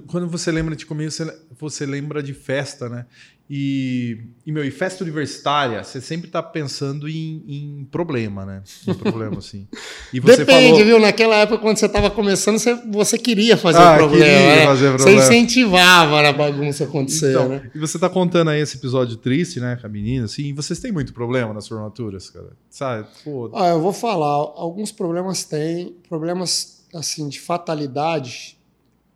Quando 0.08 0.28
você 0.28 0.50
lembra 0.50 0.74
de 0.74 0.84
comigo, 0.84 1.10
você, 1.10 1.40
você 1.58 1.86
lembra 1.86 2.22
de 2.22 2.34
festa, 2.34 2.88
né? 2.88 3.06
E, 3.50 4.18
e, 4.44 4.52
meu, 4.52 4.62
e 4.62 4.70
festa 4.70 5.02
universitária, 5.02 5.82
você 5.82 6.02
sempre 6.02 6.28
tá 6.28 6.42
pensando 6.42 7.08
em, 7.08 7.42
em 7.48 7.88
problema, 7.90 8.44
né? 8.44 8.62
Em 8.86 8.92
problema, 8.94 9.38
assim. 9.38 9.66
E 10.12 10.20
você 10.20 10.38
Depende, 10.38 10.70
falou... 10.70 10.84
viu? 10.86 10.98
Naquela 10.98 11.36
época, 11.36 11.58
quando 11.58 11.76
você 11.76 11.86
tava 11.86 12.10
começando, 12.10 12.58
você, 12.58 12.74
você 12.90 13.18
queria 13.18 13.58
fazer 13.58 13.78
ah, 13.78 13.96
problema. 13.96 14.24
Queria 14.24 14.56
né? 14.56 14.64
fazer 14.64 14.88
problema. 14.94 15.20
Você 15.20 15.34
incentivava 15.34 16.26
a 16.26 16.32
bagunça 16.32 16.84
acontecer, 16.84 17.30
então, 17.32 17.48
né? 17.48 17.70
E 17.74 17.78
você 17.78 17.98
tá 17.98 18.08
contando 18.08 18.48
aí 18.48 18.60
esse 18.60 18.78
episódio 18.78 19.18
triste, 19.18 19.60
né, 19.60 19.76
com 19.76 19.86
a 19.86 19.90
menina, 19.90 20.24
assim, 20.24 20.44
e 20.44 20.52
vocês 20.54 20.78
têm 20.78 20.90
muito 20.90 21.12
problema 21.12 21.52
nas 21.52 21.68
formaturas, 21.68 22.30
cara? 22.30 22.52
Sabe? 22.70 23.06
Pô... 23.22 23.50
Ah, 23.54 23.68
eu 23.68 23.82
vou 23.82 23.92
falar, 23.92 24.32
alguns 24.32 24.92
problemas 24.92 25.44
tem, 25.44 25.94
problemas, 26.08 26.86
assim, 26.94 27.28
de 27.28 27.38
fatalidade, 27.38 28.56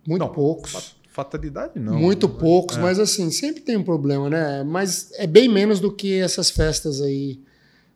muito 0.07 0.21
Não, 0.21 0.29
poucos 0.29 0.95
fatalidade 1.13 1.79
não. 1.79 1.95
Muito 1.95 2.27
né? 2.27 2.35
poucos, 2.39 2.79
é. 2.79 2.81
mas 2.81 2.99
assim, 2.99 3.31
sempre 3.31 3.61
tem 3.61 3.77
um 3.77 3.85
problema, 3.85 4.31
né? 4.31 4.65
Mas 4.65 5.11
é 5.15 5.27
bem 5.27 5.49
menos 5.49 5.79
do 5.79 5.93
que 5.93 6.19
essas 6.19 6.51
festas 6.51 7.03
aí, 7.03 7.39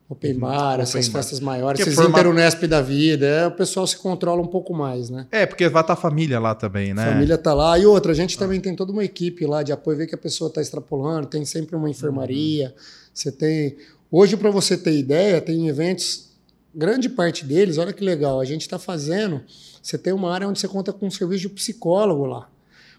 open 0.07 0.35
uhum. 0.35 0.41
bar, 0.41 0.75
open 0.75 0.83
essas 0.83 1.09
bar. 1.09 1.23
festas 1.23 1.41
maiores, 1.41 1.81
esses 1.81 1.95
forma... 1.95 2.11
Interunesp 2.11 2.63
da 2.67 2.83
vida, 2.83 3.27
é, 3.27 3.47
o 3.47 3.53
pessoal 3.53 3.87
se 3.87 3.97
controla 3.97 4.43
um 4.43 4.47
pouco 4.47 4.75
mais, 4.75 5.09
né? 5.09 5.27
É, 5.33 5.47
porque 5.47 5.67
vai 5.69 5.81
estar 5.81 5.95
a 5.95 5.97
família 5.97 6.39
lá 6.39 6.55
também, 6.55 6.93
né? 6.93 7.05
A 7.05 7.13
família 7.13 7.39
tá 7.39 7.55
lá. 7.55 7.79
E 7.79 7.87
outra, 7.87 8.13
a 8.13 8.15
gente 8.15 8.37
ah. 8.37 8.39
também 8.39 8.61
tem 8.61 8.77
toda 8.77 8.93
uma 8.93 9.03
equipe 9.03 9.47
lá 9.47 9.63
de 9.63 9.73
apoio, 9.73 9.97
ver 9.97 10.07
que 10.07 10.15
a 10.15 10.19
pessoa 10.19 10.49
está 10.49 10.61
extrapolando, 10.61 11.27
tem 11.27 11.45
sempre 11.47 11.75
uma 11.75 11.89
enfermaria, 11.89 12.67
uhum. 12.67 12.83
você 13.15 13.33
tem... 13.33 13.77
Hoje, 14.13 14.37
para 14.37 14.51
você 14.51 14.77
ter 14.77 14.97
ideia, 14.97 15.41
tem 15.41 15.69
eventos, 15.69 16.29
grande 16.75 17.09
parte 17.09 17.47
deles, 17.47 17.79
olha 17.79 17.95
que 17.95 18.05
legal, 18.05 18.39
a 18.41 18.45
gente 18.45 18.61
está 18.61 18.79
fazendo, 18.79 19.41
você 19.83 19.97
tem 19.97 20.13
uma 20.13 20.33
área 20.33 20.47
onde 20.47 20.61
você 20.61 20.69
conta 20.69 20.93
com 20.93 21.07
um 21.07 21.11
serviço 21.11 21.43
de 21.43 21.49
psicólogo 21.49 22.27
lá 22.27 22.49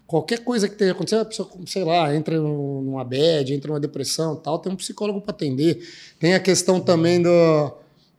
qualquer 0.08 0.38
coisa 0.38 0.66
que 0.66 0.74
tenha 0.74 0.92
acontecido, 0.92 1.20
a 1.20 1.24
pessoa, 1.26 1.50
sei 1.66 1.84
lá, 1.84 2.12
entra 2.16 2.40
numa 2.40 3.04
bad, 3.04 3.52
entra 3.52 3.68
numa 3.68 3.78
depressão 3.78 4.34
tal, 4.34 4.58
tem 4.58 4.72
um 4.72 4.76
psicólogo 4.76 5.20
para 5.20 5.32
atender. 5.32 5.86
Tem 6.18 6.34
a 6.34 6.40
questão 6.40 6.80
também 6.80 7.20
do, 7.20 7.76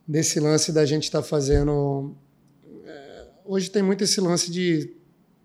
desse 0.07 0.39
lance 0.39 0.71
da 0.71 0.85
gente 0.85 1.05
estar 1.05 1.23
tá 1.23 1.27
fazendo. 1.27 2.15
É, 2.85 3.25
hoje 3.43 3.71
tem 3.71 3.81
muito 3.81 4.03
esse 4.03 4.21
lance 4.21 4.51
de, 4.51 4.93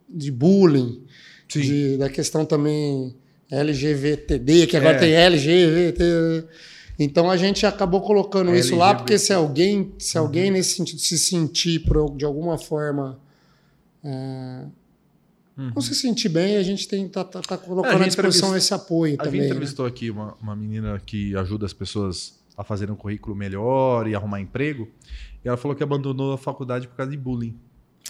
de 0.07 0.31
bullying, 0.31 1.03
de, 1.49 1.97
da 1.97 2.11
questão 2.11 2.45
também 2.45 3.17
LGVTD, 3.51 4.67
que 4.67 4.77
agora 4.77 4.97
é. 4.97 5.01
tem 5.01 5.15
LGBT. 5.15 6.45
Então 6.99 7.31
a 7.31 7.39
gente 7.39 7.65
acabou 7.65 8.03
colocando 8.03 8.51
LGBT. 8.51 8.67
isso 8.67 8.77
lá, 8.77 8.95
porque 8.95 9.19
se 9.19 9.33
alguém, 9.33 9.95
se 9.99 10.19
alguém 10.19 10.49
uhum. 10.49 10.53
nesse 10.53 10.77
sentido 10.77 11.01
se 11.01 11.19
sentir 11.19 11.83
de 12.17 12.25
alguma 12.27 12.59
forma. 12.59 13.19
É, 14.05 14.67
Uhum. 15.57 15.71
Não 15.75 15.83
se 15.83 15.95
sentir 15.95 16.29
bem, 16.29 16.57
a 16.57 16.63
gente 16.63 16.89
tem 16.89 17.09
tá, 17.09 17.23
tá, 17.23 17.41
tá 17.41 17.57
colocando 17.57 18.03
à 18.03 18.07
disposição 18.07 18.57
esse 18.57 18.75
apoio 18.75 19.15
a 19.15 19.25
também. 19.25 19.41
A 19.41 19.43
gente 19.43 19.51
né? 19.51 19.57
entrevistou 19.57 19.85
né? 19.85 19.91
aqui 19.91 20.11
uma, 20.11 20.35
uma 20.43 20.57
menina 20.57 21.01
que 21.05 21.37
ajuda 21.37 21.65
as 21.65 21.73
pessoas 21.73 22.35
a 22.57 22.65
fazerem 22.65 22.93
um 22.93 22.97
currículo 22.97 23.37
melhor 23.37 24.07
e 24.09 24.15
arrumar 24.15 24.41
emprego. 24.41 24.89
E 25.45 25.49
ela 25.49 25.57
falou 25.57 25.77
que 25.77 25.83
abandonou 25.83 26.33
a 26.33 26.39
faculdade 26.39 26.89
por 26.89 26.97
causa 26.97 27.11
de 27.11 27.17
bullying. 27.19 27.57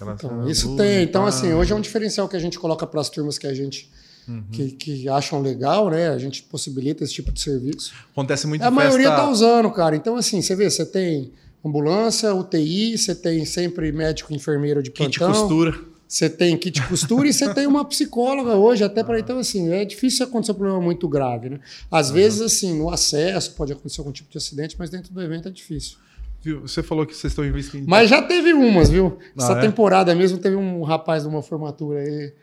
então, 0.01 0.47
isso 0.47 0.69
bullying, 0.69 0.77
tem. 0.77 1.03
Então, 1.03 1.25
assim, 1.25 1.53
hoje 1.53 1.71
é 1.71 1.75
um 1.75 1.81
diferencial 1.81 2.27
que 2.27 2.35
a 2.35 2.39
gente 2.39 2.57
coloca 2.57 2.85
para 2.87 3.01
as 3.01 3.09
turmas 3.09 3.37
que 3.37 3.45
a 3.45 3.53
gente 3.53 3.91
uhum. 4.27 4.43
que, 4.51 4.71
que, 4.71 5.09
acham 5.09 5.41
legal, 5.41 5.89
né? 5.89 6.09
A 6.09 6.17
gente 6.17 6.43
possibilita 6.43 7.03
esse 7.03 7.13
tipo 7.13 7.31
de 7.31 7.41
serviço. 7.41 7.93
Acontece 8.11 8.47
muito 8.47 8.61
A 8.61 8.65
festa... 8.65 8.75
maioria 8.75 9.09
está 9.09 9.29
usando, 9.29 9.69
cara. 9.71 9.95
Então, 9.95 10.15
assim, 10.15 10.41
você 10.41 10.55
vê, 10.55 10.69
você 10.69 10.85
tem 10.85 11.31
ambulância, 11.63 12.33
UTI, 12.33 12.97
você 12.97 13.15
tem 13.15 13.45
sempre 13.45 13.91
médico, 13.91 14.33
enfermeiro 14.33 14.81
de 14.81 14.91
plantão. 14.91 15.11
Kit 15.11 15.19
costura. 15.19 15.94
Você 16.07 16.29
tem 16.29 16.55
kit 16.57 16.81
costura 16.87 17.27
e 17.27 17.33
você 17.33 17.51
tem 17.53 17.65
uma 17.65 17.83
psicóloga 17.83 18.55
hoje, 18.55 18.83
até 18.83 19.03
para 19.03 19.19
então 19.19 19.39
assim, 19.39 19.71
é 19.71 19.83
difícil 19.83 20.25
acontecer 20.25 20.51
um 20.51 20.55
problema 20.55 20.81
muito 20.81 21.07
grave, 21.07 21.49
né? 21.49 21.59
Às 21.89 22.09
uhum. 22.09 22.13
vezes 22.13 22.41
assim, 22.41 22.77
no 22.77 22.89
acesso 22.89 23.55
pode 23.55 23.73
acontecer 23.73 24.01
algum 24.01 24.11
tipo 24.11 24.29
de 24.29 24.37
acidente, 24.37 24.75
mas 24.77 24.89
dentro 24.89 25.11
do 25.11 25.21
evento 25.21 25.47
é 25.47 25.51
difícil. 25.51 25.97
Viu? 26.41 26.61
Você 26.61 26.83
falou 26.83 27.07
que 27.07 27.15
vocês 27.15 27.31
estão 27.31 27.43
investindo. 27.43 27.87
Mas 27.87 28.07
já 28.07 28.21
teve 28.21 28.53
umas, 28.53 28.89
viu? 28.89 29.17
Ah, 29.19 29.43
Essa 29.43 29.53
é? 29.53 29.61
temporada 29.61 30.13
mesmo 30.13 30.37
teve 30.37 30.55
um 30.55 30.83
rapaz 30.83 31.23
de 31.23 31.29
uma 31.29 31.41
formatura 31.41 32.01
aí, 32.01 32.33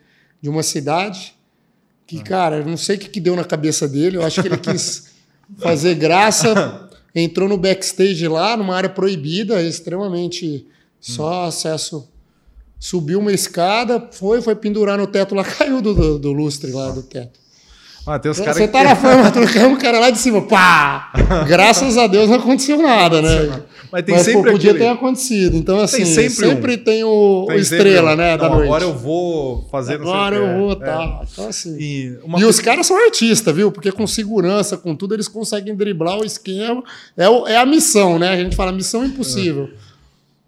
de 0.41 0.49
uma 0.49 0.61
cidade 0.61 1.33
que, 2.05 2.17
ah. 2.17 2.23
cara, 2.23 2.57
eu 2.57 2.65
não 2.65 2.75
sei 2.75 2.97
o 2.97 2.99
que, 2.99 3.07
que 3.07 3.21
deu 3.21 3.33
na 3.33 3.45
cabeça 3.45 3.87
dele, 3.87 4.17
eu 4.17 4.23
acho 4.23 4.41
que 4.41 4.47
ele 4.49 4.57
quis 4.57 5.13
fazer 5.57 5.95
graça, 5.95 6.89
entrou 7.15 7.47
no 7.47 7.57
backstage 7.57 8.27
lá, 8.27 8.57
numa 8.57 8.75
área 8.75 8.89
proibida, 8.89 9.61
extremamente 9.61 10.67
só 10.99 11.45
acesso 11.45 12.11
subiu 12.83 13.19
uma 13.19 13.31
escada, 13.31 14.09
foi, 14.11 14.41
foi 14.41 14.55
pendurar 14.55 14.97
no 14.97 15.07
teto 15.07 15.33
lá, 15.33 15.41
caiu 15.47 15.81
do, 15.81 15.93
do, 15.93 16.19
do 16.19 16.33
lustre 16.33 16.69
lá 16.69 16.91
do 16.91 17.01
teto. 17.01 17.39
Ah, 18.05 18.19
tem 18.19 18.29
os 18.29 18.37
cara 18.37 18.53
Você 18.53 18.67
que... 18.67 18.73
tá 18.73 18.83
na 18.83 18.97
formatura, 18.97 19.47
caiu 19.47 19.69
um 19.69 19.77
cara 19.77 19.99
lá 19.99 20.09
de 20.09 20.17
cima, 20.17 20.41
pá! 20.41 21.09
Graças 21.47 21.97
a 21.97 22.07
Deus 22.07 22.29
não 22.29 22.35
aconteceu 22.35 22.77
nada, 22.81 23.21
né? 23.21 23.61
Mas 23.89 24.03
tem 24.03 24.15
Mas, 24.15 24.25
sempre 24.25 24.43
pô, 24.43 24.51
podia 24.51 24.71
aquele... 24.71 24.85
ter 24.85 24.91
acontecido. 24.91 25.55
Então, 25.55 25.79
assim, 25.79 25.97
tem 25.97 26.05
sempre, 26.07 26.49
sempre 26.49 26.73
um... 26.73 26.83
tem 26.83 27.03
o, 27.05 27.45
tem 27.47 27.55
o 27.55 27.59
estrela, 27.59 28.09
sempre... 28.09 28.25
né, 28.25 28.37
da 28.37 28.49
não, 28.49 28.55
noite. 28.55 28.67
Agora 28.67 28.83
eu 28.83 28.93
vou 28.93 29.65
fazer 29.71 29.93
Agora 29.93 30.35
eu 30.35 30.59
vou, 30.59 30.75
tá. 30.75 31.21
É. 31.21 31.25
Então, 31.31 31.47
assim. 31.47 31.77
E, 31.79 32.17
uma... 32.21 32.37
e 32.37 32.43
os 32.43 32.59
caras 32.59 32.85
são 32.85 32.97
artistas, 33.01 33.55
viu? 33.55 33.71
Porque 33.71 33.93
com 33.93 34.05
segurança, 34.05 34.75
com 34.75 34.93
tudo, 34.93 35.13
eles 35.13 35.29
conseguem 35.29 35.73
driblar 35.73 36.19
o 36.19 36.25
esquema. 36.25 36.83
É, 37.15 37.29
o, 37.29 37.47
é 37.47 37.55
a 37.55 37.65
missão, 37.65 38.19
né? 38.19 38.27
A 38.31 38.35
gente 38.35 38.57
fala 38.57 38.73
missão 38.73 39.05
impossível. 39.05 39.69
É. 39.71 39.82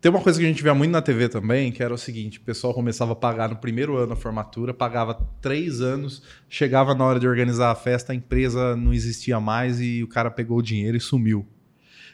Tem 0.05 0.11
uma 0.11 0.21
coisa 0.21 0.37
que 0.37 0.45
a 0.45 0.47
gente 0.47 0.61
via 0.61 0.75
muito 0.75 0.91
na 0.91 1.01
TV 1.01 1.27
também, 1.27 1.71
que 1.71 1.81
era 1.81 1.91
o 1.91 1.97
seguinte: 1.97 2.37
o 2.37 2.41
pessoal 2.41 2.75
começava 2.75 3.13
a 3.13 3.15
pagar 3.15 3.49
no 3.49 3.55
primeiro 3.55 3.97
ano 3.97 4.13
a 4.13 4.15
formatura, 4.15 4.71
pagava 4.71 5.15
três 5.41 5.81
anos, 5.81 6.21
chegava 6.47 6.93
na 6.93 7.03
hora 7.03 7.19
de 7.19 7.27
organizar 7.27 7.71
a 7.71 7.75
festa, 7.75 8.13
a 8.13 8.15
empresa 8.15 8.75
não 8.75 8.93
existia 8.93 9.39
mais 9.39 9.81
e 9.81 10.03
o 10.03 10.07
cara 10.07 10.29
pegou 10.29 10.59
o 10.59 10.61
dinheiro 10.61 10.95
e 10.95 11.01
sumiu. 11.01 11.43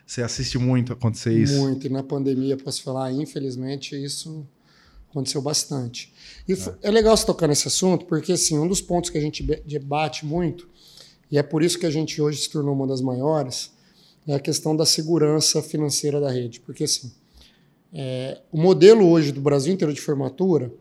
Você 0.05 0.21
assiste 0.21 0.57
muito 0.57 0.93
acontecer 0.93 1.37
isso? 1.37 1.59
Muito, 1.59 1.85
e 1.85 1.89
na 1.89 2.01
pandemia, 2.01 2.55
posso 2.55 2.81
falar, 2.81 3.11
infelizmente, 3.11 3.93
isso 4.01 4.47
aconteceu 5.09 5.41
bastante. 5.41 6.13
E 6.47 6.53
é. 6.53 6.57
é 6.83 6.91
legal 6.91 7.17
você 7.17 7.25
tocar 7.25 7.49
nesse 7.49 7.67
assunto, 7.67 8.05
porque 8.05 8.31
assim, 8.31 8.57
um 8.57 8.69
dos 8.69 8.79
pontos 8.79 9.09
que 9.09 9.17
a 9.17 9.21
gente 9.21 9.43
debate 9.43 10.25
muito, 10.25 10.65
e 11.29 11.37
é 11.37 11.43
por 11.43 11.61
isso 11.61 11.77
que 11.77 11.85
a 11.85 11.91
gente 11.91 12.21
hoje 12.21 12.39
se 12.39 12.49
tornou 12.49 12.73
uma 12.73 12.87
das 12.87 13.01
maiores, 13.01 13.69
é 14.25 14.33
a 14.33 14.39
questão 14.39 14.77
da 14.77 14.85
segurança 14.85 15.61
financeira 15.61 16.21
da 16.21 16.31
rede. 16.31 16.61
Porque 16.61 16.85
assim, 16.85 17.11
é, 17.93 18.39
o 18.51 18.57
modelo 18.57 19.07
hoje 19.07 19.31
do 19.31 19.41
Brasil 19.41 19.73
inteiro 19.73 19.93
de 19.93 19.99
formatura 19.99 20.71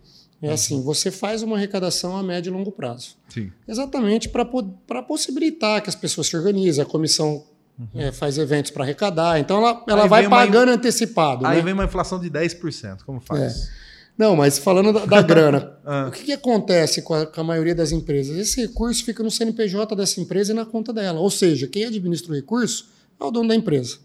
é 0.41 0.49
uhum. 0.49 0.55
assim: 0.55 0.83
você 0.83 1.11
faz 1.11 1.43
uma 1.43 1.57
arrecadação 1.57 2.17
a 2.17 2.23
médio 2.23 2.51
e 2.51 2.53
longo 2.53 2.71
prazo. 2.71 3.17
Sim. 3.29 3.51
Exatamente 3.67 4.29
para 4.29 5.03
possibilitar 5.03 5.83
que 5.83 5.89
as 5.89 5.97
pessoas 5.97 6.29
se 6.29 6.37
organizem. 6.37 6.83
A 6.83 6.87
comissão 6.87 7.45
uhum. 7.79 8.01
é, 8.01 8.13
faz 8.13 8.39
eventos 8.39 8.71
para 8.71 8.85
arrecadar, 8.85 9.39
então 9.39 9.59
ela, 9.59 9.85
ela 9.89 10.07
vai 10.07 10.29
pagando 10.29 10.69
uma... 10.69 10.75
antecipado. 10.75 11.47
Aí 11.47 11.59
né? 11.59 11.63
vem 11.63 11.73
uma 11.73 11.85
inflação 11.85 12.19
de 12.21 12.31
10%. 12.31 13.03
Como 13.05 13.21
faz? 13.21 13.41
É. 13.41 13.81
Não, 14.17 14.37
mas 14.37 14.59
falando 14.59 14.93
da, 14.93 15.07
da 15.07 15.23
grana, 15.23 15.79
ah. 15.85 16.07
o 16.09 16.11
que, 16.11 16.25
que 16.25 16.33
acontece 16.33 17.03
com 17.03 17.15
a, 17.15 17.27
com 17.27 17.41
a, 17.41 17.45
maioria 17.45 17.75
das 17.75 17.91
empresas? 17.91 18.37
Esse 18.37 18.61
recurso 18.61 19.05
fica 19.05 19.23
no 19.23 19.31
CNPJ 19.31 19.97
dessa 19.97 20.21
empresa 20.21 20.53
e 20.53 20.55
na 20.55 20.67
conta 20.67 20.93
dela. 20.93 21.19
Ou 21.19 21.31
seja, 21.31 21.67
quem 21.67 21.87
administra 21.87 22.31
o 22.31 22.35
recurso 22.35 22.91
é 23.19 23.25
o 23.25 23.31
dono 23.31 23.49
da 23.49 23.55
empresa. 23.55 23.99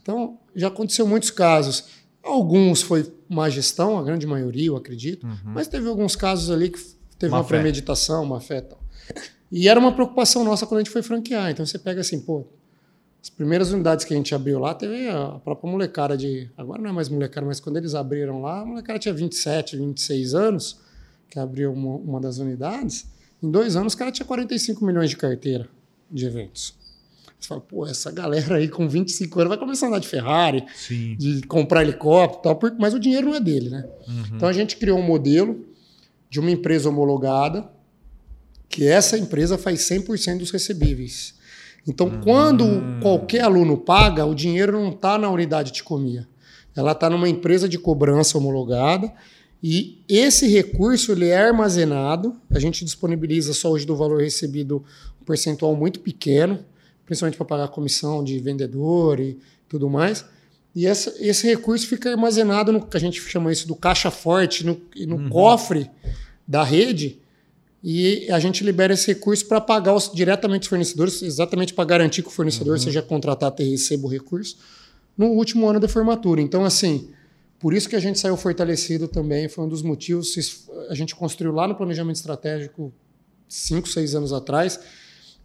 Então, 0.00 0.38
já 0.54 0.68
aconteceu 0.68 1.06
muitos 1.06 1.30
casos 1.30 1.84
Alguns 2.28 2.82
foi 2.82 3.10
má 3.28 3.48
gestão, 3.48 3.98
a 3.98 4.02
grande 4.02 4.26
maioria, 4.26 4.66
eu 4.66 4.76
acredito, 4.76 5.26
uhum. 5.26 5.36
mas 5.46 5.66
teve 5.66 5.88
alguns 5.88 6.14
casos 6.14 6.50
ali 6.50 6.70
que 6.70 6.78
teve 7.18 7.32
uma, 7.32 7.40
uma 7.40 7.44
premeditação, 7.44 8.22
uma 8.22 8.40
fé 8.40 8.60
tal. 8.60 8.78
E 9.50 9.68
era 9.68 9.80
uma 9.80 9.92
preocupação 9.92 10.44
nossa 10.44 10.66
quando 10.66 10.80
a 10.80 10.82
gente 10.82 10.92
foi 10.92 11.02
franquear. 11.02 11.50
Então 11.50 11.64
você 11.64 11.78
pega 11.78 12.00
assim, 12.02 12.20
pô, 12.20 12.46
as 13.22 13.30
primeiras 13.30 13.72
unidades 13.72 14.04
que 14.04 14.12
a 14.12 14.16
gente 14.16 14.34
abriu 14.34 14.58
lá, 14.58 14.74
teve 14.74 15.08
a 15.08 15.40
própria 15.42 15.70
molecada 15.70 16.16
de. 16.16 16.50
Agora 16.56 16.80
não 16.80 16.90
é 16.90 16.92
mais 16.92 17.08
molecada, 17.08 17.46
mas 17.46 17.58
quando 17.58 17.76
eles 17.76 17.94
abriram 17.94 18.40
lá, 18.40 18.60
a 18.60 18.64
molecada 18.64 18.98
tinha 18.98 19.14
27, 19.14 19.76
26 19.76 20.34
anos, 20.34 20.80
que 21.28 21.38
abriu 21.38 21.72
uma, 21.72 21.96
uma 21.96 22.20
das 22.20 22.38
unidades. 22.38 23.06
Em 23.42 23.50
dois 23.50 23.74
anos, 23.74 23.94
o 23.94 23.96
cara 23.96 24.12
tinha 24.12 24.26
45 24.26 24.84
milhões 24.84 25.10
de 25.10 25.16
carteira 25.16 25.68
de 26.10 26.26
eventos. 26.26 26.74
Você 27.38 27.48
fala, 27.48 27.60
pô, 27.60 27.86
essa 27.86 28.10
galera 28.10 28.56
aí 28.56 28.68
com 28.68 28.88
25 28.88 29.40
anos 29.40 29.48
vai 29.48 29.58
começar 29.58 29.86
a 29.86 29.88
andar 29.90 29.98
de 30.00 30.08
Ferrari, 30.08 30.64
Sim. 30.74 31.16
de 31.16 31.42
comprar 31.42 31.82
helicóptero 31.82 32.40
e 32.40 32.42
tal, 32.42 32.76
mas 32.78 32.94
o 32.94 32.98
dinheiro 32.98 33.28
não 33.28 33.34
é 33.36 33.40
dele, 33.40 33.68
né? 33.70 33.84
Uhum. 34.06 34.36
Então 34.36 34.48
a 34.48 34.52
gente 34.52 34.76
criou 34.76 34.98
um 34.98 35.02
modelo 35.02 35.64
de 36.28 36.40
uma 36.40 36.50
empresa 36.50 36.88
homologada, 36.88 37.70
que 38.68 38.86
essa 38.86 39.16
empresa 39.16 39.56
faz 39.56 39.80
100% 39.80 40.38
dos 40.38 40.50
recebíveis. 40.50 41.34
Então, 41.86 42.08
hum. 42.08 42.20
quando 42.22 42.64
qualquer 43.00 43.42
aluno 43.42 43.78
paga, 43.78 44.26
o 44.26 44.34
dinheiro 44.34 44.72
não 44.72 44.90
está 44.90 45.16
na 45.16 45.30
unidade 45.30 45.72
de 45.72 45.82
comia. 45.82 46.28
Ela 46.76 46.92
está 46.92 47.08
numa 47.08 47.28
empresa 47.28 47.68
de 47.68 47.78
cobrança 47.78 48.36
homologada 48.36 49.12
e 49.62 50.04
esse 50.08 50.46
recurso 50.46 51.12
ele 51.12 51.28
é 51.28 51.48
armazenado. 51.48 52.36
A 52.50 52.58
gente 52.60 52.84
disponibiliza 52.84 53.52
só 53.52 53.70
hoje 53.72 53.86
do 53.86 53.96
valor 53.96 54.20
recebido 54.20 54.84
um 55.20 55.24
percentual 55.24 55.74
muito 55.74 55.98
pequeno, 56.00 56.64
principalmente 57.08 57.38
para 57.38 57.46
pagar 57.46 57.64
a 57.64 57.68
comissão 57.68 58.22
de 58.22 58.38
vendedor 58.38 59.18
e 59.18 59.38
tudo 59.66 59.88
mais. 59.88 60.26
E 60.74 60.86
essa, 60.86 61.14
esse 61.18 61.46
recurso 61.46 61.86
fica 61.86 62.10
armazenado 62.10 62.70
no 62.70 62.86
que 62.86 62.96
a 62.96 63.00
gente 63.00 63.18
chama 63.22 63.50
isso 63.50 63.66
do 63.66 63.74
caixa 63.74 64.10
forte, 64.10 64.64
no, 64.64 64.78
no 65.06 65.16
uhum. 65.16 65.30
cofre 65.30 65.90
da 66.46 66.62
rede, 66.62 67.18
e 67.82 68.30
a 68.30 68.38
gente 68.38 68.62
libera 68.62 68.92
esse 68.92 69.06
recurso 69.06 69.46
para 69.46 69.60
pagar 69.60 69.94
os, 69.94 70.12
diretamente 70.12 70.62
os 70.62 70.68
fornecedores, 70.68 71.22
exatamente 71.22 71.72
para 71.72 71.84
garantir 71.84 72.22
que 72.22 72.28
o 72.28 72.30
fornecedor 72.30 72.74
uhum. 72.74 72.82
seja 72.82 73.00
contratado 73.00 73.62
e 73.62 73.70
receba 73.70 74.06
o 74.06 74.10
recurso 74.10 74.58
no 75.16 75.28
último 75.28 75.66
ano 75.66 75.80
da 75.80 75.88
formatura. 75.88 76.42
Então, 76.42 76.62
assim, 76.62 77.08
por 77.58 77.72
isso 77.72 77.88
que 77.88 77.96
a 77.96 78.00
gente 78.00 78.18
saiu 78.18 78.36
fortalecido 78.36 79.08
também, 79.08 79.48
foi 79.48 79.64
um 79.64 79.68
dos 79.68 79.80
motivos. 79.80 80.34
A 80.90 80.94
gente 80.94 81.16
construiu 81.16 81.52
lá 81.52 81.66
no 81.66 81.74
planejamento 81.74 82.16
estratégico 82.16 82.92
cinco, 83.48 83.88
seis 83.88 84.14
anos 84.14 84.32
atrás. 84.32 84.78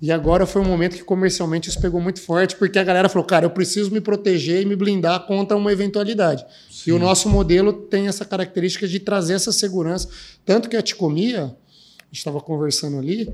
E 0.03 0.11
agora 0.11 0.45
foi 0.45 0.61
um 0.61 0.65
momento 0.65 0.97
que 0.97 1.03
comercialmente 1.05 1.69
isso 1.69 1.79
pegou 1.79 2.01
muito 2.01 2.19
forte, 2.19 2.57
porque 2.57 2.77
a 2.77 2.83
galera 2.83 3.07
falou, 3.07 3.25
cara, 3.25 3.45
eu 3.45 3.49
preciso 3.49 3.89
me 3.89 4.01
proteger 4.01 4.61
e 4.61 4.65
me 4.65 4.75
blindar 4.75 5.25
contra 5.25 5.55
uma 5.55 5.71
eventualidade. 5.71 6.45
Sim. 6.69 6.89
E 6.89 6.93
o 6.93 6.99
nosso 6.99 7.29
modelo 7.29 7.71
tem 7.71 8.09
essa 8.09 8.25
característica 8.25 8.85
de 8.85 8.99
trazer 8.99 9.35
essa 9.35 9.53
segurança. 9.53 10.09
Tanto 10.45 10.67
que 10.67 10.75
a 10.75 10.81
Ticomia, 10.81 11.43
a 11.43 12.05
gente 12.07 12.17
estava 12.17 12.41
conversando 12.41 12.97
ali, 12.97 13.33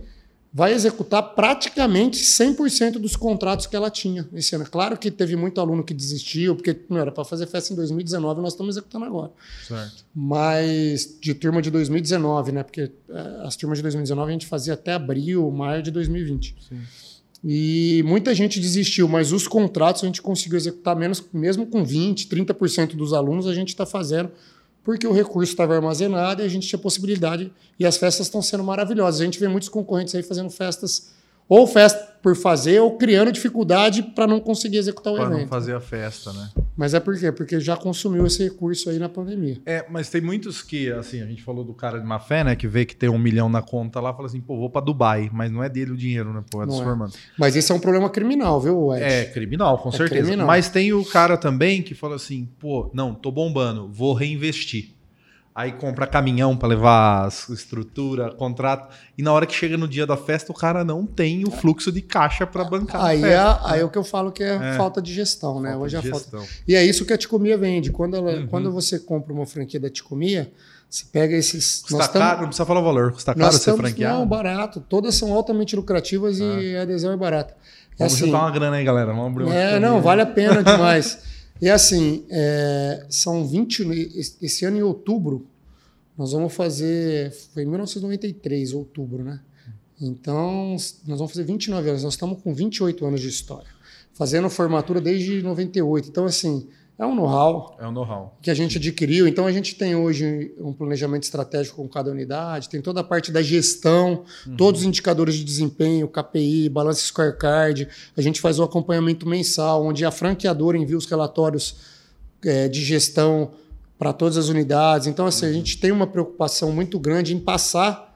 vai 0.52 0.74
executar 0.74 1.22
praticamente 1.36 2.20
100% 2.24 2.94
dos 2.94 3.16
contratos 3.16 3.68
que 3.68 3.76
ela 3.76 3.90
tinha 3.90 4.28
esse 4.34 4.56
ano. 4.56 4.66
Claro 4.66 4.98
que 4.98 5.12
teve 5.12 5.36
muito 5.36 5.62
aluno 5.62 5.84
que 5.84 5.94
desistiu, 5.94 6.56
porque 6.56 6.76
não 6.90 6.98
era 6.98 7.12
para 7.12 7.24
fazer 7.24 7.46
festa 7.46 7.72
em 7.72 7.76
2019, 7.76 8.42
nós 8.42 8.54
estamos 8.54 8.76
executando 8.76 9.06
agora. 9.06 9.32
Certo. 9.68 10.06
Mas 10.14 11.18
de 11.22 11.36
turma 11.36 11.62
de 11.62 11.70
2019, 11.70 12.52
né? 12.52 12.64
Porque 12.64 12.92
é, 13.10 13.46
as 13.46 13.56
turmas 13.56 13.78
de 13.78 13.84
2019 13.84 14.30
a 14.30 14.34
gente 14.34 14.48
fazia 14.48 14.74
até 14.74 14.94
abril, 14.94 15.50
maio 15.52 15.84
de 15.84 15.92
2020. 15.92 16.56
Sim. 16.68 16.80
E 17.44 18.04
muita 18.06 18.34
gente 18.34 18.60
desistiu, 18.60 19.08
mas 19.08 19.32
os 19.32 19.48
contratos 19.48 20.04
a 20.04 20.08
gente 20.08 20.22
conseguiu 20.22 20.58
executar 20.58 20.96
menos, 20.96 21.24
mesmo 21.32 21.66
com 21.68 21.86
20, 21.86 22.28
30% 22.28 22.96
dos 22.96 23.14
alunos, 23.14 23.48
a 23.48 23.54
gente 23.54 23.70
está 23.70 23.86
fazendo 23.86 24.30
porque 24.90 25.06
o 25.06 25.14
recurso 25.14 25.52
estava 25.52 25.76
armazenado 25.76 26.42
e 26.42 26.46
a 26.46 26.48
gente 26.48 26.68
tinha 26.68 26.80
possibilidade. 26.80 27.54
E 27.78 27.86
as 27.86 27.96
festas 27.96 28.26
estão 28.26 28.42
sendo 28.42 28.64
maravilhosas. 28.64 29.22
A 29.22 29.24
gente 29.24 29.40
vê 29.40 29.48
muitos 29.48 29.70
concorrentes 29.70 30.16
aí 30.16 30.24
fazendo 30.24 30.50
festas 30.50 31.12
ou 31.50 31.66
festa 31.66 32.08
por 32.22 32.36
fazer 32.36 32.80
ou 32.80 32.98
criando 32.98 33.32
dificuldade 33.32 34.04
para 34.04 34.28
não 34.28 34.40
conseguir 34.40 34.78
executar 34.78 35.14
o 35.14 35.16
pra 35.16 35.26
evento. 35.26 35.36
Para 35.36 35.44
não 35.44 35.50
fazer 35.50 35.76
a 35.76 35.80
festa, 35.80 36.32
né? 36.34 36.50
Mas 36.76 36.94
é 36.94 37.00
por 37.00 37.18
quê? 37.18 37.32
Porque 37.32 37.60
já 37.60 37.76
consumiu 37.76 38.26
esse 38.26 38.44
recurso 38.44 38.90
aí 38.90 39.00
na 39.00 39.10
pandemia. 39.10 39.58
É, 39.66 39.86
mas 39.90 40.10
tem 40.10 40.22
muitos 40.22 40.62
que, 40.62 40.92
assim, 40.92 41.22
a 41.22 41.26
gente 41.26 41.42
falou 41.42 41.64
do 41.64 41.74
cara 41.74 41.98
de 41.98 42.06
má 42.06 42.20
fé, 42.20 42.44
né? 42.44 42.56
Que 42.56 42.68
vê 42.68 42.86
que 42.86 42.96
tem 42.96 43.10
um 43.10 43.18
milhão 43.18 43.50
na 43.50 43.62
conta 43.62 44.00
lá, 44.00 44.14
fala 44.14 44.28
assim, 44.28 44.42
pô, 44.42 44.58
vou 44.58 44.70
para 44.70 44.82
Dubai, 44.82 45.30
mas 45.34 45.52
não 45.52 45.64
é 45.64 45.70
dele 45.70 45.92
o 45.92 45.98
dinheiro, 45.98 46.34
né? 46.34 46.44
Pô, 46.52 46.62
é 46.62 46.66
dos. 46.66 46.80
É. 46.80 47.20
Mas 47.38 47.56
isso 47.56 47.72
é 47.72 47.76
um 47.76 47.80
problema 47.80 48.10
criminal, 48.10 48.60
viu, 48.60 48.94
Ed? 48.94 49.04
É, 49.04 49.26
criminal, 49.26 49.78
com 49.78 49.90
é 49.90 49.94
certeza. 49.94 50.22
Criminal. 50.24 50.48
Mas 50.48 50.70
tem 50.70 50.94
o 50.94 51.06
cara 51.06 51.38
também 51.38 51.82
que 51.82 51.96
fala 51.96 52.16
assim, 52.16 52.50
pô, 52.60 52.90
não, 52.94 53.14
tô 53.14 53.32
bombando, 53.32 53.90
vou 53.92 54.14
reinvestir 54.14 54.99
aí 55.54 55.72
compra 55.74 56.08
caminhão 56.08 56.56
para 56.56 56.70
levar 56.70 57.28
estrutura, 57.28 58.32
contrato, 58.32 58.94
e 59.18 59.24
na 59.24 59.32
hora 59.34 59.46
que 59.46 59.54
chega 59.54 59.78
no 59.78 59.88
dia 59.88 60.06
da 60.06 60.16
festa 60.16 60.52
o 60.52 60.56
cara 60.56 60.84
não 60.84 61.06
tem 61.06 61.44
o 61.46 61.52
fluxo 61.52 61.92
de 61.92 62.02
caixa 62.02 62.48
para 62.48 62.64
bancar. 62.64 63.04
Aí 63.04 63.24
é, 63.24 63.38
aí 63.64 63.82
é 63.82 63.84
o 63.84 63.90
que 63.90 63.98
eu 63.98 64.04
falo 64.04 64.32
que 64.32 64.44
é, 64.44 64.56
é. 64.56 64.74
falta 64.78 65.02
de 65.02 65.14
gestão, 65.14 65.60
né? 65.60 65.72
Falta 65.72 65.86
Hoje 65.86 65.98
é 65.98 66.02
falta. 66.02 66.38
E 66.68 66.76
é 66.76 66.84
isso 66.84 67.06
que 67.06 67.14
a 67.14 67.18
Ticomia 67.18 67.58
vende. 67.58 67.92
Quando, 67.92 68.16
ela, 68.16 68.32
uhum. 68.32 68.48
quando 68.48 68.72
você 68.72 69.00
compra 69.00 69.34
uma 69.34 69.46
franquia 69.46 69.80
da 69.80 69.90
Ticomia, 69.90 70.52
você 70.90 71.06
pega 71.12 71.36
esses. 71.36 71.82
Custa 71.82 72.08
caro, 72.08 72.12
tamo, 72.14 72.42
não 72.42 72.48
precisa 72.48 72.66
falar 72.66 72.80
o 72.80 72.84
valor. 72.84 73.12
Custa 73.12 73.36
caro 73.36 73.54
ser 73.54 73.76
franqueado? 73.76 74.20
Não, 74.20 74.28
barato. 74.28 74.80
Todas 74.80 75.16
são 75.16 75.34
altamente 75.34 75.76
lucrativas 75.76 76.40
e 76.40 76.76
a 76.76 76.82
adesão 76.82 77.12
é 77.12 77.18
barata. 77.18 77.54
É 77.54 77.98
Vamos 78.00 78.14
assim, 78.14 78.26
juntar 78.26 78.40
uma 78.40 78.52
grana 78.52 78.78
aí, 78.78 78.84
galera. 78.84 79.08
Vamos 79.08 79.28
abrir 79.28 79.44
uma 79.44 79.54
É, 79.54 79.80
não, 79.80 80.02
vale 80.02 80.22
a 80.22 80.26
pena 80.26 80.64
demais. 80.64 81.20
E 81.62 81.70
assim, 81.70 82.26
é, 82.30 83.06
são 83.10 83.46
20. 83.46 83.84
Esse 84.42 84.66
ano 84.66 84.78
em 84.78 84.82
outubro, 84.82 85.46
nós 86.18 86.32
vamos 86.32 86.54
fazer. 86.54 87.32
Foi 87.54 87.64
em 87.64 87.66
1993, 87.66 88.74
outubro, 88.74 89.24
né? 89.24 89.42
Então, 90.02 90.72
nós 91.06 91.18
vamos 91.20 91.32
fazer 91.34 91.44
29 91.44 91.90
anos. 91.90 92.04
Nós 92.04 92.14
estamos 92.14 92.42
com 92.42 92.54
28 92.54 93.06
anos 93.06 93.22
de 93.22 93.28
história. 93.28 93.70
Fazendo 94.14 94.50
formatura 94.50 95.02
desde 95.02 95.42
98. 95.42 96.08
Então, 96.08 96.26
assim, 96.26 96.68
é 97.00 97.06
um 97.06 97.16
know-how. 97.16 97.78
É 97.80 97.88
um 97.88 97.94
know-how. 97.94 98.38
Que 98.42 98.52
a 98.52 98.54
gente 98.54 98.78
adquiriu. 98.78 99.26
Então, 99.26 99.48
a 99.48 99.52
gente 99.54 99.74
tem 99.74 99.96
hoje 99.96 100.54
um 100.60 100.74
planejamento 100.74 101.24
estratégico 101.24 101.78
com 101.78 101.88
cada 101.88 102.12
unidade, 102.12 102.68
tem 102.68 102.82
toda 102.82 103.00
a 103.00 103.04
parte 103.06 103.32
da 103.32 103.42
gestão, 103.42 104.26
uhum. 104.46 104.58
todos 104.58 104.82
os 104.82 104.88
indicadores 104.88 105.36
de 105.36 105.46
desempenho, 105.46 106.10
KPI, 106.10 106.68
balanço 106.68 107.06
scorecard. 107.06 107.88
A 108.18 108.22
gente 108.22 108.42
faz 108.42 108.60
o 108.60 108.64
um 108.64 108.66
acompanhamento 108.66 109.26
mensal, 109.26 109.86
onde 109.86 110.04
a 110.04 110.12
franqueadora 110.12 110.78
envia 110.78 110.98
os 110.98 111.06
relatórios 111.06 111.78
é, 112.44 112.68
de 112.68 112.84
gestão 112.84 113.52
para 113.98 114.12
todas 114.12 114.36
as 114.36 114.50
unidades. 114.50 115.08
Então, 115.08 115.26
assim, 115.26 115.46
a 115.46 115.54
gente 115.54 115.78
tem 115.78 115.92
uma 115.92 116.06
preocupação 116.06 116.70
muito 116.74 117.00
grande 117.00 117.34
em 117.34 117.40
passar 117.40 118.14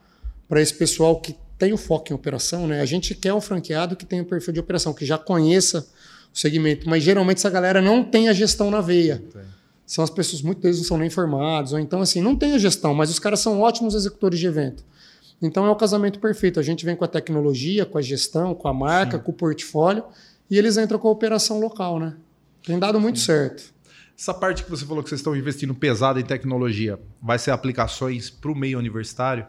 para 0.49 0.61
esse 0.61 0.73
pessoal 0.73 1.21
que 1.21 1.37
tem 1.57 1.71
o 1.71 1.77
foco 1.77 2.11
em 2.11 2.15
operação, 2.15 2.67
né? 2.67 2.81
A 2.81 2.85
gente 2.85 3.15
quer 3.15 3.33
um 3.33 3.39
franqueado 3.39 3.95
que 3.95 4.05
tenha 4.05 4.23
o 4.23 4.25
perfil 4.25 4.53
de 4.53 4.59
operação, 4.59 4.93
que 4.93 5.05
já 5.05 5.17
conheça 5.17 5.87
o 6.33 6.37
segmento, 6.37 6.89
mas 6.89 7.03
geralmente 7.03 7.37
essa 7.37 7.49
galera 7.49 7.81
não 7.81 8.03
tem 8.03 8.27
a 8.27 8.33
gestão 8.33 8.71
na 8.71 8.81
veia. 8.81 9.23
São 9.85 10.03
as 10.03 10.09
pessoas, 10.09 10.41
muitas 10.41 10.63
vezes 10.63 10.81
não 10.81 10.87
são 10.87 10.97
nem 10.97 11.09
formados, 11.09 11.73
ou 11.73 11.79
então 11.79 12.01
assim, 12.01 12.21
não 12.21 12.35
tem 12.35 12.53
a 12.53 12.57
gestão, 12.57 12.93
mas 12.93 13.09
os 13.09 13.19
caras 13.19 13.39
são 13.39 13.61
ótimos 13.61 13.93
executores 13.93 14.39
de 14.39 14.47
evento. 14.47 14.83
Então 15.41 15.65
é 15.65 15.69
o 15.69 15.75
casamento 15.75 16.19
perfeito. 16.19 16.59
A 16.59 16.63
gente 16.63 16.85
vem 16.85 16.95
com 16.95 17.03
a 17.03 17.07
tecnologia, 17.07 17.85
com 17.85 17.97
a 17.97 18.01
gestão, 18.01 18.55
com 18.55 18.67
a 18.67 18.73
marca, 18.73 19.17
Sim. 19.17 19.23
com 19.23 19.31
o 19.31 19.35
portfólio, 19.35 20.05
e 20.49 20.57
eles 20.57 20.77
entram 20.77 20.97
com 20.97 21.07
a 21.07 21.11
operação 21.11 21.59
local, 21.59 21.99
né? 21.99 22.15
Tem 22.65 22.79
dado 22.79 22.99
muito 22.99 23.19
Sim. 23.19 23.25
certo. 23.25 23.73
Essa 24.17 24.33
parte 24.33 24.63
que 24.63 24.69
você 24.69 24.85
falou 24.85 25.03
que 25.03 25.09
vocês 25.09 25.19
estão 25.19 25.35
investindo 25.35 25.75
pesado 25.75 26.19
em 26.19 26.23
tecnologia, 26.23 26.99
vai 27.21 27.37
ser 27.37 27.51
aplicações 27.51 28.29
para 28.29 28.51
o 28.51 28.55
meio 28.55 28.79
universitário? 28.79 29.45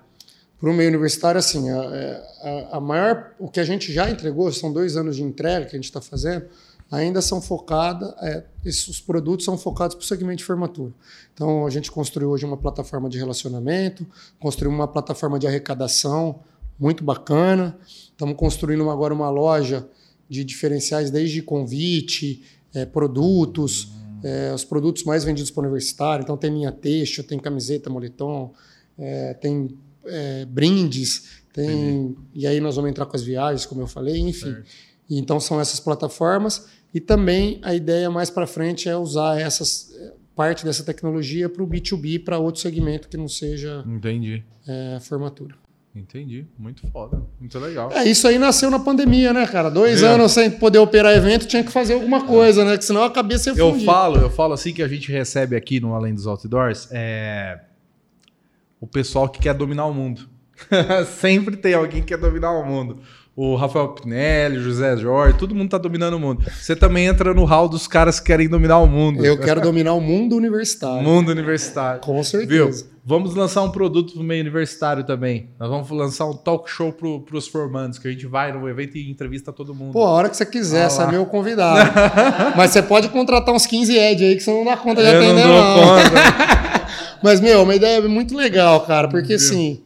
Para 0.58 0.70
o 0.70 0.74
meio 0.74 0.88
universitário, 0.88 1.38
assim, 1.38 1.70
a, 1.70 1.80
a, 1.80 2.76
a, 2.78 2.80
maior, 2.80 3.32
o 3.38 3.48
que 3.48 3.60
a 3.60 3.64
gente 3.64 3.92
já 3.92 4.10
entregou, 4.10 4.50
são 4.50 4.72
dois 4.72 4.96
anos 4.96 5.16
de 5.16 5.22
entrega 5.22 5.66
que 5.66 5.76
a 5.76 5.78
gente 5.78 5.84
está 5.84 6.00
fazendo, 6.00 6.46
ainda 6.94 7.20
são 7.20 7.40
focadas, 7.40 8.14
é, 8.22 8.44
esses 8.64 9.00
produtos 9.00 9.44
são 9.44 9.58
focados 9.58 9.94
para 9.94 10.02
o 10.02 10.06
segmento 10.06 10.38
de 10.38 10.44
formatura. 10.44 10.92
Então, 11.32 11.66
a 11.66 11.70
gente 11.70 11.90
construiu 11.90 12.30
hoje 12.30 12.44
uma 12.44 12.56
plataforma 12.56 13.08
de 13.08 13.18
relacionamento, 13.18 14.06
construiu 14.38 14.72
uma 14.72 14.88
plataforma 14.88 15.38
de 15.38 15.46
arrecadação 15.46 16.40
muito 16.78 17.04
bacana, 17.04 17.76
estamos 17.86 18.36
construindo 18.36 18.88
agora 18.90 19.12
uma 19.12 19.30
loja 19.30 19.86
de 20.28 20.44
diferenciais 20.44 21.10
desde 21.10 21.42
convite, 21.42 22.42
é, 22.74 22.84
produtos, 22.84 23.88
é, 24.22 24.52
os 24.54 24.64
produtos 24.64 25.04
mais 25.04 25.24
vendidos 25.24 25.50
para 25.50 25.60
o 25.60 25.64
universitário. 25.64 26.22
Então, 26.22 26.36
tem 26.36 26.50
linha 26.50 26.72
texto, 26.72 27.22
tem 27.22 27.38
camiseta, 27.38 27.90
moletom, 27.90 28.52
é, 28.98 29.34
tem 29.34 29.76
é, 30.06 30.44
brindes, 30.44 31.42
tem. 31.52 32.16
E 32.34 32.46
aí 32.46 32.60
nós 32.60 32.76
vamos 32.76 32.90
entrar 32.90 33.06
com 33.06 33.16
as 33.16 33.22
viagens, 33.22 33.66
como 33.66 33.80
eu 33.80 33.86
falei, 33.86 34.18
enfim. 34.18 34.54
então, 35.08 35.38
são 35.38 35.60
essas 35.60 35.78
plataformas. 35.78 36.66
E 36.94 37.00
também 37.00 37.58
a 37.62 37.74
ideia 37.74 38.08
mais 38.08 38.30
para 38.30 38.46
frente 38.46 38.88
é 38.88 38.96
usar 38.96 39.40
essas 39.40 39.92
parte 40.34 40.64
dessa 40.64 40.82
tecnologia 40.82 41.48
para 41.48 41.62
o 41.62 41.66
B2B, 41.66 42.24
para 42.24 42.38
outro 42.38 42.60
segmento 42.60 43.08
que 43.08 43.16
não 43.16 43.28
seja 43.28 43.84
Entendi. 43.86 44.42
É, 44.66 44.98
formatura. 45.00 45.54
Entendi. 45.94 46.44
Muito 46.58 46.84
foda. 46.88 47.22
Muito 47.38 47.56
legal. 47.58 47.92
É, 47.92 48.04
isso 48.04 48.26
aí 48.26 48.36
nasceu 48.36 48.68
na 48.68 48.80
pandemia, 48.80 49.32
né, 49.32 49.46
cara? 49.46 49.70
Dois 49.70 50.02
é. 50.02 50.08
anos 50.08 50.32
sem 50.32 50.50
poder 50.50 50.78
operar 50.78 51.16
evento, 51.16 51.46
tinha 51.46 51.62
que 51.62 51.70
fazer 51.70 51.94
alguma 51.94 52.24
coisa, 52.26 52.64
né? 52.64 52.76
Que 52.76 52.84
senão 52.84 53.04
a 53.04 53.10
cabeça 53.10 53.50
ia 53.50 53.56
fundir. 53.56 53.80
Eu 53.80 53.84
falo, 53.84 54.16
eu 54.16 54.30
falo 54.30 54.54
assim 54.54 54.72
que 54.72 54.82
a 54.82 54.88
gente 54.88 55.10
recebe 55.12 55.54
aqui 55.54 55.78
no 55.78 55.94
Além 55.94 56.12
dos 56.12 56.26
Outdoors 56.26 56.88
é 56.90 57.60
o 58.80 58.88
pessoal 58.88 59.28
que 59.28 59.40
quer 59.40 59.54
dominar 59.54 59.86
o 59.86 59.94
mundo. 59.94 60.28
Sempre 61.20 61.56
tem 61.56 61.74
alguém 61.74 62.00
que 62.00 62.08
quer 62.08 62.18
dominar 62.18 62.52
o 62.52 62.66
mundo 62.66 63.00
o 63.36 63.56
Rafael 63.56 63.88
Pinelli, 63.88 64.60
José 64.60 64.96
Jorge, 64.96 65.36
todo 65.36 65.54
mundo 65.54 65.68
tá 65.68 65.78
dominando 65.78 66.14
o 66.14 66.20
mundo. 66.20 66.44
Você 66.48 66.76
também 66.76 67.06
entra 67.06 67.34
no 67.34 67.44
hall 67.44 67.68
dos 67.68 67.88
caras 67.88 68.20
que 68.20 68.26
querem 68.26 68.48
dominar 68.48 68.78
o 68.78 68.86
mundo. 68.86 69.24
Eu 69.24 69.36
quero 69.38 69.60
dominar 69.60 69.92
o 69.94 70.00
mundo 70.00 70.36
universitário. 70.36 71.02
Mundo 71.02 71.30
universitário. 71.30 72.00
Com 72.00 72.22
certeza. 72.22 72.84
Viu? 72.84 72.94
Vamos 73.04 73.34
lançar 73.34 73.62
um 73.62 73.70
produto 73.70 74.14
pro 74.14 74.22
meio 74.22 74.40
universitário 74.40 75.02
também. 75.02 75.50
Nós 75.58 75.68
vamos 75.68 75.90
lançar 75.90 76.26
um 76.26 76.32
talk 76.32 76.70
show 76.70 76.92
pro, 76.92 77.20
pros 77.20 77.48
formandos, 77.48 77.98
que 77.98 78.06
a 78.06 78.10
gente 78.10 78.24
vai 78.24 78.52
no 78.52 78.68
evento 78.68 78.96
e 78.96 79.10
entrevista 79.10 79.52
todo 79.52 79.74
mundo. 79.74 79.92
Pô, 79.92 80.04
a 80.04 80.10
hora 80.10 80.28
que 80.28 80.36
você 80.36 80.46
quiser, 80.46 80.86
ah, 80.86 80.90
você 80.90 81.02
é 81.02 81.06
meu 81.08 81.26
convidado. 81.26 81.90
Mas 82.56 82.70
você 82.70 82.82
pode 82.82 83.08
contratar 83.08 83.52
uns 83.52 83.66
15 83.66 83.94
Ed 83.94 84.24
aí 84.24 84.36
que 84.36 84.42
você 84.42 84.52
não 84.52 84.64
dá 84.64 84.76
conta 84.76 85.02
de 85.02 85.08
Eu 85.08 85.18
atender, 85.18 85.44
não. 85.44 85.74
Dou 85.74 85.86
não. 85.86 86.02
Conta. 86.04 86.86
Mas, 87.22 87.40
meu, 87.40 87.62
uma 87.62 87.74
ideia 87.74 88.00
muito 88.02 88.36
legal, 88.36 88.80
cara, 88.82 89.08
porque 89.08 89.34
assim. 89.34 89.82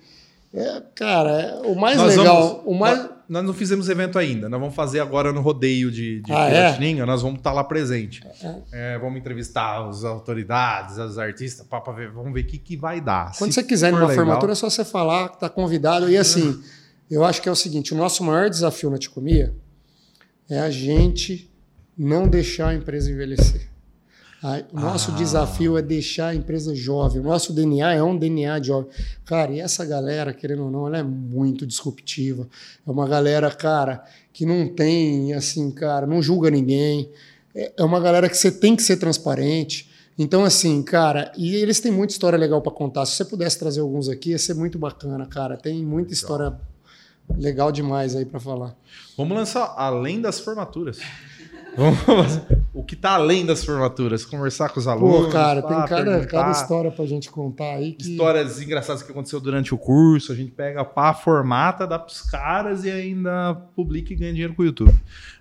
É, 0.53 0.83
cara, 0.95 1.31
é, 1.31 1.67
o 1.67 1.75
mais 1.75 1.97
Nós 1.97 2.17
legal. 2.17 2.43
Vamos... 2.43 2.63
O 2.67 2.75
mais 2.75 3.18
nós 3.29 3.45
não 3.45 3.53
fizemos 3.53 3.89
evento 3.89 4.19
ainda. 4.19 4.49
Nós 4.49 4.59
vamos 4.59 4.75
fazer 4.75 5.01
agora 5.01 5.33
no 5.33 5.43
rodeio 5.43 5.91
de, 5.91 6.23
de 6.23 6.33
ah, 6.33 6.49
é? 6.49 6.95
Nós 7.05 7.21
vamos 7.21 7.39
estar 7.39 7.51
tá 7.51 7.57
lá 7.57 7.63
presente. 7.63 8.27
É. 8.43 8.95
É, 8.95 8.99
vamos 8.99 9.19
entrevistar 9.19 9.87
as 9.87 10.03
autoridades, 10.03 10.97
os 10.97 11.19
artistas, 11.19 11.67
vamos 12.15 12.33
ver 12.33 12.41
o 12.41 12.47
que, 12.47 12.57
que 12.57 12.77
vai 12.77 13.01
dar. 13.01 13.37
Quando 13.37 13.53
Se 13.53 13.61
você 13.61 13.67
quiser 13.67 13.93
numa 13.93 14.07
legal... 14.07 14.25
formatura, 14.25 14.53
é 14.53 14.55
só 14.55 14.71
você 14.71 14.85
falar 14.85 15.29
que 15.29 15.41
tá 15.41 15.49
convidado. 15.51 16.09
E 16.09 16.17
assim, 16.17 16.59
eu 17.11 17.23
acho 17.23 17.43
que 17.43 17.49
é 17.49 17.53
o 17.53 17.57
seguinte: 17.57 17.93
o 17.93 17.97
nosso 17.97 18.25
maior 18.25 18.49
desafio 18.49 18.89
na 18.89 18.97
Ticomia 18.97 19.55
é 20.49 20.61
a 20.61 20.71
gente 20.71 21.51
não 21.97 22.27
deixar 22.27 22.69
a 22.69 22.75
empresa 22.75 23.11
envelhecer. 23.11 23.69
O 24.73 24.81
nosso 24.81 25.11
ah. 25.11 25.15
desafio 25.15 25.77
é 25.77 25.83
deixar 25.83 26.29
a 26.29 26.35
empresa 26.35 26.75
jovem. 26.75 27.21
O 27.21 27.25
nosso 27.25 27.53
DNA 27.53 27.95
é 27.95 28.03
um 28.03 28.17
DNA 28.17 28.61
de 28.61 28.69
jovem. 28.69 28.89
Cara, 29.25 29.51
e 29.51 29.59
essa 29.59 29.85
galera, 29.85 30.33
querendo 30.33 30.65
ou 30.65 30.71
não, 30.71 30.87
ela 30.87 30.99
é 30.99 31.03
muito 31.03 31.67
disruptiva. 31.67 32.49
É 32.87 32.91
uma 32.91 33.09
galera, 33.09 33.51
cara, 33.51 34.05
que 34.33 34.47
não 34.47 34.69
tem, 34.69 35.35
assim, 35.35 35.71
cara, 35.73 36.07
não 36.07 36.23
julga 36.23 36.51
ninguém. 36.51 37.11
É, 37.55 37.73
é 37.79 37.85
uma 37.85 37.99
galera 37.99 38.29
que 38.29 38.37
você 38.37 38.53
tem 38.53 38.77
que 38.77 38.83
ser 38.83 38.97
transparente. 38.99 39.91
Então, 40.17 40.45
assim, 40.45 40.83
cara, 40.83 41.33
e 41.37 41.57
eles 41.57 41.81
têm 41.81 41.91
muita 41.91 42.13
história 42.13 42.39
legal 42.39 42.63
para 42.63 42.73
contar. 42.73 43.07
Se 43.07 43.17
você 43.17 43.25
pudesse 43.25 43.59
trazer 43.59 43.81
alguns 43.81 44.09
aqui, 44.09 44.31
ia 44.31 44.39
ser 44.39 44.55
muito 44.55 44.79
bacana, 44.79 45.27
cara. 45.27 45.57
Tem 45.57 45.85
muita 45.85 46.13
história 46.13 46.57
legal 47.37 47.73
demais 47.73 48.15
aí 48.15 48.25
para 48.25 48.39
falar. 48.39 48.77
Vamos 49.17 49.37
lançar 49.37 49.75
além 49.77 50.21
das 50.21 50.39
formaturas. 50.39 50.99
O 52.75 52.83
que 52.83 52.95
está 52.95 53.13
além 53.13 53.47
das 53.47 53.65
formaturas, 53.65 54.25
conversar 54.25 54.69
com 54.71 54.81
os 54.81 54.89
alunos. 54.89 55.27
Pô, 55.27 55.33
cara, 55.33 55.63
tem 55.63 55.85
cada, 55.87 56.27
cada 56.27 56.51
história 56.51 56.91
pra 56.91 57.07
gente 57.07 57.31
contar 57.31 57.75
aí. 57.75 57.93
Que... 57.93 58.13
Histórias 58.13 58.61
engraçadas 58.61 59.03
que 59.03 59.11
aconteceu 59.11 59.41
durante 59.41 59.75
o 59.75 59.79
curso, 59.79 60.33
a 60.33 60.35
gente 60.35 60.51
pega 60.51 60.85
pá, 60.85 61.15
formata, 61.15 61.87
dá 61.87 61.99
pros 61.99 62.23
caras 62.23 62.85
e 62.85 62.91
ainda 62.91 63.55
publica 63.75 64.13
e 64.13 64.17
ganha 64.17 64.33
dinheiro 64.33 64.55
com 64.55 64.63
o 64.63 64.67
YouTube. 64.67 64.95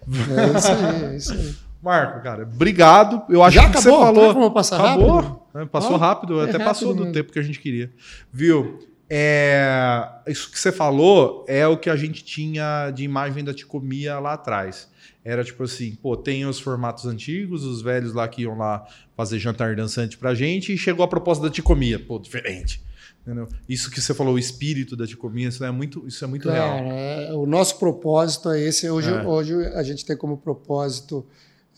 É 0.07 0.57
isso 0.57 0.71
aí, 0.71 1.03
é 1.05 1.15
isso 1.15 1.33
aí. 1.33 1.55
Marco, 1.81 2.23
cara, 2.23 2.43
obrigado. 2.43 3.23
Eu 3.29 3.43
acho 3.43 3.55
Já 3.55 3.69
que 3.69 3.77
acabou? 3.77 3.99
você 3.99 4.05
falou. 4.05 4.33
Como 4.33 4.51
passar 4.51 4.75
acabou? 4.79 5.19
rápido? 5.19 5.41
É, 5.55 5.65
passou 5.65 5.97
rápido, 5.97 6.39
é 6.39 6.43
até 6.43 6.51
rápido 6.53 6.65
passou 6.65 6.89
mesmo. 6.89 7.05
do 7.05 7.11
tempo 7.11 7.31
que 7.31 7.39
a 7.39 7.43
gente 7.43 7.59
queria. 7.59 7.91
Viu? 8.31 8.79
É, 9.09 10.05
isso 10.27 10.51
que 10.51 10.59
você 10.59 10.71
falou 10.71 11.45
é 11.47 11.65
o 11.65 11.77
que 11.77 11.89
a 11.89 11.95
gente 11.95 12.23
tinha 12.23 12.91
de 12.91 13.03
imagem 13.03 13.43
da 13.43 13.53
Ticomia 13.53 14.19
lá 14.19 14.33
atrás. 14.33 14.89
Era 15.27 15.43
tipo 15.43 15.61
assim, 15.63 15.93
pô, 16.01 16.15
tem 16.15 16.45
os 16.45 16.57
formatos 16.57 17.05
antigos, 17.05 17.65
os 17.65 17.81
velhos 17.81 18.13
lá 18.13 18.29
que 18.29 18.43
iam 18.43 18.57
lá 18.57 18.87
fazer 19.13 19.37
jantar 19.37 19.75
dançante 19.75 20.17
pra 20.17 20.33
gente, 20.33 20.71
e 20.71 20.77
chegou 20.77 21.03
a 21.03 21.07
proposta 21.07 21.43
da 21.43 21.49
Ticomia, 21.49 21.99
pô, 21.99 22.17
diferente. 22.17 22.81
Entendeu? 23.23 23.45
Isso 23.67 23.91
que 23.91 23.99
você 23.99 24.13
falou, 24.13 24.35
o 24.35 24.39
espírito 24.39 24.95
da 24.95 25.05
Ticomia, 25.05 25.49
isso 25.49 25.61
é 25.65 25.69
muito, 25.69 26.07
isso 26.07 26.23
é 26.23 26.27
muito 26.29 26.47
Cara, 26.47 26.57
real. 26.57 26.91
É, 26.93 27.33
o 27.33 27.45
nosso 27.45 27.77
propósito 27.77 28.49
é 28.49 28.61
esse. 28.61 28.89
Hoje, 28.89 29.09
é. 29.09 29.21
hoje 29.21 29.53
a 29.73 29.83
gente 29.83 30.05
tem 30.05 30.15
como 30.15 30.37
propósito 30.37 31.25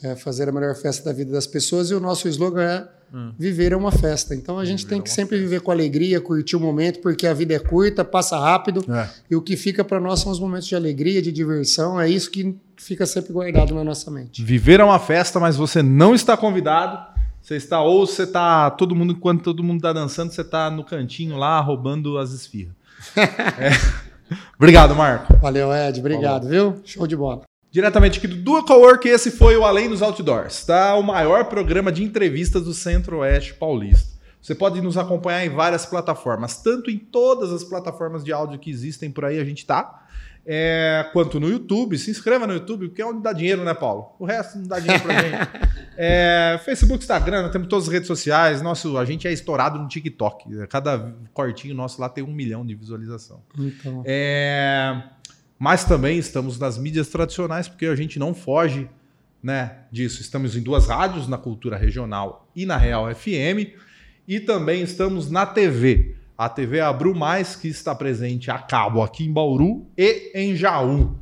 é, 0.04 0.16
fazer 0.16 0.47
a 0.47 0.52
melhor 0.52 0.76
festa 0.76 1.06
da 1.06 1.12
vida 1.12 1.32
das 1.32 1.47
pessoas 1.47 1.89
e 1.89 1.95
o 1.95 2.00
nosso 2.00 2.28
slogan 2.28 2.62
é 2.62 2.88
hum. 3.12 3.34
viver 3.36 3.72
é 3.72 3.76
uma 3.76 3.91
festa. 3.91 4.36
Então 4.36 4.60
a 4.60 4.66
gente 4.66 4.84
viver 4.84 4.89
tem 4.89 5.02
que 5.02 5.10
sempre 5.10 5.38
festa. 5.38 5.50
viver 5.50 5.62
com 5.62 5.72
alegria, 5.72 6.22
curtir 6.22 6.56
o 6.56 6.60
momento, 6.60 7.00
porque 7.00 7.26
a 7.26 7.34
vida 7.34 7.56
é 7.56 7.60
curta, 7.60 8.06
passa 8.06 8.38
rápido 8.38 8.86
é. 8.88 9.10
e 9.32 9.36
o 9.36 9.41
que 9.41 9.58
fica 9.58 9.84
para 9.84 10.00
nós 10.00 10.20
são 10.20 10.32
os 10.32 10.39
momentos 10.39 10.68
de 10.68 10.76
alegria, 10.76 11.20
de 11.20 11.32
diversão. 11.32 12.00
É 12.00 12.08
isso 12.08 12.30
que 12.30 12.56
fica 12.84 13.06
sempre 13.06 13.34
guardado 13.34 13.76
na 13.76 13.84
nossa 13.84 14.10
mente. 14.10 14.44
Viver 14.44 14.80
é 14.80 14.84
uma 14.84 15.00
festa, 15.00 15.40
mas 15.40 15.56
você 15.56 15.84
não 15.84 16.16
está 16.16 16.36
convidado. 16.36 17.20
Você 17.42 17.56
está 17.56 17.82
ou 17.82 18.06
você 18.06 18.24
está 18.24 18.70
todo 18.70 18.96
mundo 18.96 19.14
enquanto 19.14 19.44
todo 19.44 19.64
mundo 19.64 19.78
está 19.78 19.94
dançando, 19.94 20.32
você 20.32 20.42
está 20.42 20.70
no 20.70 20.84
cantinho 20.84 21.38
lá 21.38 21.60
roubando 21.60 22.18
as 22.18 22.32
esfirras. 22.32 22.74
é. 23.16 23.72
Obrigado, 24.58 24.94
Marco. 24.94 25.36
Valeu, 25.38 25.74
Ed. 25.74 26.00
Obrigado, 26.00 26.48
Falou. 26.48 26.72
viu? 26.74 26.82
Show 26.86 27.08
de 27.08 27.16
bola. 27.16 27.42
Diretamente 27.72 28.18
aqui 28.18 28.28
do 28.28 28.36
Dual 28.36 28.66
Cowork, 28.66 29.08
esse 29.08 29.32
foi 29.32 29.56
o 29.56 29.64
Além 29.64 29.88
dos 29.90 30.02
Outdoors, 30.02 30.66
tá? 30.66 30.96
O 30.96 31.04
maior 31.04 31.46
programa 31.46 31.92
de 31.92 32.04
entrevistas 32.04 32.64
do 32.64 32.74
Centro-Oeste 32.74 33.54
Paulista. 33.54 34.20
Você 34.42 34.56
pode 34.56 34.82
nos 34.82 34.98
acompanhar 34.98 35.46
em 35.46 35.50
várias 35.50 35.86
plataformas, 35.86 36.62
tanto 36.62 36.90
em 36.90 36.98
todas 36.98 37.52
as 37.52 37.64
plataformas 37.64 38.24
de 38.24 38.32
áudio 38.32 38.58
que 38.58 38.70
existem 38.70 39.12
por 39.12 39.26
aí, 39.26 39.40
a 39.40 39.44
gente 39.44 39.66
tá, 39.66 40.08
é, 40.52 41.08
quanto 41.14 41.39
no 41.39 41.47
YouTube. 41.47 41.95
Se 41.97 42.10
inscreva 42.10 42.47
no 42.47 42.54
YouTube, 42.54 42.88
porque 42.88 43.04
é 43.04 43.06
onde 43.06 43.22
dá 43.22 43.32
dinheiro, 43.32 43.64
né, 43.64 43.76
Paulo? 43.76 44.16
O 44.18 44.26
resto 44.26 44.58
não 44.58 44.68
dá 44.68 44.80
dinheiro 44.80 45.04
pra 45.04 45.22
gente. 45.22 45.70
É, 46.02 46.58
Facebook, 46.64 47.04
Instagram, 47.04 47.50
temos 47.50 47.68
todas 47.68 47.84
as 47.84 47.91
redes 47.91 48.08
sociais. 48.08 48.62
Nosso, 48.62 48.97
a 48.97 49.04
gente 49.04 49.28
é 49.28 49.34
estourado 49.34 49.78
no 49.78 49.86
TikTok. 49.86 50.66
Cada 50.68 51.14
cortinho 51.34 51.76
nosso 51.76 52.00
lá 52.00 52.08
tem 52.08 52.24
um 52.24 52.32
milhão 52.32 52.66
de 52.66 52.74
visualização. 52.74 53.41
Então. 53.58 54.02
É 54.06 55.04
mas 55.60 55.84
também 55.84 56.18
estamos 56.18 56.58
nas 56.58 56.78
mídias 56.78 57.10
tradicionais, 57.10 57.68
porque 57.68 57.86
a 57.86 57.95
gente 57.95 58.18
não 58.18 58.34
foge 58.34 58.89
né, 59.43 59.80
disso. 59.91 60.22
Estamos 60.22 60.56
em 60.56 60.62
duas 60.62 60.88
rádios, 60.88 61.28
na 61.28 61.38
Cultura 61.38 61.76
Regional 61.76 62.50
e 62.56 62.66
na 62.66 62.78
Real 62.78 63.14
FM, 63.14 63.76
e 64.26 64.39
também 64.39 64.82
estamos 64.82 65.30
na 65.30 65.45
TV. 65.45 66.16
A 66.40 66.48
TV 66.48 66.80
Abril 66.80 67.14
Mais, 67.14 67.58
que 67.58 67.68
está 67.68 67.94
presente 67.94 68.50
a 68.50 68.58
cabo 68.58 69.04
aqui 69.04 69.26
em 69.26 69.34
Bauru 69.34 69.86
e 69.98 70.32
em 70.34 70.56
Jaú. 70.56 71.20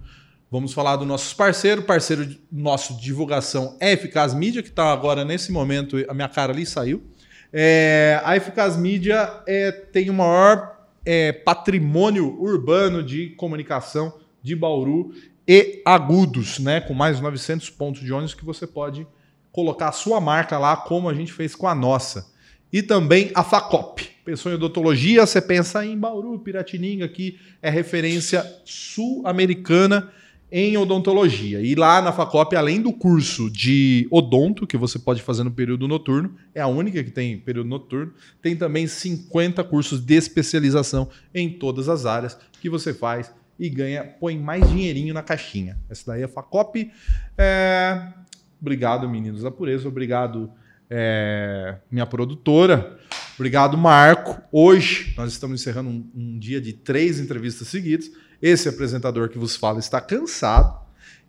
Vamos 0.51 0.73
falar 0.73 0.95
do 0.95 1.05
nosso 1.05 1.35
parceiro, 1.35 1.81
parceiro 1.81 2.37
nosso 2.51 2.93
de 2.93 3.01
divulgação 3.01 3.75
é 3.79 3.93
Eficaz 3.93 4.35
Mídia, 4.35 4.61
que 4.61 4.69
está 4.69 4.93
agora 4.93 5.25
nesse 5.25 5.51
momento, 5.51 5.97
a 6.07 6.13
minha 6.13 6.29
cara 6.29 6.53
ali 6.53 6.67
saiu. 6.67 7.03
É, 7.51 8.21
a 8.23 8.37
Eficaz 8.37 8.77
Mídia 8.77 9.41
é, 9.47 9.71
tem 9.71 10.11
o 10.11 10.13
maior 10.13 10.85
é, 11.03 11.31
patrimônio 11.31 12.39
urbano 12.39 13.01
de 13.01 13.31
comunicação 13.31 14.19
de 14.43 14.55
Bauru 14.55 15.15
e 15.47 15.81
Agudos, 15.83 16.59
né? 16.59 16.79
Com 16.79 16.93
mais 16.93 17.17
de 17.17 17.23
900 17.23 17.71
pontos 17.71 18.01
de 18.01 18.13
ônibus 18.13 18.35
que 18.35 18.45
você 18.45 18.67
pode 18.67 19.07
colocar 19.51 19.87
a 19.87 19.93
sua 19.93 20.21
marca 20.21 20.59
lá, 20.59 20.77
como 20.77 21.09
a 21.09 21.13
gente 21.15 21.33
fez 21.33 21.55
com 21.55 21.67
a 21.67 21.73
nossa. 21.73 22.31
E 22.71 22.83
também 22.83 23.31
a 23.33 23.43
FACOP. 23.43 24.16
Pensou 24.27 24.51
em 24.51 24.55
odontologia, 24.55 25.25
você 25.25 25.39
pensa 25.39 25.85
em 25.85 25.97
Bauru, 25.97 26.37
Piratininga, 26.37 27.07
que 27.07 27.39
é 27.61 27.69
referência 27.69 28.45
sul-americana 28.65 30.11
em 30.51 30.75
odontologia. 30.75 31.61
E 31.61 31.75
lá 31.75 32.01
na 32.01 32.11
FACOP, 32.11 32.53
além 32.53 32.81
do 32.81 32.91
curso 32.91 33.49
de 33.49 34.05
odonto, 34.11 34.67
que 34.67 34.75
você 34.75 34.99
pode 34.99 35.21
fazer 35.21 35.45
no 35.45 35.51
período 35.51 35.87
noturno, 35.87 36.35
é 36.53 36.59
a 36.59 36.67
única 36.67 37.01
que 37.05 37.09
tem 37.09 37.37
período 37.37 37.69
noturno, 37.69 38.11
tem 38.41 38.53
também 38.53 38.85
50 38.85 39.63
cursos 39.63 40.01
de 40.01 40.15
especialização 40.15 41.07
em 41.33 41.49
todas 41.49 41.87
as 41.87 42.05
áreas 42.05 42.37
que 42.59 42.69
você 42.69 42.93
faz 42.93 43.33
e 43.57 43.69
ganha, 43.69 44.03
põe 44.03 44.37
mais 44.37 44.69
dinheirinho 44.69 45.13
na 45.13 45.23
caixinha. 45.23 45.79
Essa 45.89 46.11
daí 46.11 46.23
é 46.23 46.25
a 46.25 46.27
Facop. 46.27 46.91
É... 47.37 48.11
Obrigado, 48.59 49.07
meninos 49.07 49.43
da 49.43 49.51
pureza. 49.51 49.87
Obrigado, 49.87 50.51
é... 50.89 51.77
minha 51.89 52.05
produtora. 52.05 52.99
Obrigado, 53.37 53.77
Marco. 53.77 54.41
Hoje 54.51 55.13
nós 55.15 55.31
estamos 55.31 55.61
encerrando 55.61 55.89
um, 55.89 56.09
um, 56.15 56.39
dia 56.39 56.59
de 56.59 56.73
três 56.73 57.19
entrevistas 57.19 57.67
seguidas. 57.67 58.09
Esse 58.41 58.67
apresentador 58.67 59.29
que 59.29 59.37
vos 59.37 59.55
fala 59.55 59.77
está 59.77 60.01
cansado. 60.01 60.75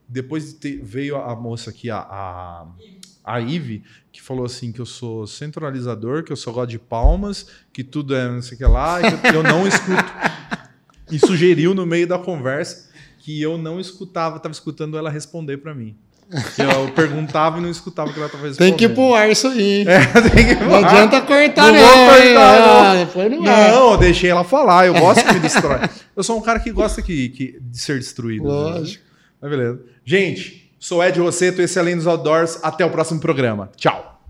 Depois 0.08 0.46
de 0.46 0.54
ter, 0.54 0.82
veio 0.82 1.16
a, 1.16 1.36
moça 1.36 1.68
aqui, 1.68 1.90
a, 1.90 1.98
a, 1.98 2.66
a 3.22 3.40
Ive, 3.42 3.84
que 4.10 4.22
falou 4.22 4.46
assim 4.46 4.72
que 4.72 4.80
eu 4.80 4.86
sou 4.86 5.26
centralizador, 5.26 6.24
que 6.24 6.32
eu 6.32 6.36
sou 6.36 6.54
God 6.54 6.70
de 6.70 6.78
palmas, 6.78 7.46
que 7.70 7.84
tudo 7.84 8.14
é 8.14 8.26
não 8.26 8.40
sei 8.40 8.54
o 8.54 8.58
que 8.58 8.64
lá, 8.64 9.02
e 9.02 9.18
que 9.18 9.36
eu 9.36 9.42
não 9.42 9.68
escuto 9.68 10.38
e 11.12 11.18
sugeriu 11.18 11.74
no 11.74 11.84
meio 11.84 12.06
da 12.06 12.18
conversa 12.18 12.88
que 13.18 13.42
eu 13.42 13.58
não 13.58 13.78
escutava, 13.78 14.38
estava 14.38 14.52
escutando 14.52 14.96
ela 14.96 15.10
responder 15.10 15.58
para 15.58 15.74
mim. 15.74 15.94
Eu 16.30 16.88
perguntava 16.92 17.58
e 17.58 17.62
não 17.62 17.70
escutava 17.70 18.10
o 18.10 18.12
que 18.12 18.18
ela 18.18 18.26
estava 18.26 18.46
respondendo. 18.46 18.68
Tem 18.68 18.76
que 18.76 18.84
ir 18.92 18.94
pro 18.94 19.14
ar 19.14 19.30
isso 19.30 19.48
aí. 19.48 19.86
É, 19.88 20.54
Não 20.64 20.74
adianta 20.74 21.20
cortar, 21.22 21.72
não. 21.72 21.80
Não 21.80 21.88
vou 21.88 22.06
cortar, 22.06 22.60
não. 22.60 22.80
Ah, 22.80 23.28
não, 23.28 23.42
não, 23.42 23.92
eu 23.92 23.98
deixei 23.98 24.30
ela 24.30 24.44
falar. 24.44 24.86
Eu 24.86 24.94
gosto 24.94 25.24
que 25.24 25.32
me 25.32 25.40
destrói. 25.40 25.80
Eu 26.14 26.22
sou 26.22 26.36
um 26.36 26.42
cara 26.42 26.58
que 26.58 26.70
gosta 26.70 27.00
que, 27.00 27.28
que 27.30 27.58
de 27.60 27.78
ser 27.78 27.98
destruído. 27.98 28.44
Né? 28.44 28.50
Lógico. 28.50 29.04
Né? 29.04 29.10
Mas 29.40 29.50
beleza. 29.50 29.80
Gente, 30.04 30.72
sou 30.78 31.02
Ed 31.02 31.18
Rosseto, 31.18 31.62
esse 31.62 31.78
é 31.78 31.80
Além 31.80 31.96
dos 31.96 32.06
Outdoors. 32.06 32.58
Até 32.62 32.84
o 32.84 32.90
próximo 32.90 33.20
programa. 33.20 33.70
Tchau. 33.76 34.20